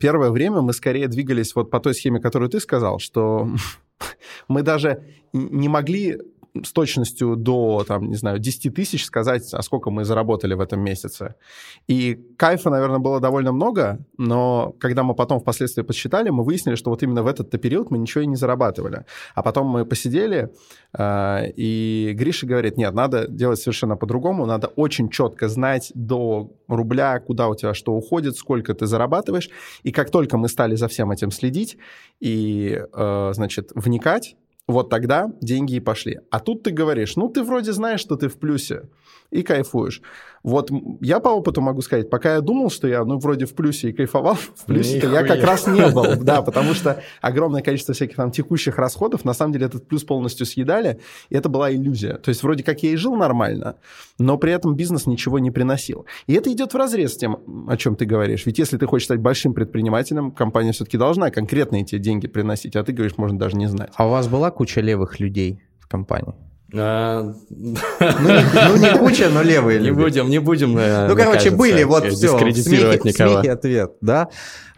первое 0.00 0.30
время 0.30 0.60
мы 0.60 0.72
скорее 0.72 1.08
двигались 1.08 1.54
вот 1.54 1.70
по 1.70 1.80
той 1.80 1.94
схеме, 1.94 2.20
которую 2.20 2.48
ты 2.48 2.60
сказал, 2.60 2.98
что 2.98 3.48
мы 4.48 4.62
даже 4.62 5.04
не 5.32 5.68
могли 5.68 6.18
с 6.62 6.72
точностью 6.72 7.36
до, 7.36 7.84
там, 7.86 8.08
не 8.08 8.16
знаю, 8.16 8.38
10 8.38 8.74
тысяч 8.74 9.04
сказать, 9.04 9.54
а 9.54 9.62
сколько 9.62 9.90
мы 9.90 10.04
заработали 10.04 10.54
в 10.54 10.60
этом 10.60 10.80
месяце. 10.80 11.34
И 11.86 12.18
кайфа, 12.36 12.70
наверное, 12.70 12.98
было 12.98 13.20
довольно 13.20 13.52
много, 13.52 13.98
но 14.18 14.74
когда 14.80 15.02
мы 15.02 15.14
потом 15.14 15.40
впоследствии 15.40 15.82
подсчитали, 15.82 16.30
мы 16.30 16.44
выяснили, 16.44 16.74
что 16.74 16.90
вот 16.90 17.02
именно 17.02 17.22
в 17.22 17.26
этот 17.26 17.50
период 17.60 17.90
мы 17.90 17.98
ничего 17.98 18.22
и 18.22 18.26
не 18.26 18.36
зарабатывали. 18.36 19.04
А 19.34 19.42
потом 19.42 19.68
мы 19.68 19.86
посидели, 19.86 20.50
э, 20.98 21.50
и 21.56 22.12
Гриша 22.14 22.46
говорит, 22.46 22.76
нет, 22.76 22.94
надо 22.94 23.28
делать 23.28 23.60
совершенно 23.60 23.96
по-другому, 23.96 24.46
надо 24.46 24.66
очень 24.68 25.08
четко 25.08 25.48
знать 25.48 25.92
до 25.94 26.50
рубля, 26.68 27.20
куда 27.20 27.48
у 27.48 27.54
тебя 27.54 27.74
что 27.74 27.92
уходит, 27.92 28.36
сколько 28.36 28.74
ты 28.74 28.86
зарабатываешь. 28.86 29.50
И 29.82 29.92
как 29.92 30.10
только 30.10 30.36
мы 30.36 30.48
стали 30.48 30.74
за 30.74 30.88
всем 30.88 31.10
этим 31.10 31.30
следить 31.30 31.78
и, 32.18 32.82
э, 32.92 33.30
значит, 33.34 33.70
вникать, 33.74 34.36
вот 34.70 34.90
тогда 34.90 35.32
деньги 35.40 35.74
и 35.74 35.80
пошли. 35.80 36.20
А 36.30 36.40
тут 36.40 36.62
ты 36.62 36.70
говоришь, 36.70 37.16
ну, 37.16 37.28
ты 37.28 37.42
вроде 37.42 37.72
знаешь, 37.72 38.00
что 38.00 38.16
ты 38.16 38.28
в 38.28 38.38
плюсе, 38.38 38.88
и 39.30 39.42
кайфуешь. 39.42 40.02
Вот 40.42 40.70
я 41.02 41.20
по 41.20 41.28
опыту 41.28 41.60
могу 41.60 41.82
сказать, 41.82 42.08
пока 42.08 42.34
я 42.34 42.40
думал, 42.40 42.70
что 42.70 42.88
я, 42.88 43.04
ну, 43.04 43.18
вроде 43.18 43.44
в 43.44 43.54
плюсе 43.54 43.90
и 43.90 43.92
кайфовал, 43.92 44.34
в 44.56 44.64
плюсе 44.64 44.98
я 44.98 45.22
как 45.22 45.42
раз 45.44 45.66
не 45.66 45.86
был, 45.90 46.16
да, 46.22 46.40
потому 46.42 46.74
что 46.74 47.02
огромное 47.20 47.62
количество 47.62 47.94
всяких 47.94 48.16
там 48.16 48.30
текущих 48.30 48.78
расходов, 48.78 49.24
на 49.24 49.34
самом 49.34 49.52
деле 49.52 49.66
этот 49.66 49.86
плюс 49.86 50.02
полностью 50.02 50.46
съедали, 50.46 51.00
и 51.28 51.36
это 51.36 51.48
была 51.48 51.70
иллюзия. 51.70 52.14
То 52.14 52.30
есть 52.30 52.42
вроде 52.42 52.64
как 52.64 52.82
я 52.82 52.90
и 52.90 52.96
жил 52.96 53.16
нормально, 53.16 53.76
но 54.18 54.38
при 54.38 54.52
этом 54.52 54.76
бизнес 54.76 55.06
ничего 55.06 55.38
не 55.38 55.50
приносил. 55.50 56.06
И 56.26 56.32
это 56.32 56.50
идет 56.50 56.72
в 56.72 56.76
разрез 56.76 57.14
с 57.14 57.16
тем, 57.16 57.66
о 57.68 57.76
чем 57.76 57.96
ты 57.96 58.06
говоришь. 58.06 58.46
Ведь 58.46 58.58
если 58.58 58.78
ты 58.78 58.86
хочешь 58.86 59.06
стать 59.06 59.20
большим 59.20 59.52
предпринимателем, 59.52 60.30
компания 60.30 60.72
все-таки 60.72 60.96
должна 60.96 61.30
конкретно 61.30 61.76
эти 61.76 61.98
деньги 61.98 62.26
приносить, 62.28 62.76
а 62.76 62.82
ты 62.82 62.92
говоришь, 62.92 63.18
можно 63.18 63.38
даже 63.38 63.56
не 63.56 63.66
знать. 63.66 63.90
А 63.96 64.06
у 64.06 64.10
вас 64.10 64.26
была 64.28 64.50
куча 64.50 64.80
левых 64.80 65.20
людей 65.20 65.62
в 65.78 65.86
компании? 65.86 66.49
А, 66.72 67.22
ну, 67.48 67.76
ну, 68.00 68.76
не 68.76 68.98
куча, 68.98 69.28
но 69.28 69.42
левые 69.42 69.78
люди. 69.78 69.90
Не 69.90 70.02
будем, 70.02 70.30
не 70.30 70.38
будем, 70.38 70.78
э, 70.78 71.08
Ну, 71.08 71.16
короче, 71.16 71.50
были, 71.50 71.82
вот 71.82 72.06
все, 72.06 72.28
дискредитировать 72.28 73.04
никого. 73.04 73.34
Смехи 73.34 73.48
ответ, 73.48 73.92
да? 74.00 74.28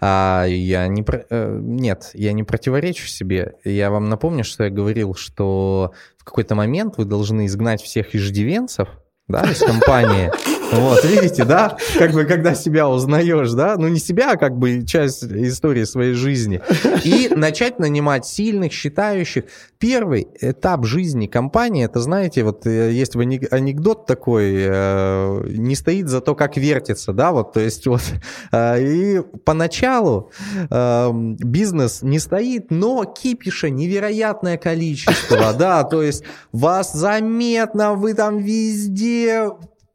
А, 0.01 0.45
я 0.47 0.87
не... 0.89 1.05
Э, 1.31 1.59
нет, 1.61 2.11
я 2.15 2.33
не 2.33 2.45
противоречу 2.45 3.07
себе. 3.07 3.55
Я 3.65 3.91
вам 3.91 4.09
напомню, 4.09 4.43
что 4.43 4.65
я 4.65 4.71
говорил, 4.71 5.15
что 5.15 5.93
в 6.17 6.25
какой-то 6.25 6.55
момент 6.55 6.97
вы 6.97 7.05
должны 7.05 7.47
изгнать 7.47 7.83
всех 7.83 8.15
иждивенцев, 8.15 8.89
да, 9.29 9.43
из 9.51 9.61
компании, 9.61 10.31
вот, 10.73 11.05
видите, 11.05 11.45
да, 11.45 11.77
как 11.99 12.13
бы, 12.13 12.25
когда 12.25 12.55
себя 12.55 12.89
узнаешь, 12.89 13.53
да, 13.53 13.77
ну 13.77 13.89
не 13.89 13.99
себя, 13.99 14.33
а 14.33 14.37
как 14.37 14.59
бы 14.59 14.85
часть 14.85 15.23
истории 15.25 15.85
своей 15.85 16.15
жизни, 16.15 16.61
и 17.05 17.29
начать 17.35 17.79
нанимать 17.79 18.27
сильных, 18.27 18.73
считающих. 18.73 19.45
Первый 19.79 20.29
этап 20.41 20.87
жизни 20.87 21.27
компании, 21.27 21.85
это, 21.85 22.01
знаете, 22.01 22.45
вот 22.45 22.67
э, 22.67 22.93
есть 22.93 23.17
анекдот 23.17 24.07
такой, 24.07 24.55
э, 24.57 25.45
не 25.49 25.75
стоит 25.75 26.09
за 26.09 26.21
то, 26.21 26.35
как 26.35 26.57
вертится, 26.57 27.13
да, 27.13 27.33
вот, 27.33 27.53
то 27.53 27.61
есть 27.61 27.87
вот, 27.87 28.03
э, 28.53 28.83
и 28.83 29.21
поначалу 29.45 30.31
бизнес 30.71 32.03
не 32.03 32.19
стоит, 32.19 32.71
но 32.71 33.05
кипиша 33.05 33.71
невероятное 33.71 34.57
количество, 34.57 35.53
да, 35.53 35.85
то 35.85 36.03
есть 36.03 36.25
вас 36.53 36.93
заметно, 36.93 37.95
вы 37.95 38.15
там 38.15 38.39
везде 38.39 39.12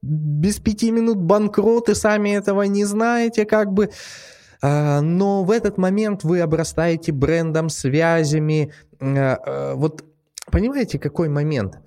без 0.01 0.59
пяти 0.59 0.91
минут 0.91 1.18
банкроты, 1.18 1.95
сами 1.95 2.32
этого 2.32 2.63
не 2.63 2.86
знаете, 2.86 3.45
как 3.45 3.74
бы. 3.74 3.89
А, 4.61 5.01
но 5.01 5.43
в 5.43 5.51
этот 5.51 5.78
момент 5.78 6.24
вы 6.24 6.41
обрастаете 6.41 7.11
брендом, 7.11 7.70
связями. 7.70 8.74
А, 8.99 9.38
а, 9.45 9.76
вот 9.76 10.03
Понимаете, 10.49 10.97
какой 10.97 11.28
момент? 11.28 11.78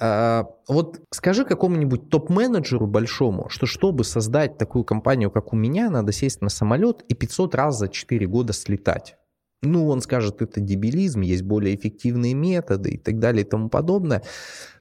Вот 0.69 1.01
скажи 1.11 1.47
какому-нибудь 1.47 2.11
топ-менеджеру 2.11 2.87
большому, 2.87 3.49
что 3.49 3.65
чтобы 3.65 4.05
создать 4.05 4.59
такую 4.59 4.85
компанию, 4.85 5.31
как 5.31 5.55
у 5.55 5.57
меня, 5.57 5.89
надо 5.89 6.13
сесть 6.13 6.43
на 6.43 6.51
самолет 6.51 7.03
и 7.09 7.15
500 7.15 7.55
раз 7.55 7.79
за 7.79 7.89
4 7.89 8.27
года 8.27 8.53
слетать. 8.53 9.17
Ну, 9.63 9.89
он 9.89 10.01
скажет, 10.01 10.41
это 10.41 10.61
дебилизм, 10.61 11.21
есть 11.21 11.43
более 11.43 11.75
эффективные 11.77 12.33
методы 12.33 12.93
и 12.93 12.99
так 12.99 13.19
далее 13.19 13.45
и 13.45 13.49
тому 13.49 13.69
подобное. 13.69 14.23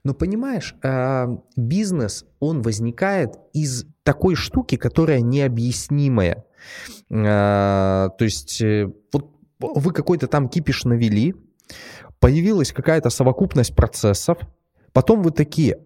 Но 0.04 0.14
понимаешь, 0.14 0.74
а, 0.82 1.28
бизнес, 1.54 2.24
он 2.38 2.62
возникает 2.62 3.34
из 3.52 3.84
такой 4.04 4.36
штуки, 4.36 4.76
которая 4.76 5.20
необъяснимая. 5.20 6.44
А, 7.10 8.08
то 8.18 8.24
есть 8.24 8.62
э, 8.62 8.90
вот 9.12 9.30
вы 9.58 9.92
какой-то 9.92 10.26
там 10.26 10.48
кипиш 10.48 10.84
навели, 10.84 11.34
появилась 12.18 12.72
какая-то 12.72 13.10
совокупность 13.10 13.74
процессов, 13.76 14.38
потом 14.92 15.22
вы 15.22 15.30
такие, 15.30 15.78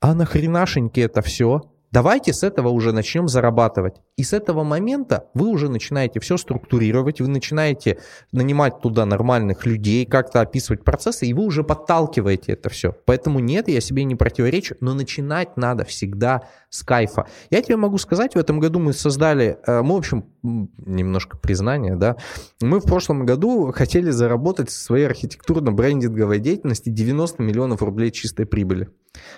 а 0.00 0.14
нахренашеньки 0.14 1.00
это 1.00 1.22
все? 1.22 1.62
Давайте 1.90 2.32
с 2.32 2.42
этого 2.42 2.68
уже 2.68 2.92
начнем 2.92 3.28
зарабатывать. 3.28 3.96
И 4.16 4.22
с 4.22 4.32
этого 4.32 4.64
момента 4.64 5.28
вы 5.32 5.48
уже 5.48 5.68
начинаете 5.68 6.20
все 6.20 6.36
структурировать, 6.36 7.20
вы 7.20 7.28
начинаете 7.28 7.98
нанимать 8.32 8.80
туда 8.80 9.06
нормальных 9.06 9.64
людей, 9.64 10.04
как-то 10.04 10.42
описывать 10.42 10.84
процессы, 10.84 11.26
и 11.26 11.32
вы 11.32 11.44
уже 11.44 11.64
подталкиваете 11.64 12.52
это 12.52 12.68
все. 12.68 12.94
Поэтому 13.06 13.38
нет, 13.38 13.68
я 13.68 13.80
себе 13.80 14.04
не 14.04 14.16
противоречу, 14.16 14.76
но 14.80 14.92
начинать 14.92 15.56
надо 15.56 15.84
всегда 15.84 16.42
с 16.68 16.82
кайфа. 16.82 17.26
Я 17.50 17.62
тебе 17.62 17.76
могу 17.76 17.98
сказать, 17.98 18.34
в 18.34 18.38
этом 18.38 18.60
году 18.60 18.78
мы 18.78 18.92
создали, 18.92 19.58
э, 19.66 19.82
мы, 19.82 19.94
в 19.94 19.98
общем, 19.98 20.26
немножко 20.42 21.36
признания, 21.36 21.96
да. 21.96 22.16
Мы 22.60 22.80
в 22.80 22.84
прошлом 22.84 23.26
году 23.26 23.72
хотели 23.72 24.10
заработать 24.10 24.70
со 24.70 24.80
своей 24.84 25.06
архитектурно-брендинговой 25.06 26.38
деятельности 26.38 26.90
90 26.90 27.42
миллионов 27.42 27.82
рублей 27.82 28.10
чистой 28.10 28.46
прибыли. 28.46 28.88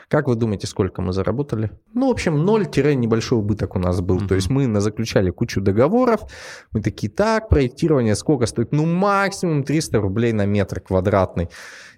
Как 0.09 0.29
вы 0.29 0.37
думаете, 0.37 0.67
сколько 0.67 1.01
мы 1.01 1.13
заработали? 1.13 1.71
Ну, 1.95 2.09
в 2.09 2.11
общем, 2.11 2.37
0-небольшой 2.37 3.39
убыток 3.39 3.77
у 3.77 3.79
нас 3.79 4.01
был. 4.01 4.19
Mm-hmm. 4.19 4.29
То 4.29 4.35
есть 4.35 4.51
мы 4.51 4.62
заключали 4.81 5.31
кучу 5.31 5.61
договоров, 5.61 6.21
мы 6.73 6.81
такие, 6.81 7.11
так, 7.11 7.49
проектирование 7.49 8.15
сколько 8.15 8.47
стоит? 8.47 8.73
Ну, 8.73 8.87
максимум 8.87 9.65
300 9.65 9.99
рублей 9.99 10.33
на 10.33 10.47
метр 10.47 10.81
квадратный. 10.81 11.49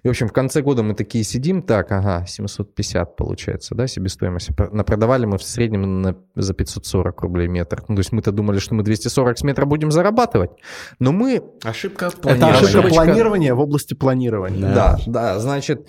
И, 0.03 0.07
в 0.07 0.11
общем, 0.11 0.27
в 0.27 0.33
конце 0.33 0.61
года 0.61 0.83
мы 0.83 0.93
такие 0.93 1.23
сидим, 1.23 1.63
так, 1.63 1.91
ага, 1.91 2.25
750 2.27 3.15
получается, 3.15 3.73
да, 3.73 3.87
себестоимость. 3.87 4.51
Напродавали 4.71 5.25
мы 5.25 5.39
в 5.39 5.43
среднем 5.43 6.01
на, 6.01 6.15
за 6.35 6.53
540 6.53 7.21
рублей 7.21 7.47
метр. 7.47 7.83
Ну, 7.87 7.95
то 7.95 8.01
есть 8.01 8.11
мы-то 8.11 8.31
думали, 8.31 8.59
что 8.59 8.75
мы 8.75 8.83
240 8.83 9.39
с 9.39 9.43
метра 9.43 9.65
будем 9.65 9.91
зарабатывать, 9.91 10.51
но 10.99 11.11
мы... 11.11 11.43
Ошибка 11.63 12.11
планирования. 12.11 12.57
Это 12.57 12.67
ошибка 12.67 12.87
планирования 12.87 13.55
в 13.55 13.59
области 13.59 13.95
планирования. 13.95 14.61
Да, 14.61 14.97
да, 15.07 15.33
да 15.33 15.39
значит... 15.39 15.87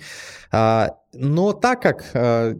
А, 0.51 0.95
но 1.13 1.51
так 1.53 1.81
как 1.81 2.05
а, 2.13 2.55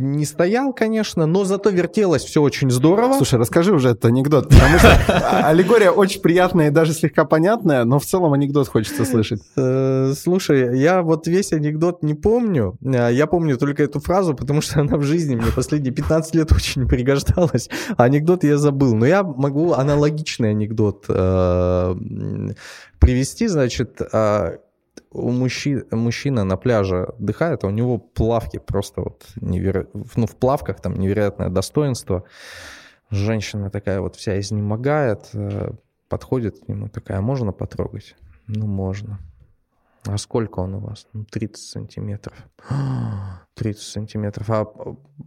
не 0.00 0.24
стоял, 0.24 0.72
конечно, 0.72 1.26
но 1.26 1.44
зато 1.44 1.68
вертелось 1.68 2.24
все 2.24 2.40
очень 2.40 2.70
здорово. 2.70 3.14
Слушай, 3.14 3.38
расскажи 3.38 3.74
уже 3.74 3.90
этот 3.90 4.06
анекдот, 4.06 4.48
потому 4.48 4.78
что 4.78 5.46
аллегория 5.46 5.90
очень 5.90 6.22
приятная 6.22 6.68
и 6.68 6.70
даже 6.70 6.94
слегка 6.94 7.26
понятная, 7.26 7.84
но 7.84 7.98
в 7.98 8.06
целом 8.06 8.32
анекдот 8.32 8.68
хочется 8.68 9.04
слышать. 9.04 9.42
Э, 9.56 10.14
слушай, 10.18 10.78
я 10.78 11.02
вот 11.02 11.26
весь 11.26 11.52
анекдот 11.52 12.02
не 12.02 12.14
помню, 12.14 12.78
э, 12.82 13.10
я 13.12 13.26
помню 13.26 13.58
только 13.58 13.82
эту 13.82 14.00
фразу, 14.00 14.34
потому 14.34 14.62
что 14.62 14.80
она 14.80 14.96
в 14.96 15.02
жизни 15.02 15.36
мне 15.36 15.52
последние 15.54 15.92
15 15.92 16.34
лет 16.34 16.50
очень 16.52 16.88
пригождалась, 16.88 17.68
а 17.96 18.04
анекдот 18.04 18.42
я 18.42 18.56
забыл, 18.56 18.94
но 18.94 19.06
я 19.06 19.22
могу 19.22 19.74
аналогичный 19.74 20.50
анекдот 20.50 21.04
э, 21.08 21.94
привести, 22.98 23.48
значит, 23.48 24.00
у 25.12 25.30
мужчин, 25.30 25.84
мужчина 25.90 26.44
на 26.44 26.56
пляже 26.56 27.04
отдыхает, 27.04 27.64
а 27.64 27.68
у 27.68 27.70
него 27.70 27.98
плавки 27.98 28.58
просто 28.58 29.02
вот 29.02 29.26
неверо... 29.36 29.86
ну, 29.92 30.26
в 30.26 30.36
плавках 30.36 30.80
там 30.80 30.94
невероятное 30.94 31.48
достоинство. 31.48 32.24
Женщина 33.10 33.70
такая 33.70 34.00
вот 34.00 34.14
вся 34.16 34.38
изнемогает, 34.38 35.30
э, 35.34 35.72
подходит 36.08 36.60
к 36.60 36.68
нему 36.68 36.88
такая, 36.88 37.18
а 37.18 37.22
можно 37.22 37.52
потрогать? 37.52 38.14
Ну, 38.46 38.66
можно. 38.66 39.18
А 40.06 40.16
сколько 40.16 40.60
он 40.60 40.74
у 40.76 40.78
вас? 40.78 41.06
Ну, 41.12 41.24
30 41.24 41.56
сантиметров. 41.56 42.34
30 43.54 43.82
сантиметров. 43.82 44.48
А, 44.48 44.66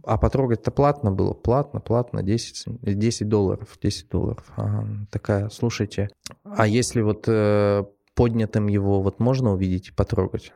а 0.02 0.18
потрогать-то 0.18 0.70
платно 0.70 1.12
было? 1.12 1.32
Платно, 1.32 1.80
платно, 1.80 2.22
10, 2.22 2.80
10 2.82 3.28
долларов. 3.28 3.78
10 3.80 4.08
долларов. 4.08 4.44
Ага. 4.56 4.86
Такая, 5.10 5.48
слушайте, 5.50 6.08
а 6.42 6.66
если 6.66 7.02
вот 7.02 7.24
э, 7.28 7.84
поднятым 8.14 8.68
его 8.68 9.00
вот 9.00 9.20
можно 9.20 9.52
увидеть 9.52 9.88
и 9.88 9.92
потрогать? 9.92 10.52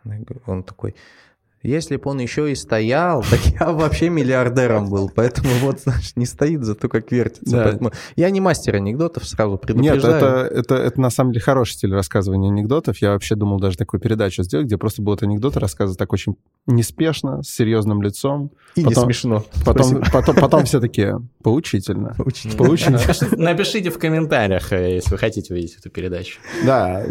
Он 0.46 0.62
такой, 0.62 0.94
если 1.62 1.96
бы 1.96 2.10
он 2.10 2.20
еще 2.20 2.52
и 2.52 2.54
стоял, 2.54 3.22
так 3.22 3.40
я 3.46 3.72
вообще 3.72 4.10
миллиардером 4.10 4.88
был. 4.88 5.10
Поэтому 5.12 5.48
вот, 5.60 5.80
знаешь, 5.80 6.12
не 6.14 6.24
стоит, 6.24 6.62
зато 6.62 6.88
как 6.88 7.10
вертится. 7.10 7.50
Да. 7.50 7.64
Поэтому 7.64 7.92
я 8.14 8.30
не 8.30 8.40
мастер 8.40 8.76
анекдотов, 8.76 9.26
сразу 9.26 9.58
предупреждаю. 9.58 10.14
Нет, 10.14 10.22
это, 10.22 10.54
это, 10.54 10.74
это 10.76 11.00
на 11.00 11.10
самом 11.10 11.32
деле 11.32 11.42
хороший 11.42 11.72
стиль 11.72 11.92
рассказывания 11.92 12.50
анекдотов. 12.50 12.98
Я 12.98 13.10
вообще 13.10 13.34
думал 13.34 13.58
даже 13.58 13.76
такую 13.76 14.00
передачу 14.00 14.44
сделать, 14.44 14.66
где 14.66 14.78
просто 14.78 15.02
будут 15.02 15.24
анекдоты 15.24 15.58
рассказывать 15.58 15.98
так 15.98 16.12
очень 16.12 16.36
неспешно, 16.66 17.42
с 17.42 17.48
серьезным 17.48 18.02
лицом. 18.02 18.52
И 18.76 18.84
потом, 18.84 19.08
не 19.08 19.12
смешно. 19.12 19.44
Потом, 19.64 20.02
потом, 20.12 20.36
потом 20.36 20.64
все 20.64 20.78
такие, 20.80 21.20
поучительно. 21.48 22.14
Поучительно. 22.56 22.98
Напишите 23.36 23.90
в 23.90 23.98
комментариях, 23.98 24.72
э, 24.72 24.96
если 24.96 25.10
вы 25.10 25.18
хотите 25.18 25.54
увидеть 25.54 25.76
эту 25.78 25.90
передачу. 25.90 26.38
Да. 26.64 27.04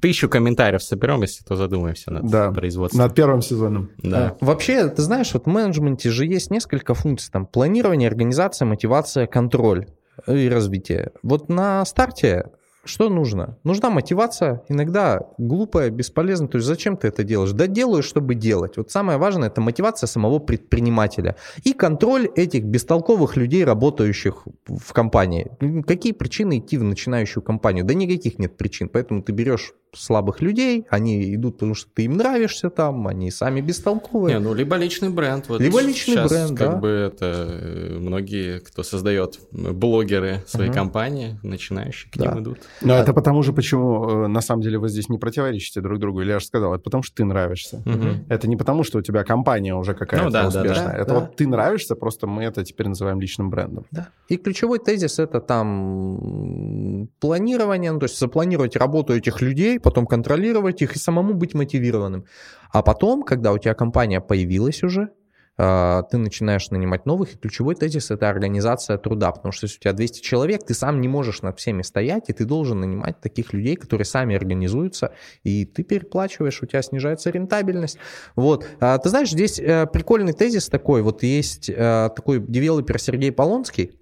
Тысячу 0.00 0.28
комментариев 0.28 0.82
соберем, 0.82 1.22
если 1.22 1.44
то 1.44 1.56
задумаемся 1.56 2.10
над 2.10 2.28
да. 2.28 2.50
производством. 2.50 3.02
Над 3.02 3.14
первым 3.14 3.42
сезоном. 3.42 3.90
Да. 3.98 4.36
А, 4.40 4.44
вообще, 4.44 4.88
ты 4.88 5.02
знаешь, 5.02 5.32
вот 5.34 5.44
в 5.44 5.48
менеджменте 5.48 6.10
же 6.10 6.26
есть 6.26 6.50
несколько 6.50 6.94
функций. 6.94 7.30
Там 7.32 7.46
планирование, 7.46 8.08
организация, 8.08 8.66
мотивация, 8.66 9.26
контроль 9.26 9.86
и 10.26 10.48
развитие. 10.48 11.12
Вот 11.22 11.48
на 11.48 11.84
старте 11.84 12.46
что 12.86 13.08
нужно? 13.08 13.58
Нужна 13.64 13.90
мотивация, 13.90 14.62
иногда 14.68 15.20
глупая, 15.38 15.90
бесполезная. 15.90 16.48
То 16.48 16.56
есть 16.56 16.66
зачем 16.66 16.96
ты 16.96 17.08
это 17.08 17.24
делаешь? 17.24 17.52
Да 17.52 17.66
делаю, 17.66 18.02
чтобы 18.02 18.34
делать. 18.34 18.76
Вот 18.76 18.90
самое 18.90 19.18
важное– 19.18 19.48
это 19.50 19.60
мотивация 19.60 20.06
самого 20.06 20.38
предпринимателя 20.38 21.36
и 21.64 21.72
контроль 21.72 22.28
этих 22.36 22.64
бестолковых 22.64 23.36
людей, 23.36 23.64
работающих 23.64 24.46
в 24.66 24.92
компании. 24.92 25.50
Какие 25.86 26.12
причины 26.12 26.58
идти 26.58 26.78
в 26.78 26.84
начинающую 26.84 27.42
компанию? 27.42 27.84
Да 27.84 27.94
никаких 27.94 28.38
нет 28.38 28.56
причин. 28.56 28.88
Поэтому 28.88 29.22
ты 29.22 29.32
берешь 29.32 29.74
слабых 29.94 30.40
людей, 30.42 30.86
они 30.90 31.34
идут, 31.34 31.54
потому 31.54 31.74
что 31.74 31.90
ты 31.94 32.04
им 32.04 32.16
нравишься 32.16 32.70
там, 32.70 33.08
они 33.08 33.30
сами 33.30 33.60
бестолковые. 33.60 34.34
Не, 34.34 34.40
ну, 34.40 34.54
либо 34.54 34.76
личный 34.76 35.10
бренд. 35.10 35.48
Вот 35.48 35.60
либо 35.60 35.80
личный 35.80 36.14
сейчас 36.14 36.30
бренд, 36.30 36.58
как 36.58 36.70
да. 36.72 36.76
бы 36.76 36.88
это 36.88 37.48
э, 37.48 37.98
многие, 37.98 38.60
кто 38.60 38.82
создает 38.82 39.40
блогеры 39.50 40.42
своей 40.46 40.70
uh-huh. 40.70 40.74
компании, 40.74 41.38
начинающие 41.42 42.10
к 42.10 42.16
да. 42.16 42.26
ним 42.26 42.42
идут. 42.42 42.58
Но 42.82 42.94
а... 42.94 42.98
это 42.98 43.12
потому 43.12 43.42
же, 43.42 43.52
почему 43.52 44.24
э, 44.24 44.26
на 44.26 44.40
самом 44.40 44.62
деле 44.62 44.78
вы 44.78 44.88
здесь 44.88 45.08
не 45.08 45.18
противоречите 45.18 45.80
друг 45.80 45.98
другу, 45.98 46.20
или 46.22 46.30
я 46.30 46.38
же 46.38 46.46
сказал, 46.46 46.74
это 46.74 46.82
потому 46.82 47.02
что 47.02 47.16
ты 47.16 47.24
нравишься. 47.24 47.82
Uh-huh. 47.84 48.24
Это 48.28 48.48
не 48.48 48.56
потому, 48.56 48.84
что 48.84 48.98
у 48.98 49.02
тебя 49.02 49.24
компания 49.24 49.74
уже 49.74 49.94
какая-то 49.94 50.26
ну, 50.26 50.30
да, 50.30 50.48
успешная. 50.48 50.74
Да, 50.74 50.92
да. 50.92 50.98
Это 50.98 51.08
да. 51.08 51.20
вот 51.20 51.36
ты 51.36 51.46
нравишься, 51.46 51.94
просто 51.94 52.26
мы 52.26 52.44
это 52.44 52.64
теперь 52.64 52.88
называем 52.88 53.20
личным 53.20 53.50
брендом. 53.50 53.84
Да. 53.90 54.08
И 54.28 54.36
ключевой 54.36 54.78
тезис 54.78 55.18
это 55.18 55.40
там 55.40 57.08
планирование, 57.20 57.92
ну, 57.92 57.98
то 57.98 58.04
есть 58.04 58.18
запланировать 58.18 58.76
работу 58.76 59.14
этих 59.14 59.40
людей, 59.40 59.80
потом 59.80 60.06
контролировать 60.06 60.82
их 60.82 60.96
и 60.96 60.98
самому 60.98 61.34
быть 61.34 61.54
мотивированным. 61.54 62.24
А 62.72 62.82
потом, 62.82 63.22
когда 63.22 63.52
у 63.52 63.58
тебя 63.58 63.74
компания 63.74 64.20
появилась 64.20 64.82
уже, 64.82 65.10
ты 65.56 66.18
начинаешь 66.18 66.70
нанимать 66.70 67.06
новых, 67.06 67.34
и 67.34 67.38
ключевой 67.38 67.74
тезис– 67.74 68.10
это 68.10 68.28
организация 68.28 68.98
труда, 68.98 69.32
потому 69.32 69.52
что 69.52 69.64
если 69.64 69.78
у 69.78 69.80
тебя 69.80 69.92
200 69.94 70.20
человек, 70.20 70.64
ты 70.64 70.74
сам 70.74 71.00
не 71.00 71.08
можешь 71.08 71.42
над 71.42 71.58
всеми 71.58 71.82
стоять, 71.82 72.28
и 72.28 72.32
ты 72.32 72.44
должен 72.44 72.80
нанимать 72.80 73.20
таких 73.20 73.52
людей, 73.52 73.76
которые 73.76 74.04
сами 74.04 74.36
организуются, 74.36 75.12
и 75.44 75.64
ты 75.64 75.82
переплачиваешь, 75.82 76.62
у 76.62 76.66
тебя 76.66 76.82
снижается 76.82 77.30
рентабельность. 77.30 77.98
Вот. 78.34 78.66
А, 78.80 78.98
ты 78.98 79.08
знаешь, 79.08 79.30
здесь 79.30 79.58
э, 79.58 79.86
прикольный 79.86 80.32
тезис 80.32 80.68
такой, 80.68 81.02
вот 81.02 81.22
есть 81.22 81.70
э, 81.70 82.10
такой 82.14 82.40
девелопер 82.40 82.98
Сергей 83.00 83.32
Полонский, 83.32 83.92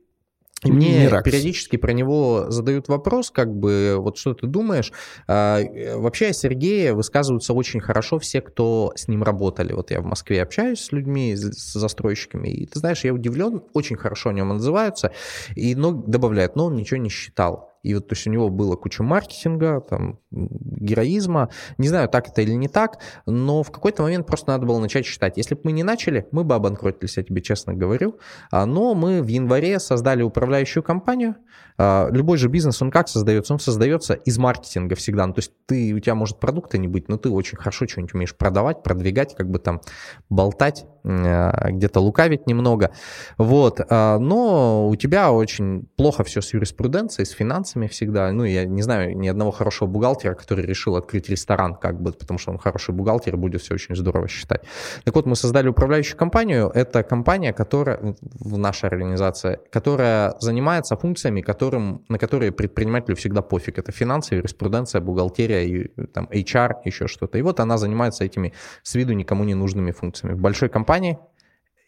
и 0.64 0.72
мне 0.72 1.04
Миракс. 1.04 1.24
периодически 1.24 1.76
про 1.76 1.92
него 1.92 2.46
задают 2.48 2.88
вопрос, 2.88 3.30
как 3.30 3.54
бы, 3.54 3.96
вот 3.98 4.18
что 4.18 4.34
ты 4.34 4.46
думаешь. 4.46 4.92
А, 5.26 5.60
вообще 5.96 6.28
о 6.28 6.32
Сергее 6.32 6.94
высказываются 6.94 7.52
очень 7.52 7.80
хорошо 7.80 8.18
все, 8.18 8.40
кто 8.40 8.92
с 8.96 9.08
ним 9.08 9.22
работали. 9.22 9.72
Вот 9.72 9.90
я 9.90 10.00
в 10.00 10.04
Москве 10.04 10.42
общаюсь 10.42 10.80
с 10.80 10.92
людьми, 10.92 11.34
с 11.36 11.72
застройщиками, 11.72 12.48
и 12.48 12.66
ты 12.66 12.78
знаешь, 12.78 13.04
я 13.04 13.12
удивлен, 13.12 13.62
очень 13.72 13.96
хорошо 13.96 14.30
о 14.30 14.32
нем 14.32 14.52
отзываются, 14.52 15.12
и 15.54 15.74
но, 15.74 15.92
добавляют, 15.92 16.56
но 16.56 16.66
он 16.66 16.76
ничего 16.76 16.98
не 16.98 17.10
считал. 17.10 17.73
И 17.84 17.94
вот, 17.94 18.08
то 18.08 18.14
есть 18.14 18.26
у 18.26 18.30
него 18.30 18.48
было 18.48 18.76
куча 18.76 19.02
маркетинга, 19.02 19.80
там, 19.80 20.18
героизма. 20.30 21.50
Не 21.78 21.88
знаю, 21.88 22.08
так 22.08 22.28
это 22.28 22.40
или 22.42 22.52
не 22.52 22.68
так, 22.68 22.98
но 23.26 23.62
в 23.62 23.70
какой-то 23.70 24.02
момент 24.02 24.26
просто 24.26 24.50
надо 24.50 24.66
было 24.66 24.78
начать 24.78 25.04
считать. 25.04 25.36
Если 25.36 25.54
бы 25.54 25.60
мы 25.64 25.72
не 25.72 25.82
начали, 25.82 26.26
мы 26.32 26.44
бы 26.44 26.54
обанкротились, 26.54 27.18
я 27.18 27.22
тебе 27.22 27.42
честно 27.42 27.74
говорю. 27.74 28.18
А, 28.50 28.66
но 28.66 28.94
мы 28.94 29.22
в 29.22 29.26
январе 29.26 29.78
создали 29.78 30.22
управляющую 30.22 30.82
компанию. 30.82 31.36
А, 31.76 32.08
любой 32.10 32.38
же 32.38 32.48
бизнес, 32.48 32.80
он 32.80 32.90
как 32.90 33.08
создается? 33.08 33.52
Он 33.52 33.58
создается 33.60 34.14
из 34.14 34.38
маркетинга 34.38 34.94
всегда. 34.94 35.26
Ну, 35.26 35.34
то 35.34 35.40
есть 35.40 35.52
ты, 35.66 35.92
у 35.92 35.98
тебя 35.98 36.14
может 36.14 36.40
продукта 36.40 36.78
не 36.78 36.88
быть, 36.88 37.08
но 37.08 37.18
ты 37.18 37.28
очень 37.28 37.58
хорошо 37.58 37.86
что-нибудь 37.86 38.14
умеешь 38.14 38.34
продавать, 38.34 38.82
продвигать, 38.82 39.34
как 39.36 39.50
бы 39.50 39.58
там 39.58 39.82
болтать, 40.30 40.86
а, 41.04 41.70
где-то 41.70 42.00
лукавить 42.00 42.46
немного. 42.46 42.92
Вот. 43.36 43.80
Но 43.90 44.88
у 44.88 44.96
тебя 44.96 45.32
очень 45.32 45.86
плохо 45.96 46.24
все 46.24 46.40
с 46.40 46.54
юриспруденцией, 46.54 47.26
с 47.26 47.30
финансами, 47.30 47.73
финансами 47.74 47.86
всегда. 47.86 48.32
Ну, 48.32 48.44
я 48.44 48.64
не 48.64 48.82
знаю 48.82 49.16
ни 49.16 49.28
одного 49.28 49.50
хорошего 49.50 49.88
бухгалтера, 49.88 50.34
который 50.34 50.66
решил 50.66 50.96
открыть 50.96 51.28
ресторан, 51.28 51.74
как 51.74 52.00
бы, 52.00 52.12
потому 52.12 52.38
что 52.38 52.52
он 52.52 52.58
хороший 52.58 52.94
бухгалтер, 52.94 53.36
будет 53.36 53.60
все 53.60 53.74
очень 53.74 53.96
здорово 53.96 54.28
считать. 54.28 54.62
Так 55.04 55.14
вот, 55.14 55.26
мы 55.26 55.36
создали 55.36 55.68
управляющую 55.68 56.16
компанию. 56.18 56.70
Это 56.74 57.02
компания, 57.02 57.52
которая, 57.52 57.98
в 58.40 58.58
нашей 58.58 58.88
организации, 58.88 59.58
которая 59.72 60.34
занимается 60.40 60.96
функциями, 60.96 61.42
которым, 61.42 62.04
на 62.08 62.18
которые 62.18 62.52
предпринимателю 62.52 63.16
всегда 63.16 63.42
пофиг. 63.42 63.78
Это 63.78 63.92
финансы, 63.92 64.36
юриспруденция, 64.36 65.00
бухгалтерия, 65.00 65.62
и, 65.62 65.88
там, 66.12 66.28
HR, 66.32 66.72
еще 66.86 67.06
что-то. 67.06 67.38
И 67.38 67.42
вот 67.42 67.60
она 67.60 67.76
занимается 67.76 68.24
этими 68.24 68.52
с 68.82 68.94
виду 68.94 69.14
никому 69.14 69.44
не 69.44 69.54
нужными 69.54 69.92
функциями. 69.92 70.34
В 70.34 70.40
большой 70.40 70.68
компании, 70.68 71.18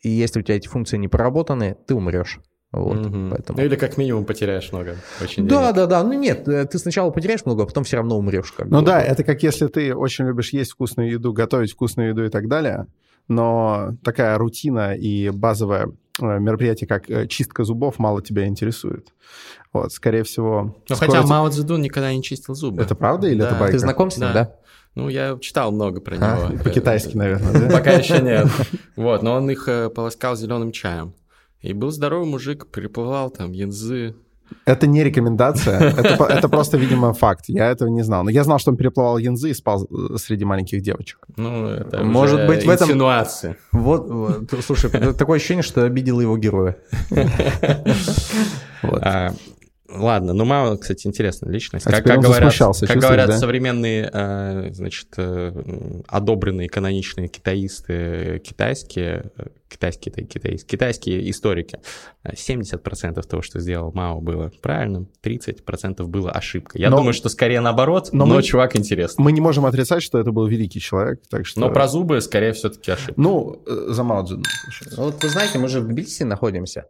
и 0.02 0.08
если 0.08 0.40
у 0.40 0.42
тебя 0.42 0.56
эти 0.56 0.68
функции 0.68 0.98
не 0.98 1.08
проработаны, 1.08 1.76
ты 1.86 1.94
умрешь. 1.94 2.40
Вот, 2.76 3.06
угу. 3.06 3.30
поэтому... 3.30 3.58
Ну 3.58 3.64
или 3.64 3.74
как 3.76 3.96
минимум 3.96 4.26
потеряешь 4.26 4.70
много. 4.70 4.96
Очень 5.22 5.48
да, 5.48 5.72
денег. 5.72 5.76
да, 5.76 5.86
да. 5.86 6.04
Ну 6.04 6.12
нет, 6.12 6.46
э, 6.46 6.66
ты 6.66 6.78
сначала 6.78 7.10
потеряешь 7.10 7.44
много, 7.46 7.62
а 7.62 7.66
потом 7.66 7.84
все 7.84 7.96
равно 7.96 8.18
умрешь. 8.18 8.52
Как 8.52 8.68
ну 8.68 8.80
бы. 8.80 8.86
да, 8.86 9.00
это 9.00 9.24
как 9.24 9.42
если 9.42 9.66
ты 9.66 9.94
очень 9.94 10.26
любишь 10.26 10.52
есть 10.52 10.72
вкусную 10.72 11.10
еду, 11.10 11.32
готовить 11.32 11.72
вкусную 11.72 12.10
еду 12.10 12.24
и 12.24 12.28
так 12.28 12.48
далее, 12.48 12.86
но 13.28 13.94
такая 14.04 14.36
рутина 14.36 14.94
и 14.94 15.30
базовая 15.30 15.88
мероприятие, 16.20 16.86
как 16.86 17.10
э, 17.10 17.26
чистка 17.26 17.64
зубов, 17.64 17.98
мало 17.98 18.22
тебя 18.22 18.46
интересует. 18.46 19.08
Вот, 19.72 19.92
скорее 19.92 20.22
всего... 20.22 20.76
Ну, 20.88 20.96
хотя 20.96 21.22
Мао 21.22 21.48
Цзэдун 21.48 21.82
никогда 21.82 22.12
не 22.12 22.22
чистил 22.22 22.54
зубы. 22.54 22.82
Это 22.82 22.94
правда 22.94 23.28
или 23.28 23.40
Да. 23.40 23.48
это 23.48 23.56
байка? 23.56 23.72
Ты 23.72 23.78
знаком 23.78 24.10
с 24.10 24.18
ним, 24.18 24.32
да? 24.32 24.54
Ну, 24.94 25.10
я 25.10 25.38
читал 25.40 25.72
много 25.72 26.00
про 26.00 26.16
А, 26.18 26.48
него. 26.48 26.62
По-китайски, 26.64 27.16
наверное, 27.16 27.68
да? 27.68 27.76
Пока 27.76 27.92
еще 27.92 28.20
нет. 28.20 28.48
Вот, 28.96 29.22
но 29.22 29.34
он 29.34 29.50
их 29.50 29.68
э, 29.68 29.90
полоскал 29.90 30.36
зеленым 30.36 30.72
чаем. 30.72 31.12
И 31.66 31.72
был 31.72 31.90
здоровый 31.90 32.28
мужик, 32.28 32.66
переплывал 32.72 33.30
там 33.30 33.52
янзы. 33.52 34.14
Это 34.64 34.86
не 34.86 35.02
рекомендация, 35.02 35.80
это, 35.90 36.24
это 36.24 36.48
просто, 36.48 36.76
видимо, 36.76 37.12
факт. 37.12 37.46
Я 37.48 37.68
этого 37.68 37.88
не 37.88 38.02
знал. 38.02 38.22
Но 38.22 38.30
я 38.30 38.44
знал, 38.44 38.60
что 38.60 38.70
он 38.70 38.76
переплывал 38.76 39.18
янзы 39.18 39.50
и 39.50 39.54
спал 39.54 39.88
э, 39.90 40.16
среди 40.18 40.44
маленьких 40.44 40.82
девочек. 40.82 41.18
Ну, 41.36 41.66
это 41.66 42.04
Может 42.04 42.34
уже 42.36 42.46
быть, 42.46 42.64
в 42.64 42.70
этом- 42.70 42.88
инсинуации. 42.88 43.56
Вот, 43.72 44.08
вот, 44.08 44.54
слушай, 44.64 44.88
такое 45.14 45.38
ощущение, 45.38 45.64
что 45.64 45.82
обидел 45.84 46.20
его 46.20 46.38
героя. 46.38 46.76
Вот. 48.82 49.02
А, 49.02 49.32
ладно, 49.88 50.32
ну 50.32 50.44
Мао, 50.44 50.76
кстати, 50.76 51.06
интересная 51.06 51.50
личность. 51.52 51.86
А 51.86 51.90
как, 51.90 52.04
как 52.04 52.20
говорят, 52.20 52.54
как 52.54 52.98
говорят 52.98 53.28
да? 53.28 53.38
современные, 53.38 54.10
э, 54.12 54.70
значит, 54.72 55.08
э, 55.16 55.52
одобренные 56.08 56.68
каноничные 56.68 57.28
китаисты, 57.28 58.40
китайские, 58.44 59.30
э, 59.38 59.46
китайские, 59.68 60.12
китайские, 60.26 60.58
китайские 60.58 61.30
историки, 61.30 61.78
э, 62.22 62.34
70% 62.34 63.26
того, 63.26 63.42
что 63.42 63.60
сделал 63.60 63.92
Мао, 63.92 64.20
было 64.20 64.50
правильным, 64.62 65.08
30% 65.20 66.08
было 66.08 66.30
ошибкой. 66.30 66.80
Я 66.80 66.90
Но- 66.90 66.98
думаю, 66.98 67.12
что 67.12 67.28
скорее 67.28 67.60
наоборот, 67.60 68.10
но, 68.12 68.26
но 68.26 68.36
мы- 68.36 68.42
чувак 68.42 68.76
интересный. 68.76 69.22
Мы 69.22 69.32
не 69.32 69.40
можем 69.40 69.66
отрицать, 69.66 70.02
что 70.02 70.18
это 70.18 70.32
был 70.32 70.46
великий 70.46 70.80
человек, 70.80 71.22
так 71.28 71.46
что... 71.46 71.60
Но 71.60 71.70
про 71.70 71.88
зубы, 71.88 72.20
скорее, 72.20 72.52
все-таки 72.52 72.90
ошибка. 72.90 73.20
Ну, 73.20 73.62
за 73.66 74.02
Мао 74.02 74.24
Цзэдуна. 74.24 74.44
Вот 74.96 75.22
вы 75.22 75.28
знаете, 75.28 75.58
мы 75.58 75.68
же 75.68 75.80
в 75.80 75.86
Тбилиси 75.88 76.24
находимся. 76.24 76.86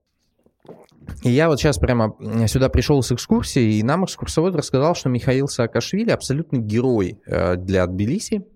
И 1.22 1.30
я 1.30 1.48
вот 1.48 1.58
сейчас 1.58 1.78
прямо 1.78 2.14
сюда 2.46 2.68
пришел 2.68 3.02
с 3.02 3.12
экскурсии, 3.12 3.78
и 3.78 3.82
нам 3.82 4.04
экскурсовод 4.04 4.54
рассказал, 4.54 4.94
что 4.94 5.08
Михаил 5.08 5.48
Саакашвили 5.48 6.10
абсолютный 6.10 6.60
герой 6.60 7.20
э, 7.26 7.56
для 7.56 7.86
Тбилиси 7.86 8.46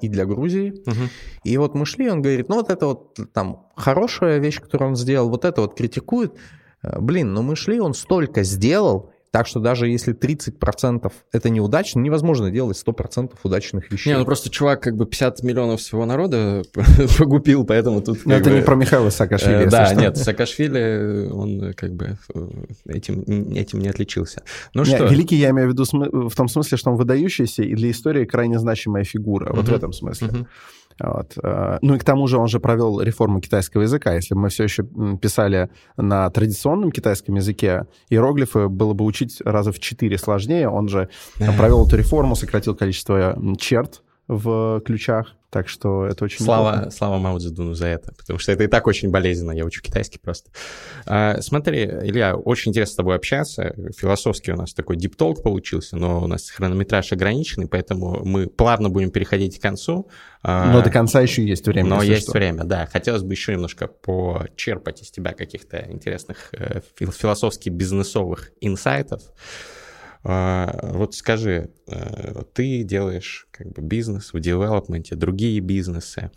и 0.00 0.08
для 0.08 0.24
Грузии. 0.24 0.72
Мгм. 0.86 1.08
И 1.42 1.56
вот 1.56 1.74
мы 1.74 1.84
шли, 1.84 2.08
он 2.08 2.22
говорит, 2.22 2.48
ну 2.48 2.56
вот 2.56 2.70
это 2.70 2.86
вот 2.86 3.18
там 3.32 3.66
хорошая 3.74 4.38
вещь, 4.38 4.60
которую 4.60 4.90
он 4.90 4.96
сделал, 4.96 5.28
вот 5.28 5.44
это 5.44 5.62
вот 5.62 5.74
критикует. 5.74 6.34
Э, 6.82 7.00
Блин, 7.00 7.32
ну 7.32 7.42
мы 7.42 7.56
шли, 7.56 7.80
он 7.80 7.94
столько 7.94 8.42
сделал, 8.44 9.12
так 9.30 9.46
что 9.46 9.60
даже 9.60 9.88
если 9.88 10.14
30% 10.14 11.12
это 11.32 11.50
неудачно, 11.50 12.00
невозможно 12.00 12.50
делать 12.50 12.82
100% 12.86 13.32
удачных 13.42 13.90
вещей. 13.92 14.10
Не, 14.12 14.18
ну 14.18 14.24
просто 14.24 14.50
чувак 14.50 14.82
как 14.82 14.96
бы 14.96 15.06
50 15.06 15.42
миллионов 15.42 15.80
всего 15.80 16.06
народа 16.06 16.62
погубил, 17.18 17.64
поэтому 17.64 18.00
тут... 18.00 18.24
Но 18.26 18.34
это 18.34 18.50
бы- 18.50 18.56
не 18.56 18.62
про 18.62 18.74
Михаила 18.74 19.10
Саакашвили, 19.10 19.64
Э, 19.66 19.70
Да, 19.70 19.86
что. 19.86 19.94
нет, 19.96 20.16
Саакашвили, 20.16 21.28
он 21.30 21.72
как 21.74 21.92
бы 21.94 22.18
э, 22.34 22.48
этим, 22.88 23.22
этим 23.54 23.80
не 23.80 23.88
отличился. 23.88 24.42
Ну 24.74 24.82
Не, 24.84 24.94
что, 24.96 25.04
великий 25.06 25.36
я 25.36 25.50
имею 25.50 25.68
в 25.68 25.72
виду 25.72 25.84
в 26.28 26.34
том 26.34 26.48
смысле, 26.48 26.78
что 26.78 26.90
он 26.90 26.96
выдающийся 26.96 27.62
и 27.62 27.74
для 27.74 27.90
истории 27.90 28.24
крайне 28.24 28.58
значимая 28.58 29.04
фигура. 29.04 29.52
Вот 29.52 29.68
в 29.68 29.72
этом 29.74 29.92
смысле. 29.92 30.28
Мгм. 30.28 30.46
Вот. 31.00 31.38
э, 31.42 31.78
Ну 31.82 31.94
и 31.94 31.98
к 31.98 32.04
тому 32.04 32.26
же 32.26 32.38
он 32.38 32.48
же 32.48 32.60
провел 32.60 33.00
реформу 33.00 33.40
китайского 33.40 33.82
языка. 33.82 34.14
Если 34.14 34.34
бы 34.34 34.40
мы 34.40 34.48
все 34.48 34.64
еще 34.64 34.84
писали 35.20 35.68
на 35.96 36.28
традиционном 36.30 36.90
китайском 36.90 37.36
языке, 37.36 37.86
иероглифы 38.10 38.68
было 38.68 38.94
бы 38.94 39.04
учить 39.04 39.40
раза 39.44 39.72
в 39.72 39.78
четыре 39.78 40.18
сложнее. 40.18 40.68
Он 40.68 40.88
же 40.88 41.08
э, 41.38 41.56
провел 41.56 41.86
эту 41.86 41.96
реформу, 41.96 42.34
сократил 42.34 42.74
количество 42.74 43.34
м, 43.34 43.56
черт 43.56 44.02
в 44.28 44.80
ключах. 44.84 45.34
Так 45.50 45.66
что 45.70 46.04
это 46.04 46.26
очень 46.26 46.44
слава, 46.44 46.72
неплохо. 46.72 46.90
слава 46.90 47.16
Мао 47.16 47.38
Цзэдуну 47.38 47.72
за 47.72 47.86
это, 47.86 48.12
потому 48.12 48.38
что 48.38 48.52
это 48.52 48.64
и 48.64 48.66
так 48.66 48.86
очень 48.86 49.10
болезненно, 49.10 49.52
я 49.52 49.64
учу 49.64 49.80
китайский 49.80 50.18
просто. 50.18 50.50
А, 51.06 51.40
смотри, 51.40 51.84
Илья, 51.84 52.36
очень 52.36 52.68
интересно 52.68 52.92
с 52.92 52.96
тобой 52.96 53.16
общаться, 53.16 53.74
философский 53.96 54.52
у 54.52 54.56
нас 54.56 54.74
такой 54.74 54.96
диптолк 54.98 55.42
получился, 55.42 55.96
но 55.96 56.22
у 56.22 56.26
нас 56.26 56.50
хронометраж 56.50 57.12
ограниченный, 57.12 57.66
поэтому 57.66 58.22
мы 58.26 58.46
плавно 58.46 58.90
будем 58.90 59.10
переходить 59.10 59.58
к 59.58 59.62
концу. 59.62 60.10
А, 60.42 60.70
Но 60.70 60.82
до 60.82 60.90
конца 60.90 61.22
еще 61.22 61.42
есть 61.42 61.66
время. 61.66 61.88
Но 61.88 62.02
есть 62.02 62.24
что. 62.24 62.32
время, 62.32 62.64
да. 62.64 62.84
Хотелось 62.84 63.22
бы 63.22 63.32
еще 63.32 63.52
немножко 63.52 63.86
почерпать 63.86 65.00
из 65.00 65.10
тебя 65.10 65.32
каких-то 65.32 65.78
интересных 65.90 66.50
э, 66.52 66.82
фил- 67.00 67.10
философски 67.10 67.70
бизнесовых 67.70 68.50
инсайтов. 68.60 69.22
А, 70.30 70.78
Вот 70.92 71.14
скажи, 71.14 71.70
э, 71.86 72.42
ты 72.52 72.82
делаешь 72.82 73.48
как 73.50 73.72
бы 73.72 73.80
бизнес 73.80 74.34
в 74.34 74.40
девелопменте, 74.40 75.14
другие 75.16 75.60
бизнесы. 75.60 76.30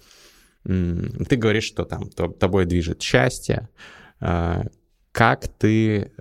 Ты 0.64 1.36
говоришь, 1.36 1.66
что 1.66 1.84
там 1.84 2.10
то- 2.10 2.30
тобой 2.30 2.66
движет 2.66 3.02
счастье. 3.02 3.68
А, 4.22 4.64
Как 5.12 5.46
ты, 5.50 6.14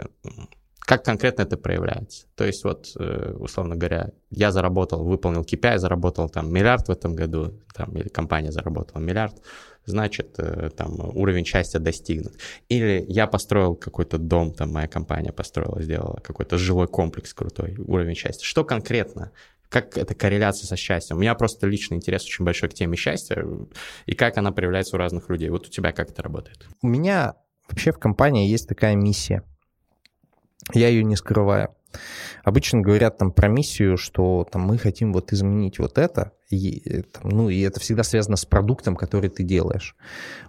как 0.91 1.05
конкретно 1.05 1.43
это 1.43 1.57
проявляется? 1.57 2.26
То 2.34 2.45
есть 2.45 2.64
вот, 2.64 2.88
э, 2.99 3.32
условно 3.38 3.76
говоря, 3.76 4.11
я 4.30 4.51
заработал, 4.51 5.05
выполнил 5.05 5.43
KPI, 5.43 5.78
заработал 5.78 6.28
там 6.28 6.53
миллиард 6.53 6.88
в 6.88 6.91
этом 6.91 7.14
году, 7.14 7.61
там, 7.72 7.97
или 7.97 8.09
компания 8.09 8.51
заработала 8.51 9.01
миллиард, 9.01 9.36
значит, 9.84 10.34
э, 10.38 10.68
там 10.76 10.99
уровень 11.16 11.45
счастья 11.45 11.78
достигнут. 11.78 12.32
Или 12.68 13.05
я 13.07 13.28
построил 13.28 13.76
какой-то 13.76 14.18
дом, 14.18 14.53
там 14.53 14.72
моя 14.72 14.88
компания 14.88 15.30
построила, 15.30 15.80
сделала 15.80 16.18
какой-то 16.24 16.59
жилой 16.59 16.88
комплекс 16.88 17.32
крутой, 17.34 17.76
уровень 17.86 18.16
счастья. 18.16 18.45
Что 18.45 18.64
конкретно? 18.64 19.30
Как 19.68 19.97
это 19.97 20.16
корреляция 20.16 20.66
со 20.66 20.74
счастьем? 20.74 21.18
У 21.18 21.20
меня 21.20 21.36
просто 21.36 21.68
личный 21.68 21.99
интерес 21.99 22.24
очень 22.24 22.45
большой 22.45 22.68
к 22.68 22.74
теме 22.74 22.97
счастья, 22.97 23.47
и 24.07 24.16
как 24.16 24.38
она 24.38 24.51
проявляется 24.51 24.97
у 24.97 24.99
разных 24.99 25.30
людей. 25.30 25.51
Вот 25.51 25.68
у 25.68 25.70
тебя 25.70 25.93
как 25.93 26.11
это 26.11 26.20
работает? 26.20 26.66
У 26.82 26.88
меня 26.88 27.34
вообще 27.68 27.93
в 27.93 27.99
компании 28.01 28.49
есть 28.49 28.66
такая 28.66 28.97
миссия. 28.97 29.45
Я 30.72 30.88
ее 30.88 31.04
не 31.04 31.16
скрываю. 31.16 31.74
Обычно 32.44 32.80
говорят 32.80 33.18
там 33.18 33.32
про 33.32 33.48
миссию, 33.48 33.96
что 33.96 34.46
там 34.50 34.62
мы 34.62 34.78
хотим 34.78 35.12
вот 35.12 35.32
изменить 35.32 35.78
вот 35.78 35.98
это, 35.98 36.32
и, 36.48 36.82
э, 36.88 37.02
там, 37.02 37.30
ну 37.30 37.48
и 37.48 37.61
это 37.61 37.80
всегда 37.80 38.02
связано 38.02 38.36
с 38.36 38.44
продуктом, 38.44 38.96
который 38.96 39.28
ты 39.28 39.42
делаешь. 39.42 39.96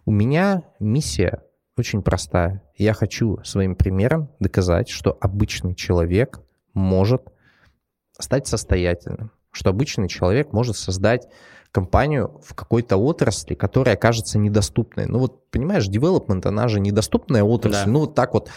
У 0.05 0.12
меня 0.12 0.64
миссия 0.80 1.43
очень 1.78 2.03
простая. 2.03 2.62
Я 2.78 2.93
хочу 2.93 3.39
своим 3.43 3.76
примером 3.76 4.30
доказать, 4.39 4.89
что 4.89 5.18
обычный 5.20 5.74
человек 5.74 6.39
может 6.74 7.24
стать 8.20 8.47
состоятельным, 8.47 9.32
что 9.51 9.72
обычный 9.72 10.07
человек 10.07 10.53
может 10.53 10.78
создать 10.78 11.28
компанию 11.72 12.41
в 12.43 12.53
какой-то 12.53 12.97
отрасли, 12.97 13.55
которая 13.55 13.95
кажется 13.95 14.38
недоступной. 14.38 15.05
Ну 15.05 15.20
вот, 15.20 15.49
понимаешь, 15.49 15.88
development, 15.88 16.45
она 16.45 16.68
же 16.68 16.80
недоступная 16.80 17.43
отрасль. 17.43 17.86
Да. 17.86 17.91
Ну 17.91 17.99
вот 18.01 18.16
так 18.16 18.34
вот 18.34 18.49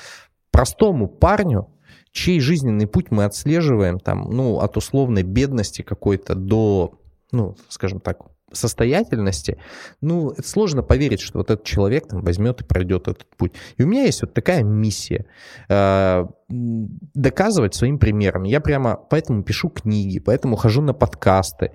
простому 0.55 1.09
парню, 1.09 1.67
чей 2.13 2.39
жизненный 2.39 2.87
путь 2.87 3.11
мы 3.11 3.25
отслеживаем, 3.25 3.99
там, 3.99 4.31
ну, 4.31 4.61
от 4.61 4.77
условной 4.77 5.25
бедности 5.25 5.83
какой-то 5.83 6.37
до, 6.37 6.93
ну, 7.33 7.57
скажем 7.69 7.99
так, 7.99 8.19
состоятельности, 8.55 9.59
ну, 10.01 10.31
это 10.31 10.49
сложно 10.49 10.83
поверить, 10.83 11.21
что 11.21 11.39
вот 11.39 11.51
этот 11.51 11.65
человек 11.65 12.09
там 12.09 12.23
возьмет 12.23 12.61
и 12.61 12.65
пройдет 12.65 13.09
этот 13.09 13.27
путь. 13.37 13.53
И 13.77 13.83
у 13.83 13.87
меня 13.87 14.05
есть 14.05 14.23
вот 14.23 14.35
такая 14.35 14.63
миссия 14.63 15.27
э, 15.69 16.27
доказывать 16.49 17.75
своим 17.75 17.99
примером. 17.99 18.45
Я 18.45 18.61
прямо 18.61 18.97
поэтому 19.11 19.43
пишу 19.43 19.71
книги, 19.71 20.19
поэтому 20.19 20.57
хожу 20.57 20.83
на 20.83 20.93
подкасты, 20.93 21.73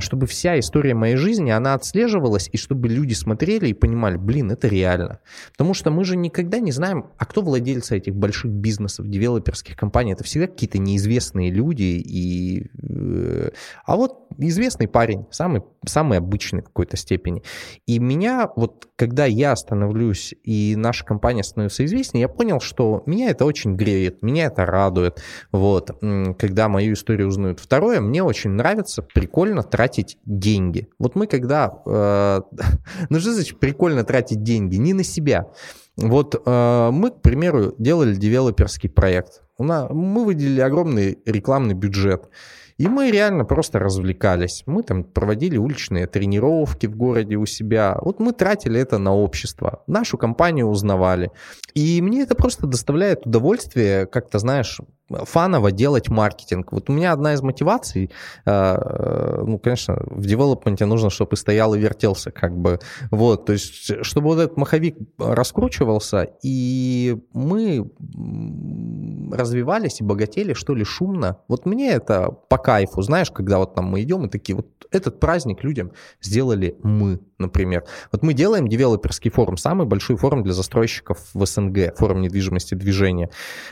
чтобы 0.00 0.26
вся 0.26 0.58
история 0.58 0.94
моей 0.94 1.16
жизни, 1.16 1.50
она 1.50 1.74
отслеживалась, 1.74 2.48
и 2.52 2.56
чтобы 2.56 2.88
люди 2.88 3.14
смотрели 3.14 3.68
и 3.68 3.74
понимали, 3.74 4.16
блин, 4.16 4.50
это 4.50 4.68
реально. 4.68 5.20
Потому 5.52 5.74
что 5.74 5.90
мы 5.90 6.04
же 6.04 6.16
никогда 6.16 6.58
не 6.58 6.72
знаем, 6.72 7.06
а 7.18 7.26
кто 7.26 7.42
владельцы 7.42 7.96
этих 7.96 8.14
больших 8.14 8.50
бизнесов, 8.50 9.08
девелоперских 9.08 9.76
компаний. 9.76 10.12
Это 10.12 10.24
всегда 10.24 10.46
какие-то 10.46 10.78
неизвестные 10.78 11.50
люди. 11.50 12.02
И, 12.04 12.66
э, 12.82 13.50
а 13.84 13.96
вот 13.96 14.22
известный 14.38 14.88
парень, 14.88 15.26
самый, 15.30 15.62
самый 15.86 16.18
обычный 16.18 16.62
в 16.62 16.66
какой-то 16.66 16.96
степени. 16.96 17.42
И 17.86 17.98
меня, 17.98 18.50
вот 18.56 18.88
когда 18.96 19.24
я 19.24 19.54
становлюсь, 19.56 20.34
и 20.44 20.74
наша 20.76 21.04
компания 21.04 21.42
становится 21.42 21.84
известнее, 21.84 22.22
я 22.22 22.28
понял, 22.28 22.60
что 22.60 23.02
меня 23.06 23.30
это 23.30 23.44
очень 23.44 23.76
греет, 23.76 24.22
меня 24.22 24.46
это 24.46 24.66
радует, 24.66 25.22
вот, 25.50 25.90
когда 26.38 26.68
мою 26.68 26.94
историю 26.94 27.28
узнают. 27.28 27.60
Второе, 27.60 28.00
мне 28.00 28.22
очень 28.22 28.50
нравится, 28.50 29.02
прикольно 29.02 29.62
тратить 29.62 30.18
деньги. 30.24 30.88
Вот 30.98 31.14
мы 31.14 31.26
когда... 31.26 31.82
э, 31.86 32.40
ну 33.08 33.20
что 33.20 33.32
значит 33.32 33.58
прикольно 33.58 34.04
тратить 34.04 34.42
деньги? 34.42 34.76
Не 34.76 34.92
на 34.92 35.04
себя. 35.04 35.46
Вот 35.96 36.40
э, 36.44 36.90
мы, 36.92 37.10
к 37.10 37.20
примеру, 37.20 37.74
делали 37.78 38.14
девелоперский 38.14 38.88
проект. 38.88 39.42
У 39.58 39.64
нас, 39.64 39.88
мы 39.90 40.24
выделили 40.24 40.60
огромный 40.60 41.18
рекламный 41.26 41.74
бюджет. 41.74 42.28
И 42.82 42.88
мы 42.88 43.12
реально 43.12 43.44
просто 43.44 43.78
развлекались. 43.78 44.64
Мы 44.66 44.82
там 44.82 45.04
проводили 45.04 45.56
уличные 45.56 46.08
тренировки 46.08 46.86
в 46.86 46.96
городе 46.96 47.36
у 47.36 47.46
себя. 47.46 47.96
Вот 48.02 48.18
мы 48.18 48.32
тратили 48.32 48.80
это 48.80 48.98
на 48.98 49.14
общество. 49.14 49.84
Нашу 49.86 50.18
компанию 50.18 50.66
узнавали. 50.66 51.30
И 51.74 52.02
мне 52.02 52.22
это 52.22 52.34
просто 52.34 52.66
доставляет 52.66 53.24
удовольствие, 53.24 54.06
как-то, 54.06 54.40
знаешь, 54.40 54.80
фаново 55.24 55.72
делать 55.72 56.08
маркетинг. 56.08 56.72
Вот 56.72 56.90
у 56.90 56.92
меня 56.92 57.12
одна 57.12 57.34
из 57.34 57.42
мотиваций, 57.42 58.10
э, 58.44 59.42
ну, 59.46 59.58
конечно, 59.58 60.02
в 60.06 60.26
девелопменте 60.26 60.86
нужно, 60.86 61.10
чтобы 61.10 61.36
стоял 61.36 61.74
и 61.74 61.78
вертелся, 61.78 62.30
как 62.30 62.56
бы, 62.56 62.80
вот, 63.10 63.46
то 63.46 63.52
есть, 63.52 64.04
чтобы 64.04 64.28
вот 64.28 64.38
этот 64.38 64.56
маховик 64.56 64.96
раскручивался, 65.18 66.28
и 66.42 67.18
мы 67.32 67.90
развивались 69.32 70.00
и 70.00 70.04
богатели, 70.04 70.52
что 70.54 70.74
ли, 70.74 70.84
шумно. 70.84 71.38
Вот 71.48 71.66
мне 71.66 71.90
это 71.90 72.30
по 72.30 72.58
кайфу, 72.58 73.02
знаешь, 73.02 73.30
когда 73.30 73.58
вот 73.58 73.74
там 73.74 73.86
мы 73.86 74.02
идем 74.02 74.26
и 74.26 74.28
такие, 74.28 74.56
вот 74.56 74.66
этот 74.92 75.20
праздник 75.20 75.64
людям 75.64 75.92
сделали 76.20 76.76
мы, 76.82 77.18
например. 77.42 77.84
Вот 78.10 78.22
мы 78.22 78.32
делаем 78.32 78.68
девелоперский 78.68 79.30
форум, 79.30 79.56
самый 79.56 79.86
большой 79.86 80.16
форум 80.16 80.42
для 80.42 80.54
застройщиков 80.54 81.18
в 81.34 81.44
СНГ, 81.44 81.96
форум 81.96 82.22
недвижимости 82.22 82.74
движения. 82.74 83.30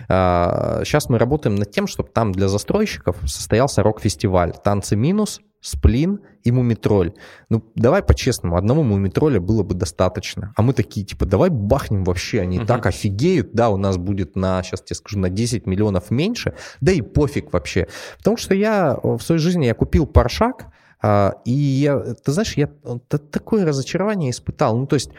Сейчас 0.09 1.09
мы 1.09 1.19
работаем 1.19 1.57
над 1.57 1.71
тем, 1.71 1.87
чтобы 1.87 2.11
там 2.11 2.33
для 2.33 2.49
застройщиков 2.49 3.17
состоялся 3.27 3.83
рок-фестиваль. 3.83 4.53
Танцы 4.63 4.97
минус, 4.97 5.41
сплин 5.61 6.21
и 6.43 6.53
мумитроль. 6.53 7.13
Ну, 7.51 7.63
давай 7.75 8.03
по-честному, 8.03 8.57
одного 8.57 8.83
мумитроля 8.83 9.41
было 9.41 9.63
бы 9.63 9.75
достаточно. 9.75 10.53
А 10.57 10.63
мы 10.63 10.73
такие, 10.73 11.05
типа, 11.05 11.27
давай 11.27 11.51
бахнем 11.51 12.05
вообще, 12.05 12.41
они 12.41 12.59
uh-huh. 12.59 12.67
так 12.67 12.87
офигеют, 12.87 13.53
да, 13.53 13.69
у 13.69 13.77
нас 13.77 13.99
будет 13.99 14.37
на, 14.37 14.63
сейчас 14.63 14.81
тебе 14.81 14.97
скажу, 14.97 15.19
на 15.19 15.29
10 15.29 15.67
миллионов 15.67 16.11
меньше, 16.11 16.55
да 16.81 16.93
и 16.93 17.03
пофиг 17.03 17.53
вообще. 17.53 17.89
Потому 18.19 18.37
что 18.39 18.55
я 18.55 18.99
в 19.03 19.21
своей 19.21 19.41
жизни, 19.41 19.67
я 19.67 19.75
купил 19.75 20.07
паршак, 20.07 20.67
а, 20.67 20.73
и 21.03 21.53
я, 21.53 21.99
ты 21.99 22.33
знаешь, 22.33 22.57
я 22.57 22.69
такое 23.09 23.65
разочарование 23.65 24.31
испытал. 24.31 24.77
Ну, 24.77 24.87
то 24.87 24.95
есть 24.95 25.11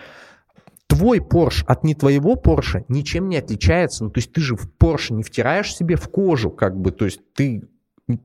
твой 0.88 1.20
Porsche 1.20 1.64
от 1.66 1.84
не 1.84 1.96
твоего 1.96 2.36
Porsche 2.36 2.84
ничем 2.88 3.30
не 3.30 3.38
отличается. 3.38 4.04
Ну, 4.04 4.10
то 4.12 4.20
есть 4.20 4.32
ты 4.32 4.42
же 4.42 4.56
в 4.56 4.70
Porsche 4.78 5.14
не 5.14 5.24
втираешь 5.24 5.76
себе 5.76 5.96
в 5.96 6.08
кожу, 6.10 6.52
как 6.52 6.78
бы, 6.80 6.92
то 6.92 7.06
есть 7.06 7.22
ты 7.34 7.64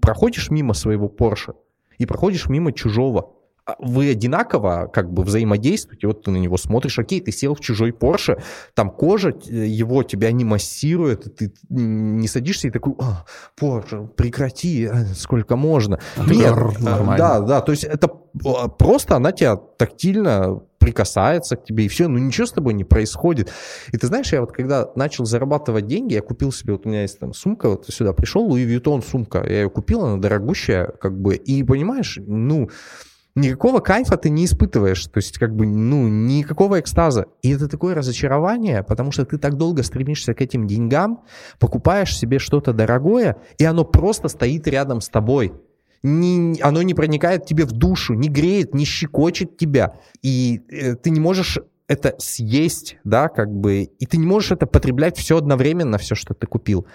проходишь 0.00 0.50
мимо 0.50 0.74
своего 0.74 1.08
Porsche 1.08 1.54
и 1.98 2.06
проходишь 2.06 2.48
мимо 2.48 2.72
чужого. 2.72 3.35
А 3.66 3.74
вы 3.80 4.10
одинаково 4.10 4.88
как 4.92 5.12
бы 5.12 5.24
взаимодействуете, 5.24 6.06
вот 6.06 6.22
ты 6.22 6.30
на 6.30 6.36
него 6.36 6.56
смотришь, 6.56 7.00
окей, 7.00 7.20
ты 7.20 7.32
сел 7.32 7.56
в 7.56 7.60
чужой 7.60 7.90
Porsche, 7.90 8.40
там 8.74 8.90
кожа 8.90 9.34
его 9.48 10.04
тебя 10.04 10.30
не 10.30 10.44
массирует, 10.44 11.36
ты 11.36 11.52
не 11.68 12.28
садишься 12.28 12.68
и 12.68 12.70
такой, 12.70 12.94
а, 13.00 13.24
Porsche, 13.60 14.06
прекрати, 14.06 14.86
а, 14.86 15.04
сколько 15.16 15.56
можно. 15.56 15.98
Нет, 16.16 16.54
нормально. 16.80 17.16
да, 17.18 17.40
да, 17.40 17.60
то 17.60 17.72
есть 17.72 17.82
это 17.82 18.06
просто 18.06 19.16
она 19.16 19.32
тебя 19.32 19.56
тактильно 19.56 20.60
прикасается 20.78 21.56
к 21.56 21.64
тебе, 21.64 21.86
и 21.86 21.88
все, 21.88 22.06
ну 22.06 22.18
ничего 22.18 22.46
с 22.46 22.52
тобой 22.52 22.72
не 22.72 22.84
происходит. 22.84 23.50
И 23.90 23.98
ты 23.98 24.06
знаешь, 24.06 24.32
я 24.32 24.42
вот 24.42 24.52
когда 24.52 24.88
начал 24.94 25.24
зарабатывать 25.24 25.88
деньги, 25.88 26.14
я 26.14 26.22
купил 26.22 26.52
себе, 26.52 26.74
вот 26.74 26.86
у 26.86 26.88
меня 26.88 27.02
есть 27.02 27.18
там 27.18 27.34
сумка, 27.34 27.68
вот 27.68 27.86
сюда 27.88 28.12
пришел, 28.12 28.48
Louis 28.48 28.64
Vuitton 28.64 29.04
сумка, 29.04 29.42
я 29.44 29.62
ее 29.62 29.70
купил, 29.70 30.04
она 30.04 30.18
дорогущая, 30.18 30.92
как 31.00 31.20
бы, 31.20 31.34
и 31.34 31.64
понимаешь, 31.64 32.20
ну, 32.24 32.70
никакого 33.36 33.80
кайфа 33.80 34.16
ты 34.16 34.30
не 34.30 34.46
испытываешь, 34.46 35.06
то 35.06 35.18
есть 35.18 35.38
как 35.38 35.54
бы, 35.54 35.66
ну, 35.66 36.08
никакого 36.08 36.80
экстаза. 36.80 37.26
И 37.42 37.50
это 37.50 37.68
такое 37.68 37.94
разочарование, 37.94 38.82
потому 38.82 39.12
что 39.12 39.24
ты 39.24 39.38
так 39.38 39.56
долго 39.56 39.82
стремишься 39.82 40.34
к 40.34 40.40
этим 40.40 40.66
деньгам, 40.66 41.22
покупаешь 41.60 42.16
себе 42.16 42.38
что-то 42.38 42.72
дорогое, 42.72 43.36
и 43.58 43.64
оно 43.64 43.84
просто 43.84 44.28
стоит 44.28 44.66
рядом 44.66 45.00
с 45.00 45.08
тобой. 45.08 45.52
Не, 46.02 46.60
оно 46.60 46.82
не 46.82 46.94
проникает 46.94 47.46
тебе 47.46 47.64
в 47.64 47.72
душу, 47.72 48.14
не 48.14 48.28
греет, 48.28 48.74
не 48.74 48.84
щекочет 48.84 49.56
тебя. 49.56 49.94
И 50.22 50.62
э, 50.70 50.94
ты 50.94 51.10
не 51.10 51.20
можешь 51.20 51.58
это 51.88 52.14
съесть, 52.18 52.96
да, 53.04 53.28
как 53.28 53.52
бы, 53.52 53.82
и 53.82 54.06
ты 54.06 54.16
не 54.16 54.26
можешь 54.26 54.52
это 54.52 54.66
потреблять 54.66 55.16
все 55.16 55.36
одновременно, 55.36 55.98
все, 55.98 56.14
что 56.14 56.34
ты 56.34 56.46
купил. 56.46 56.86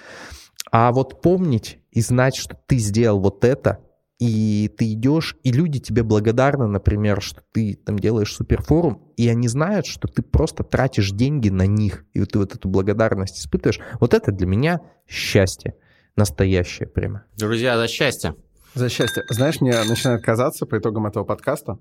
А 0.71 0.91
вот 0.91 1.21
помнить 1.21 1.79
и 1.91 2.01
знать, 2.01 2.35
что 2.35 2.57
ты 2.67 2.77
сделал 2.77 3.19
вот 3.19 3.43
это, 3.43 3.79
и 4.21 4.67
ты 4.77 4.93
идешь, 4.93 5.35
и 5.41 5.51
люди 5.51 5.79
тебе 5.79 6.03
благодарны, 6.03 6.67
например, 6.67 7.23
что 7.23 7.41
ты 7.53 7.73
там 7.73 7.97
делаешь 7.97 8.31
суперфорум, 8.31 9.11
и 9.17 9.27
они 9.27 9.47
знают, 9.47 9.87
что 9.87 10.07
ты 10.07 10.21
просто 10.21 10.63
тратишь 10.63 11.09
деньги 11.09 11.49
на 11.49 11.65
них, 11.65 12.05
и 12.13 12.23
ты 12.25 12.37
вот 12.37 12.53
эту 12.53 12.69
благодарность 12.69 13.39
испытываешь. 13.39 13.79
Вот 13.99 14.13
это 14.13 14.31
для 14.31 14.45
меня 14.45 14.81
счастье, 15.07 15.73
настоящее 16.15 16.87
прямо. 16.87 17.25
Друзья, 17.35 17.75
за 17.77 17.87
счастье. 17.87 18.35
За 18.75 18.89
счастье. 18.89 19.23
Знаешь, 19.27 19.59
мне 19.59 19.73
начинает 19.85 20.23
казаться 20.23 20.67
по 20.67 20.77
итогам 20.77 21.07
этого 21.07 21.23
подкаста, 21.23 21.79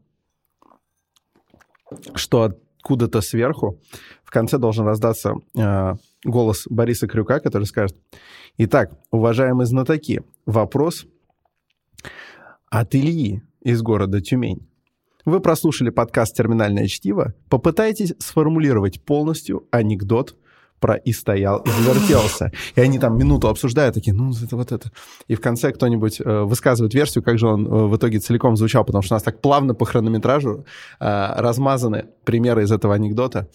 что 2.15 2.45
откуда-то 2.45 3.21
сверху 3.21 3.83
в 4.25 4.31
конце 4.31 4.57
должен 4.57 4.87
раздаться 4.87 5.35
э, 5.59 5.95
голос 6.25 6.65
Бориса 6.71 7.07
Крюка, 7.07 7.39
который 7.41 7.65
скажет, 7.65 7.99
«Итак, 8.57 8.99
уважаемые 9.11 9.67
знатоки, 9.67 10.23
вопрос 10.47 11.05
от 12.71 12.95
Ильи 12.95 13.43
из 13.63 13.83
города 13.83 14.21
Тюмень. 14.21 14.67
Вы 15.25 15.41
прослушали 15.41 15.91
подкаст 15.91 16.35
«Терминальное 16.35 16.87
чтиво». 16.87 17.35
Попытайтесь 17.49 18.15
сформулировать 18.19 19.03
полностью 19.03 19.67
анекдот 19.71 20.37
про 20.79 20.95
«и 20.95 21.13
стоял, 21.13 21.59
и 21.59 21.71
завертелся». 21.71 22.53
И 22.75 22.81
они 22.81 22.99
там 22.99 23.19
минуту 23.19 23.49
обсуждают, 23.49 23.95
такие, 23.95 24.15
ну, 24.15 24.33
это 24.33 24.57
вот 24.57 24.73
это. 24.73 24.91
И 25.29 25.35
в 25.35 25.41
конце 25.41 25.73
кто-нибудь 25.73 26.21
э, 26.21 26.43
высказывает 26.43 26.95
версию, 26.95 27.23
как 27.23 27.39
же 27.39 27.49
он 27.49 27.67
э, 27.67 27.87
в 27.87 27.97
итоге 27.97 28.19
целиком 28.19 28.57
звучал, 28.57 28.85
потому 28.85 29.03
что 29.03 29.15
у 29.15 29.17
нас 29.17 29.23
так 29.23 29.43
плавно 29.43 29.75
по 29.75 29.85
хронометражу 29.85 30.65
э, 30.99 31.33
размазаны 31.37 32.07
примеры 32.25 32.63
из 32.63 32.73
этого 32.73 32.95
анекдота. 32.95 33.49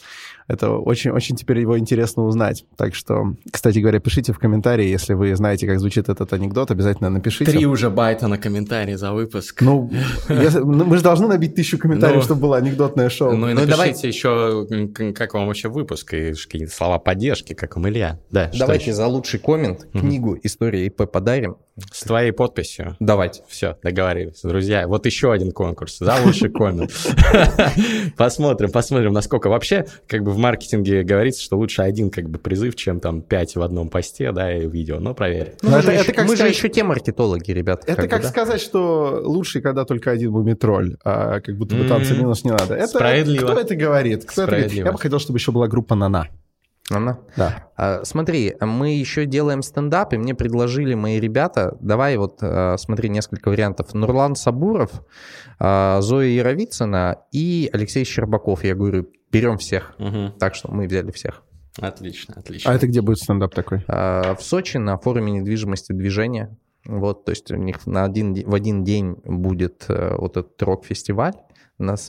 Это 0.47 0.71
очень-очень 0.71 1.35
теперь 1.35 1.59
его 1.59 1.77
интересно 1.79 2.23
узнать. 2.23 2.65
Так 2.77 2.93
что, 2.93 3.33
кстати 3.51 3.79
говоря, 3.79 3.99
пишите 3.99 4.31
в 4.31 4.37
комментарии, 4.37 4.85
если 4.85 5.13
вы 5.13 5.35
знаете, 5.35 5.65
как 5.65 5.79
звучит 5.79 6.07
этот 6.07 6.31
анекдот, 6.33 6.69
обязательно 6.69 7.09
напишите. 7.09 7.51
Три 7.51 7.65
уже 7.65 7.89
байта 7.89 8.27
на 8.27 8.37
комментарии 8.37 8.93
за 8.93 9.11
выпуск. 9.11 9.61
Ну, 9.61 9.89
если, 10.29 10.59
ну 10.59 10.85
мы 10.85 10.97
же 10.97 11.03
должны 11.03 11.27
набить 11.27 11.55
тысячу 11.55 11.79
комментариев, 11.79 12.17
ну, 12.17 12.21
чтобы 12.23 12.41
было 12.41 12.57
анекдотное 12.57 13.09
шоу. 13.09 13.35
Ну 13.35 13.49
и 13.49 13.53
ну, 13.53 13.65
напишите 13.65 14.07
еще, 14.07 14.67
как 15.13 15.33
вам 15.33 15.47
вообще 15.47 15.69
выпуск, 15.69 16.13
и 16.13 16.33
какие-то 16.33 16.73
слова 16.73 16.99
поддержки, 16.99 17.53
как 17.53 17.75
вам 17.75 17.89
Илья. 17.89 18.19
Да, 18.29 18.51
Давайте 18.57 18.93
за 18.93 19.07
лучший 19.07 19.39
коммент 19.39 19.87
книгу 19.91 20.37
«История 20.43 20.85
ИП» 20.85 21.09
подарим. 21.11 21.57
С 21.91 22.03
твоей 22.03 22.31
подписью. 22.31 22.95
Давайте. 23.01 23.43
Все, 23.49 23.77
договорились. 23.83 24.39
Друзья, 24.43 24.87
вот 24.87 25.05
еще 25.05 25.33
один 25.33 25.51
конкурс 25.51 25.97
за 25.99 26.15
лучший 26.23 26.49
коммент. 26.49 26.91
Посмотрим, 28.17 28.71
посмотрим, 28.71 29.11
насколько 29.11 29.49
вообще, 29.49 29.85
как 30.07 30.23
бы 30.23 30.31
в 30.31 30.37
маркетинге 30.37 31.03
говорится, 31.03 31.43
что 31.43 31.57
лучше 31.57 31.81
один 31.81 32.11
как 32.11 32.29
бы 32.29 32.39
призыв, 32.39 32.75
чем 32.75 33.01
там 33.01 33.21
пять 33.21 33.57
в 33.57 33.61
одном 33.61 33.89
посте, 33.89 34.31
да, 34.31 34.55
и 34.55 34.67
видео. 34.69 34.99
Но 34.99 35.13
проверь. 35.13 35.55
Ну, 35.63 35.71
мы 35.71 36.35
же 36.37 36.47
еще 36.47 36.69
те 36.69 36.83
маркетологи, 36.83 37.51
ребят. 37.51 37.83
Это 37.87 38.07
как, 38.07 38.23
сказать, 38.23 38.61
что 38.61 39.21
лучше, 39.25 39.59
когда 39.59 39.83
только 39.83 40.11
один 40.11 40.31
мумитроль, 40.31 40.95
а 41.03 41.41
как 41.41 41.57
будто 41.57 41.75
бы 41.75 41.85
танцы 41.85 42.15
минус 42.15 42.45
не 42.45 42.51
надо. 42.51 42.75
Это, 42.75 42.87
Справедливо. 42.87 43.47
Кто 43.47 43.59
это 43.59 43.75
говорит? 43.75 44.23
Кто 44.23 44.43
это 44.43 44.51
говорит? 44.51 44.71
Я 44.71 44.91
бы 44.93 44.97
хотел, 44.97 45.19
чтобы 45.19 45.39
еще 45.39 45.51
была 45.51 45.67
группа 45.67 45.95
«Нана». 45.95 46.29
Она? 46.89 47.19
Да. 47.35 47.69
А, 47.75 48.03
смотри, 48.03 48.55
мы 48.61 48.93
еще 48.93 49.25
делаем 49.25 49.63
стендап, 49.63 50.13
и 50.13 50.17
мне 50.17 50.35
предложили 50.35 50.93
мои 50.93 51.19
ребята, 51.19 51.75
давай 51.81 52.15
вот, 52.17 52.37
а, 52.41 52.77
смотри, 52.77 53.09
несколько 53.09 53.49
вариантов. 53.49 53.93
Нурлан 53.93 54.35
Сабуров, 54.35 54.91
а, 55.59 55.99
Зоя 56.01 56.27
Яровицына 56.27 57.21
и 57.31 57.69
Алексей 57.73 58.05
Щербаков. 58.05 58.63
Я 58.63 58.75
говорю, 58.75 59.09
берем 59.31 59.57
всех. 59.57 59.95
Угу. 59.97 60.33
Так 60.39 60.53
что 60.53 60.71
мы 60.71 60.85
взяли 60.85 61.11
всех. 61.11 61.41
Отлично, 61.79 62.35
отлично. 62.37 62.71
А 62.71 62.75
это 62.75 62.87
где 62.87 63.01
будет 63.01 63.17
стендап 63.17 63.53
такой? 63.53 63.83
В 63.87 64.37
Сочи 64.39 64.77
на 64.77 64.97
форуме 64.97 65.33
недвижимости 65.33 65.91
движения. 65.91 66.55
Вот, 66.85 67.25
то 67.25 67.31
есть 67.31 67.51
у 67.51 67.55
них 67.55 67.85
на 67.87 68.03
один, 68.03 68.33
в 68.33 68.53
один 68.53 68.83
день 68.83 69.15
будет 69.23 69.85
э, 69.89 70.15
вот 70.17 70.37
этот 70.37 70.61
рок-фестиваль, 70.61 71.33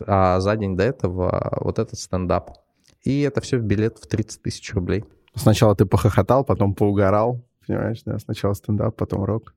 а 0.07 0.39
за 0.39 0.57
день 0.57 0.77
до 0.77 0.85
этого 0.85 1.57
вот 1.63 1.79
этот 1.79 1.99
стендап. 1.99 2.59
И 3.07 3.21
это 3.21 3.41
все 3.41 3.57
в 3.57 3.63
билет 3.63 3.99
в 3.99 4.09
30 4.09 4.43
тысяч 4.43 4.75
рублей. 4.75 5.05
Сначала 5.37 5.77
ты 5.77 5.87
похохотал, 5.87 6.45
потом 6.45 6.75
поугорал, 6.75 7.47
понимаешь, 7.65 8.03
да? 8.05 8.19
Сначала 8.19 8.53
стендап, 8.55 8.97
потом 8.97 9.23
рок. 9.23 9.55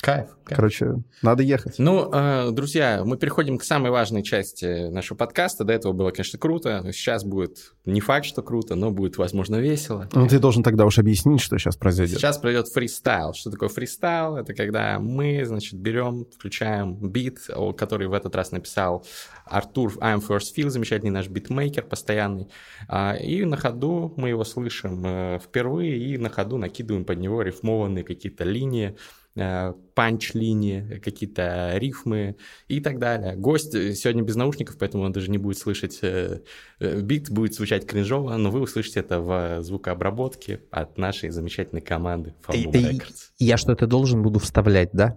Кайф, 0.00 0.28
кайф. 0.44 0.56
Короче, 0.56 1.02
надо 1.22 1.42
ехать. 1.42 1.76
Ну, 1.78 2.10
э, 2.12 2.50
друзья, 2.50 3.02
мы 3.04 3.16
переходим 3.16 3.56
к 3.56 3.64
самой 3.64 3.90
важной 3.90 4.22
части 4.22 4.88
нашего 4.90 5.16
подкаста. 5.16 5.64
До 5.64 5.72
этого 5.72 5.92
было, 5.92 6.10
конечно, 6.10 6.38
круто. 6.38 6.84
Сейчас 6.92 7.24
будет 7.24 7.72
не 7.86 8.00
факт, 8.00 8.26
что 8.26 8.42
круто, 8.42 8.74
но 8.74 8.90
будет, 8.90 9.16
возможно, 9.16 9.56
весело. 9.56 10.08
Ну, 10.12 10.28
ты 10.28 10.38
должен 10.38 10.62
тогда 10.62 10.84
уж 10.84 10.98
объяснить, 10.98 11.40
что 11.40 11.58
сейчас 11.58 11.76
произойдет. 11.76 12.18
Сейчас 12.18 12.36
пройдет 12.36 12.68
фристайл. 12.68 13.32
Что 13.32 13.50
такое 13.50 13.70
фристайл? 13.70 14.36
Это 14.36 14.52
когда 14.52 14.98
мы, 14.98 15.42
значит, 15.46 15.78
берем, 15.80 16.26
включаем 16.26 16.96
бит, 16.96 17.38
который 17.76 18.06
в 18.06 18.12
этот 18.12 18.36
раз 18.36 18.52
написал 18.52 19.06
Артур 19.46 19.94
I'm 20.00 20.20
First 20.26 20.54
Feel, 20.56 20.68
замечательный 20.68 21.10
наш 21.10 21.28
битмейкер 21.28 21.84
постоянный. 21.84 22.48
А, 22.88 23.14
и 23.14 23.44
на 23.44 23.56
ходу 23.56 24.12
мы 24.16 24.30
его 24.30 24.44
слышим 24.44 25.02
э, 25.04 25.38
впервые, 25.42 25.96
и 25.96 26.18
на 26.18 26.28
ходу 26.28 26.58
накидываем 26.58 27.04
под 27.04 27.18
него 27.18 27.42
рифмованные 27.42 28.04
какие-то 28.04 28.44
линии, 28.44 28.96
панч-линии, 29.34 31.00
какие-то 31.02 31.72
рифмы 31.74 32.36
и 32.68 32.80
так 32.80 32.98
далее. 32.98 33.34
Гость 33.34 33.72
сегодня 33.72 34.22
без 34.22 34.36
наушников, 34.36 34.76
поэтому 34.78 35.04
он 35.04 35.12
даже 35.12 35.30
не 35.30 35.38
будет 35.38 35.58
слышать 35.58 35.98
э, 36.02 36.40
э, 36.78 37.00
бит, 37.00 37.30
будет 37.30 37.54
звучать 37.54 37.86
кринжово, 37.86 38.36
но 38.36 38.50
вы 38.50 38.60
услышите 38.60 39.00
это 39.00 39.20
в 39.20 39.62
звукообработке 39.62 40.60
от 40.70 40.98
нашей 40.98 41.30
замечательной 41.30 41.82
команды 41.82 42.34
Records. 42.48 43.30
Я 43.38 43.56
что-то 43.56 43.86
должен 43.86 44.22
буду 44.22 44.38
вставлять, 44.38 44.90
да? 44.92 45.16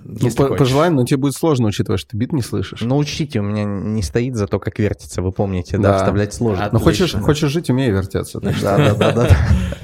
Ну, 0.00 0.30
по, 0.32 0.54
по 0.54 0.64
желанию, 0.64 0.96
но 0.96 1.06
тебе 1.06 1.18
будет 1.18 1.34
сложно, 1.34 1.68
учитывая, 1.68 1.96
что 1.98 2.10
ты 2.10 2.16
бит 2.16 2.32
не 2.32 2.42
слышишь. 2.42 2.82
Ну, 2.82 2.96
учтите, 2.96 3.40
у 3.40 3.42
меня 3.42 3.64
не 3.64 4.02
стоит 4.02 4.36
за 4.36 4.46
то, 4.46 4.58
как 4.58 4.78
вертится, 4.78 5.22
вы 5.22 5.32
помните, 5.32 5.78
да, 5.78 5.92
Да. 5.92 5.98
вставлять 5.98 6.34
сложно. 6.34 6.68
Ну, 6.72 6.78
хочешь, 6.78 7.14
хочешь 7.14 7.50
жить, 7.50 7.70
умей 7.70 7.90
вертеться. 7.90 8.40
Да, 8.40 8.52
да, 8.60 8.94
да, 8.94 9.12
да. 9.12 9.36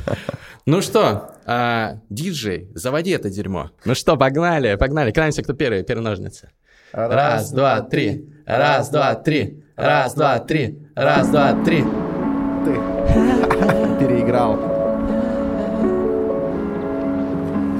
Ну 0.66 0.80
что, 0.80 1.30
а, 1.44 1.98
диджей, 2.08 2.70
заводи 2.74 3.10
это 3.10 3.28
дерьмо. 3.28 3.70
Ну 3.84 3.94
что, 3.94 4.16
погнали, 4.16 4.76
погнали. 4.76 5.10
Краемся, 5.10 5.42
кто 5.42 5.52
первый, 5.52 5.82
первые 5.82 6.04
ножницы. 6.04 6.48
Раз, 6.92 7.52
два, 7.52 7.82
три. 7.82 8.24
Раз, 8.46 8.88
два, 8.88 9.14
три. 9.14 9.62
Раз, 9.76 10.14
два, 10.14 10.38
три. 10.38 10.78
Раз, 10.94 11.28
два, 11.28 11.52
три. 11.64 11.82
Ты 12.64 12.72
переиграл. 14.00 14.56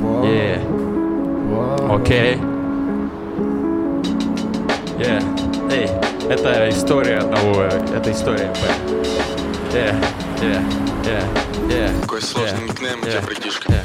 Во. 0.03 1.95
окей. 1.97 2.37
Е, 4.99 5.23
эй, 5.73 5.89
это 6.29 6.69
история 6.69 7.19
одного, 7.19 7.63
это 7.63 8.11
история 8.13 8.51
МП. 8.51 8.59
Е, 10.45 10.61
е, 11.07 11.23
е. 11.71 11.91
Какой 12.03 12.21
сложный 12.23 12.65
никнейм 12.69 13.01
у 13.03 13.07
е, 13.07 13.11
тебя, 13.11 13.21
братишка. 13.23 13.73
е. 13.73 13.85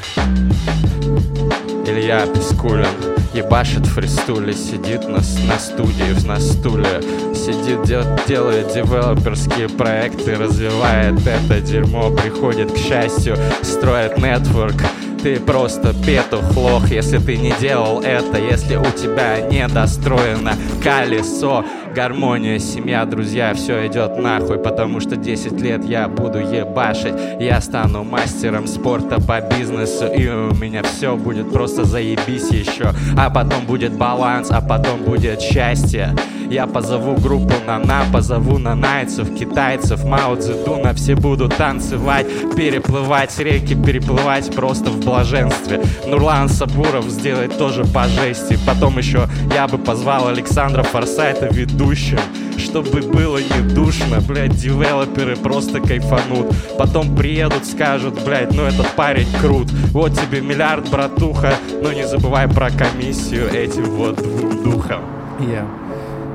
Илья 1.92 2.26
Пискулин 2.34 2.86
ебашит 3.34 3.86
в 3.88 3.94
фристуле, 3.94 4.54
сидит 4.54 5.08
на, 5.08 5.20
на 5.48 5.60
студии, 5.60 6.28
на 6.28 6.40
стуле, 6.40 7.02
сидит, 7.34 7.84
дел- 7.84 8.20
делает 8.28 8.74
девелоперские 8.74 9.70
проекты, 9.70 10.36
развивает 10.36 11.26
это 11.26 11.62
дерьмо, 11.62 12.12
приходит 12.12 12.72
к 12.74 12.78
счастью, 12.78 13.38
строит 13.62 14.18
нетворк. 14.18 14.76
Ты 15.24 15.38
просто 15.40 15.94
петух 16.06 16.56
лох, 16.56 16.90
если 16.90 17.18
ты 17.18 17.36
не 17.36 17.54
делал 17.60 18.02
это, 18.02 18.38
если 18.38 18.78
у 18.78 18.86
тебя 18.92 19.42
недостроено 19.42 20.54
колесо, 20.82 21.66
гармония, 21.94 22.60
семья, 22.60 23.06
друзья, 23.06 23.54
все 23.54 23.88
идет 23.88 24.18
нахуй, 24.18 24.60
потому 24.60 25.00
что 25.00 25.16
10 25.16 25.60
лет 25.62 25.84
я 25.86 26.08
буду 26.08 26.40
ебашить, 26.40 27.16
я 27.40 27.60
стану 27.62 28.04
мастером 28.04 28.68
спорта 28.68 29.20
по 29.22 29.42
бизнесу, 29.42 30.06
и 30.06 30.28
у 30.28 30.54
меня 30.56 30.84
все 30.84 31.16
будет 31.16 31.52
просто 31.52 31.84
заебись 31.86 32.50
еще, 32.52 32.92
а 33.18 33.30
потом 33.30 33.66
будет 33.66 33.94
баланс, 33.94 34.50
а 34.52 34.62
потом 34.62 35.04
будет 35.04 35.42
счастье. 35.42 36.16
Я 36.50 36.66
позову 36.66 37.16
группу 37.16 37.54
на 37.68 38.06
позову 38.12 38.58
на 38.58 38.74
найцев, 38.74 39.36
китайцев, 39.36 40.04
Мао 40.04 40.36
Цзэдуна, 40.36 40.96
все 40.96 41.16
будут 41.16 41.56
танцевать, 41.56 42.26
переплывать 42.56 43.38
реки, 43.38 43.76
переплывать 43.76 44.54
просто 44.56 44.90
в 44.90 45.00
блаженстве. 45.00 45.80
Нурлан 46.08 46.50
Сабуров 46.50 47.06
сделает 47.06 47.56
тоже 47.60 47.86
по 47.86 48.08
жести. 48.08 48.58
Потом 48.66 48.98
еще 48.98 49.30
я 49.54 49.68
бы 49.68 49.78
позвал 49.78 50.28
Александра 50.28 50.82
Форсайта 50.82 51.48
ведущим, 51.52 52.20
чтобы 52.58 53.02
было 53.02 53.38
не 53.38 53.70
душно, 53.76 54.20
блядь, 54.20 54.56
девелоперы 54.56 55.36
просто 55.36 55.80
кайфанут. 55.80 56.48
Потом 56.80 57.16
приедут, 57.16 57.66
скажут, 57.66 58.24
блядь, 58.26 58.54
ну 58.54 58.64
этот 58.64 58.88
парень 58.96 59.28
крут. 59.40 59.70
Вот 59.92 60.20
тебе 60.20 60.42
миллиард, 60.42 60.90
братуха, 60.90 61.54
но 61.84 61.94
не 61.94 62.08
забывай 62.08 62.48
про 62.48 62.72
комиссию 62.72 63.54
этим 63.54 63.84
вот 63.84 64.16
двум 64.16 64.64
духам. 64.64 65.02
Я. 65.40 65.66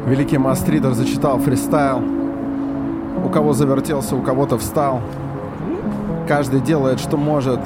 Великий 0.06 0.36
мастридер 0.36 0.92
зачитал 0.92 1.38
фристайл. 1.38 2.02
У 3.24 3.30
кого 3.30 3.54
завертелся, 3.54 4.14
у 4.14 4.22
кого-то 4.22 4.58
встал. 4.58 5.00
Каждый 6.28 6.60
делает, 6.60 7.00
что 7.00 7.16
может. 7.16 7.60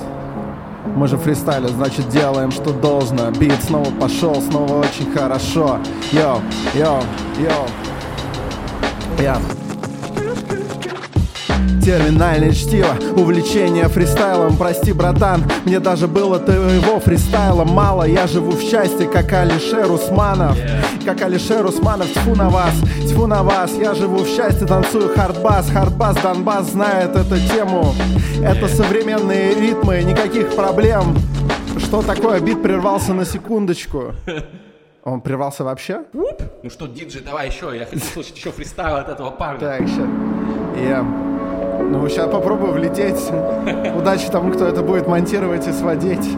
Мы 0.95 1.09
же 1.09 1.17
фристайлер, 1.17 1.69
значит 1.71 2.09
делаем, 2.09 2.53
что 2.53 2.73
должно. 2.73 3.31
Бит 3.33 3.61
снова 3.65 3.91
пошел, 4.01 4.37
снова 4.37 4.79
очень 4.79 5.13
хорошо. 5.13 5.79
Yo, 6.13 6.41
yo, 6.75 7.03
yo. 7.39 7.67
Yeah. 9.21 9.39
Терминальное 11.85 12.53
чтиво, 12.53 12.95
увлечение 13.17 13.89
фристайлом 13.89 14.59
Прости, 14.59 14.93
братан, 14.93 15.43
мне 15.65 15.81
даже 15.81 16.07
было 16.07 16.39
твоего 16.39 17.01
фристайла 17.01 17.65
мало 17.65 18.03
Я 18.03 18.27
живу 18.27 18.51
в 18.51 18.61
счастье, 18.61 19.09
как 19.09 19.33
Алишер 19.33 19.91
Усманов 19.91 20.59
Как 21.09 21.23
Алишер 21.23 21.65
Усманов, 21.65 22.13
тьфу 22.13 22.35
на 22.37 22.51
вас, 22.51 22.75
тьфу 23.09 23.27
на 23.27 23.43
вас 23.43 23.73
Я 23.79 23.95
живу 23.95 24.19
в 24.19 24.27
счастье, 24.29 24.67
танцую 24.67 25.09
хардбас 25.15 25.71
Хардбас, 25.71 26.21
Донбасс 26.21 26.67
знает 26.67 27.17
эту 27.17 27.39
тему 27.49 27.95
Это 28.45 28.69
современные 28.69 29.55
ритмы, 29.55 30.03
никаких 30.03 30.55
проблем 30.55 31.17
Что 31.79 32.03
такое? 32.03 32.41
Бит 32.41 32.63
прервался 32.63 33.15
на 33.15 33.25
секундочку 33.25 34.13
Он 35.03 35.23
прервался 35.23 35.65
вообще? 35.65 36.03
Ну 36.13 36.69
что, 36.69 36.87
диджей, 36.87 37.23
давай 37.23 37.49
еще, 37.49 37.75
я 37.75 37.87
хочу 37.87 38.05
слышать 38.05 38.37
еще 38.37 38.53
фристайл 38.53 38.97
от 38.97 39.09
этого 39.09 39.31
парня. 39.31 39.61
Так, 39.61 39.89
сейчас. 39.89 40.07
Я... 40.77 41.03
Ну, 41.03 42.07
сейчас 42.11 42.31
попробую 42.31 42.73
влететь. 42.73 43.31
Удачи 43.97 44.29
тому, 44.31 44.53
кто 44.53 44.67
это 44.67 44.83
будет 44.83 45.09
монтировать 45.09 45.67
и 45.67 45.73
сводить. 45.73 46.29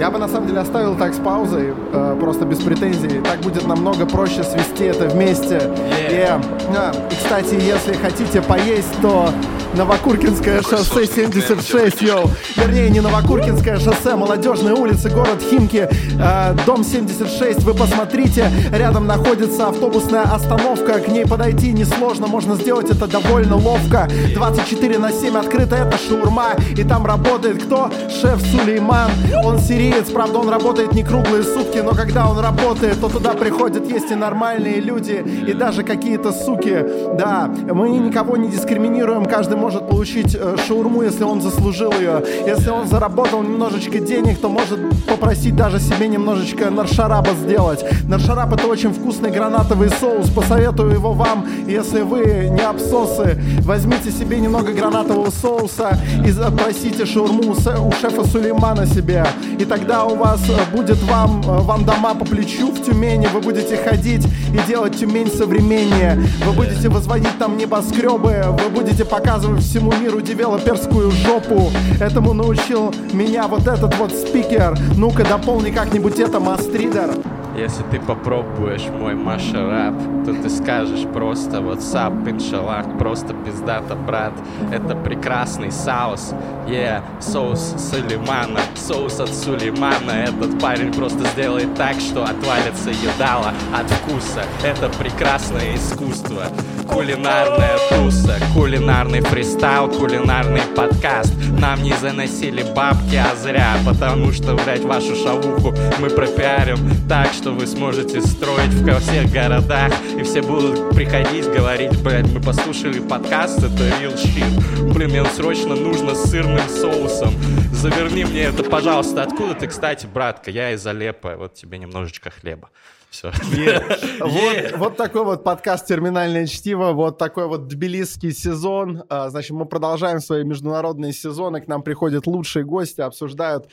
Я 0.00 0.10
бы 0.10 0.18
на 0.18 0.28
самом 0.28 0.46
деле 0.46 0.60
оставил 0.60 0.96
так 0.96 1.12
с 1.12 1.18
паузой, 1.18 1.74
э, 1.92 2.16
просто 2.18 2.46
без 2.46 2.56
претензий. 2.60 3.20
Так 3.20 3.40
будет 3.40 3.66
намного 3.66 4.06
проще 4.06 4.42
свести 4.42 4.84
это 4.84 5.06
вместе. 5.06 5.56
Yeah. 5.56 6.10
Yeah. 6.10 6.44
А, 6.74 6.92
и, 7.12 7.14
кстати, 7.14 7.56
если 7.56 7.92
хотите 7.92 8.40
поесть, 8.40 8.98
то 9.02 9.28
Новокуркинское 9.74 10.62
шоссе 10.62 10.84
сложный 10.84 11.26
никнейм, 11.26 11.32
76, 11.32 12.02
йоу. 12.02 12.30
Вернее, 12.56 12.90
не 12.90 13.00
Новокуркинское 13.00 13.78
шоссе, 13.78 14.16
Молодежная 14.16 14.74
улица, 14.74 15.10
город 15.10 15.42
Химки, 15.48 15.88
э, 15.88 16.56
дом 16.66 16.82
76. 16.82 17.62
Вы 17.62 17.74
посмотрите, 17.74 18.50
рядом 18.72 19.06
находится 19.06 19.68
автобусная 19.68 20.22
остановка. 20.22 20.98
К 20.98 21.08
ней 21.08 21.24
подойти 21.24 21.72
несложно, 21.72 22.26
можно 22.26 22.56
сделать 22.56 22.90
это 22.90 23.06
довольно 23.06 23.56
ловко. 23.56 24.08
24 24.34 24.98
на 24.98 25.12
7 25.12 25.36
открыто, 25.36 25.76
это 25.76 25.96
шаурма. 25.98 26.54
И 26.76 26.82
там 26.82 27.06
работает 27.06 27.62
кто? 27.62 27.90
Шеф 28.08 28.40
Сулейман. 28.40 29.10
Он 29.44 29.58
сириец, 29.90 30.10
правда, 30.10 30.38
он 30.38 30.48
работает 30.48 30.92
не 30.92 31.02
круглые 31.02 31.42
сутки, 31.42 31.78
но 31.78 31.92
когда 31.92 32.28
он 32.28 32.38
работает, 32.38 33.00
то 33.00 33.08
туда 33.08 33.32
приходят 33.32 33.90
есть 33.90 34.10
и 34.10 34.14
нормальные 34.14 34.80
люди, 34.80 35.24
и 35.46 35.52
даже 35.52 35.82
какие-то 35.82 36.32
суки. 36.32 36.84
Да, 37.18 37.50
мы 37.72 37.90
никого 37.90 38.36
не 38.36 38.48
дискриминируем, 38.48 39.24
каждый 39.24 39.56
может 39.56 39.88
получить 39.88 40.36
э, 40.38 40.56
шаурму, 40.66 41.02
если 41.02 41.24
он 41.24 41.40
заслужил 41.40 41.92
ее. 41.92 42.22
Если 42.46 42.70
он 42.70 42.86
заработал 42.86 43.42
немножечко 43.42 43.98
денег, 43.98 44.38
то 44.38 44.48
может 44.48 44.78
попросить 45.06 45.56
даже 45.56 45.80
себе 45.80 46.08
немножечко 46.08 46.70
наршараба 46.70 47.30
сделать. 47.32 47.84
Наршараб 48.08 48.52
это 48.54 48.66
очень 48.66 48.92
вкусный 48.92 49.30
гранатовый 49.30 49.90
соус, 49.90 50.30
посоветую 50.30 50.92
его 50.92 51.12
вам, 51.12 51.46
если 51.66 52.02
вы 52.02 52.48
не 52.50 52.62
обсосы. 52.62 53.38
Возьмите 53.60 54.10
себе 54.10 54.38
немного 54.38 54.72
гранатового 54.72 55.30
соуса 55.30 55.98
и 56.24 56.30
запросите 56.30 57.06
шаурму 57.06 57.52
у 57.52 57.92
шефа 57.92 58.24
Сулеймана 58.24 58.86
себе. 58.86 59.24
И 59.58 59.64
тогда 59.80 60.04
у 60.04 60.14
вас 60.14 60.40
э, 60.50 60.76
будет 60.76 61.02
вам, 61.04 61.40
э, 61.40 61.60
вам 61.62 61.84
дома 61.86 62.14
по 62.14 62.26
плечу 62.26 62.70
в 62.70 62.84
Тюмени, 62.84 63.28
вы 63.28 63.40
будете 63.40 63.78
ходить 63.78 64.26
и 64.52 64.68
делать 64.68 64.98
Тюмень 64.98 65.30
современнее. 65.30 66.22
Вы 66.44 66.52
будете 66.52 66.90
возводить 66.90 67.38
там 67.38 67.56
небоскребы, 67.56 68.44
вы 68.62 68.68
будете 68.68 69.06
показывать 69.06 69.62
всему 69.62 69.92
миру 69.92 70.20
девелоперскую 70.20 71.10
жопу. 71.10 71.70
Этому 71.98 72.34
научил 72.34 72.92
меня 73.12 73.48
вот 73.48 73.66
этот 73.66 73.96
вот 73.96 74.12
спикер. 74.12 74.76
Ну-ка 74.96 75.24
дополни 75.24 75.70
как-нибудь 75.70 76.18
это, 76.18 76.40
Мастридер. 76.40 77.14
Если 77.56 77.82
ты 77.90 77.98
попробуешь 78.00 78.86
мой 78.88 79.14
машарап, 79.14 79.94
то 80.24 80.32
ты 80.32 80.48
скажешь 80.48 81.06
просто 81.12 81.58
WhatsApp, 81.58 82.30
иншаллах, 82.30 82.86
просто 82.98 83.34
пиздата, 83.34 83.94
брат. 83.94 84.32
Это 84.72 84.94
прекрасный 84.94 85.72
соус. 85.72 86.32
Yeah, 86.68 87.02
соус 87.20 87.74
Сулеймана, 87.78 88.60
соус 88.76 89.18
от 89.18 89.34
Сулеймана. 89.34 90.10
Этот 90.10 90.60
парень 90.60 90.92
просто 90.92 91.24
сделает 91.30 91.74
так, 91.74 91.94
что 92.00 92.22
отвалится 92.22 92.90
едало 92.90 93.52
от 93.74 93.90
вкуса. 93.90 94.44
Это 94.64 94.88
прекрасное 94.98 95.74
искусство. 95.74 96.44
Кулинарная 96.92 97.78
туса, 97.88 98.38
кулинарный 98.52 99.20
фристайл, 99.20 99.88
кулинарный 99.88 100.62
подкаст. 100.74 101.32
Нам 101.58 101.82
не 101.82 101.92
заносили 101.96 102.62
бабки, 102.74 103.16
а 103.16 103.34
зря 103.36 103.76
Потому 103.86 104.32
что, 104.32 104.54
блядь, 104.54 104.82
вашу 104.82 105.14
шавуху 105.14 105.74
мы 105.98 106.10
пропиарим 106.10 106.78
Так, 107.08 107.32
что 107.32 107.52
вы 107.52 107.66
сможете 107.66 108.20
строить 108.20 108.72
в 108.72 109.00
всех 109.00 109.30
городах. 109.32 109.92
И 110.18 110.22
все 110.22 110.42
будут 110.42 110.90
приходить, 110.90 111.46
говорить, 111.46 111.96
блядь, 112.02 112.30
мы 112.32 112.40
послушали 112.40 112.98
подкаст, 112.98 113.58
это 113.58 113.82
real 114.00 114.16
shit. 114.16 114.92
Блин, 114.92 115.10
мне 115.10 115.24
срочно 115.26 115.74
нужно 115.74 116.14
с 116.14 116.30
сырным 116.30 116.68
соусом. 116.68 117.34
Заверни 117.72 118.24
мне 118.24 118.42
это, 118.42 118.64
пожалуйста. 118.64 119.22
Откуда 119.22 119.54
ты, 119.54 119.68
кстати, 119.68 120.06
братка? 120.06 120.50
Я 120.50 120.72
из 120.72 120.86
Алеппо, 120.86 121.36
вот 121.36 121.54
тебе 121.54 121.78
немножечко 121.78 122.30
хлеба 122.30 122.70
все. 123.10 123.32
Вот, 124.20 124.76
вот 124.76 124.96
такой 124.96 125.24
вот 125.24 125.44
подкаст 125.44 125.86
«Терминальное 125.86 126.46
чтиво», 126.46 126.92
вот 126.92 127.18
такой 127.18 127.46
вот 127.46 127.68
тбилисский 127.68 128.32
сезон. 128.32 129.02
А, 129.08 129.30
значит, 129.30 129.50
мы 129.50 129.66
продолжаем 129.66 130.20
свои 130.20 130.44
международные 130.44 131.12
сезоны, 131.12 131.60
к 131.60 131.68
нам 131.68 131.82
приходят 131.82 132.26
лучшие 132.26 132.64
гости, 132.64 133.00
обсуждают 133.00 133.68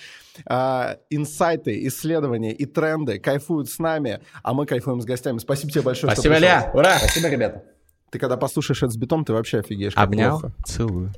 а, 0.46 0.98
инсайты, 1.10 1.86
исследования 1.88 2.54
и 2.54 2.66
тренды, 2.66 3.20
кайфуют 3.20 3.70
с 3.70 3.80
нами, 3.80 4.22
а 4.44 4.54
мы 4.54 4.66
кайфуем 4.66 5.02
с 5.02 5.06
гостями. 5.06 5.38
Спасибо 5.38 5.72
тебе 5.72 5.82
большое, 5.84 6.14
Спасибо, 6.14 6.38
Ля! 6.38 6.72
Ура! 6.74 6.98
Спасибо, 6.98 7.30
ребята. 7.30 7.64
Ты 8.10 8.20
когда 8.20 8.38
послушаешь 8.38 8.84
это 8.84 8.92
с 8.92 8.98
битом, 8.98 9.26
ты 9.26 9.34
вообще 9.34 9.60
офигеешь. 9.60 9.94
Обнял, 9.96 10.42
целую. 10.66 11.14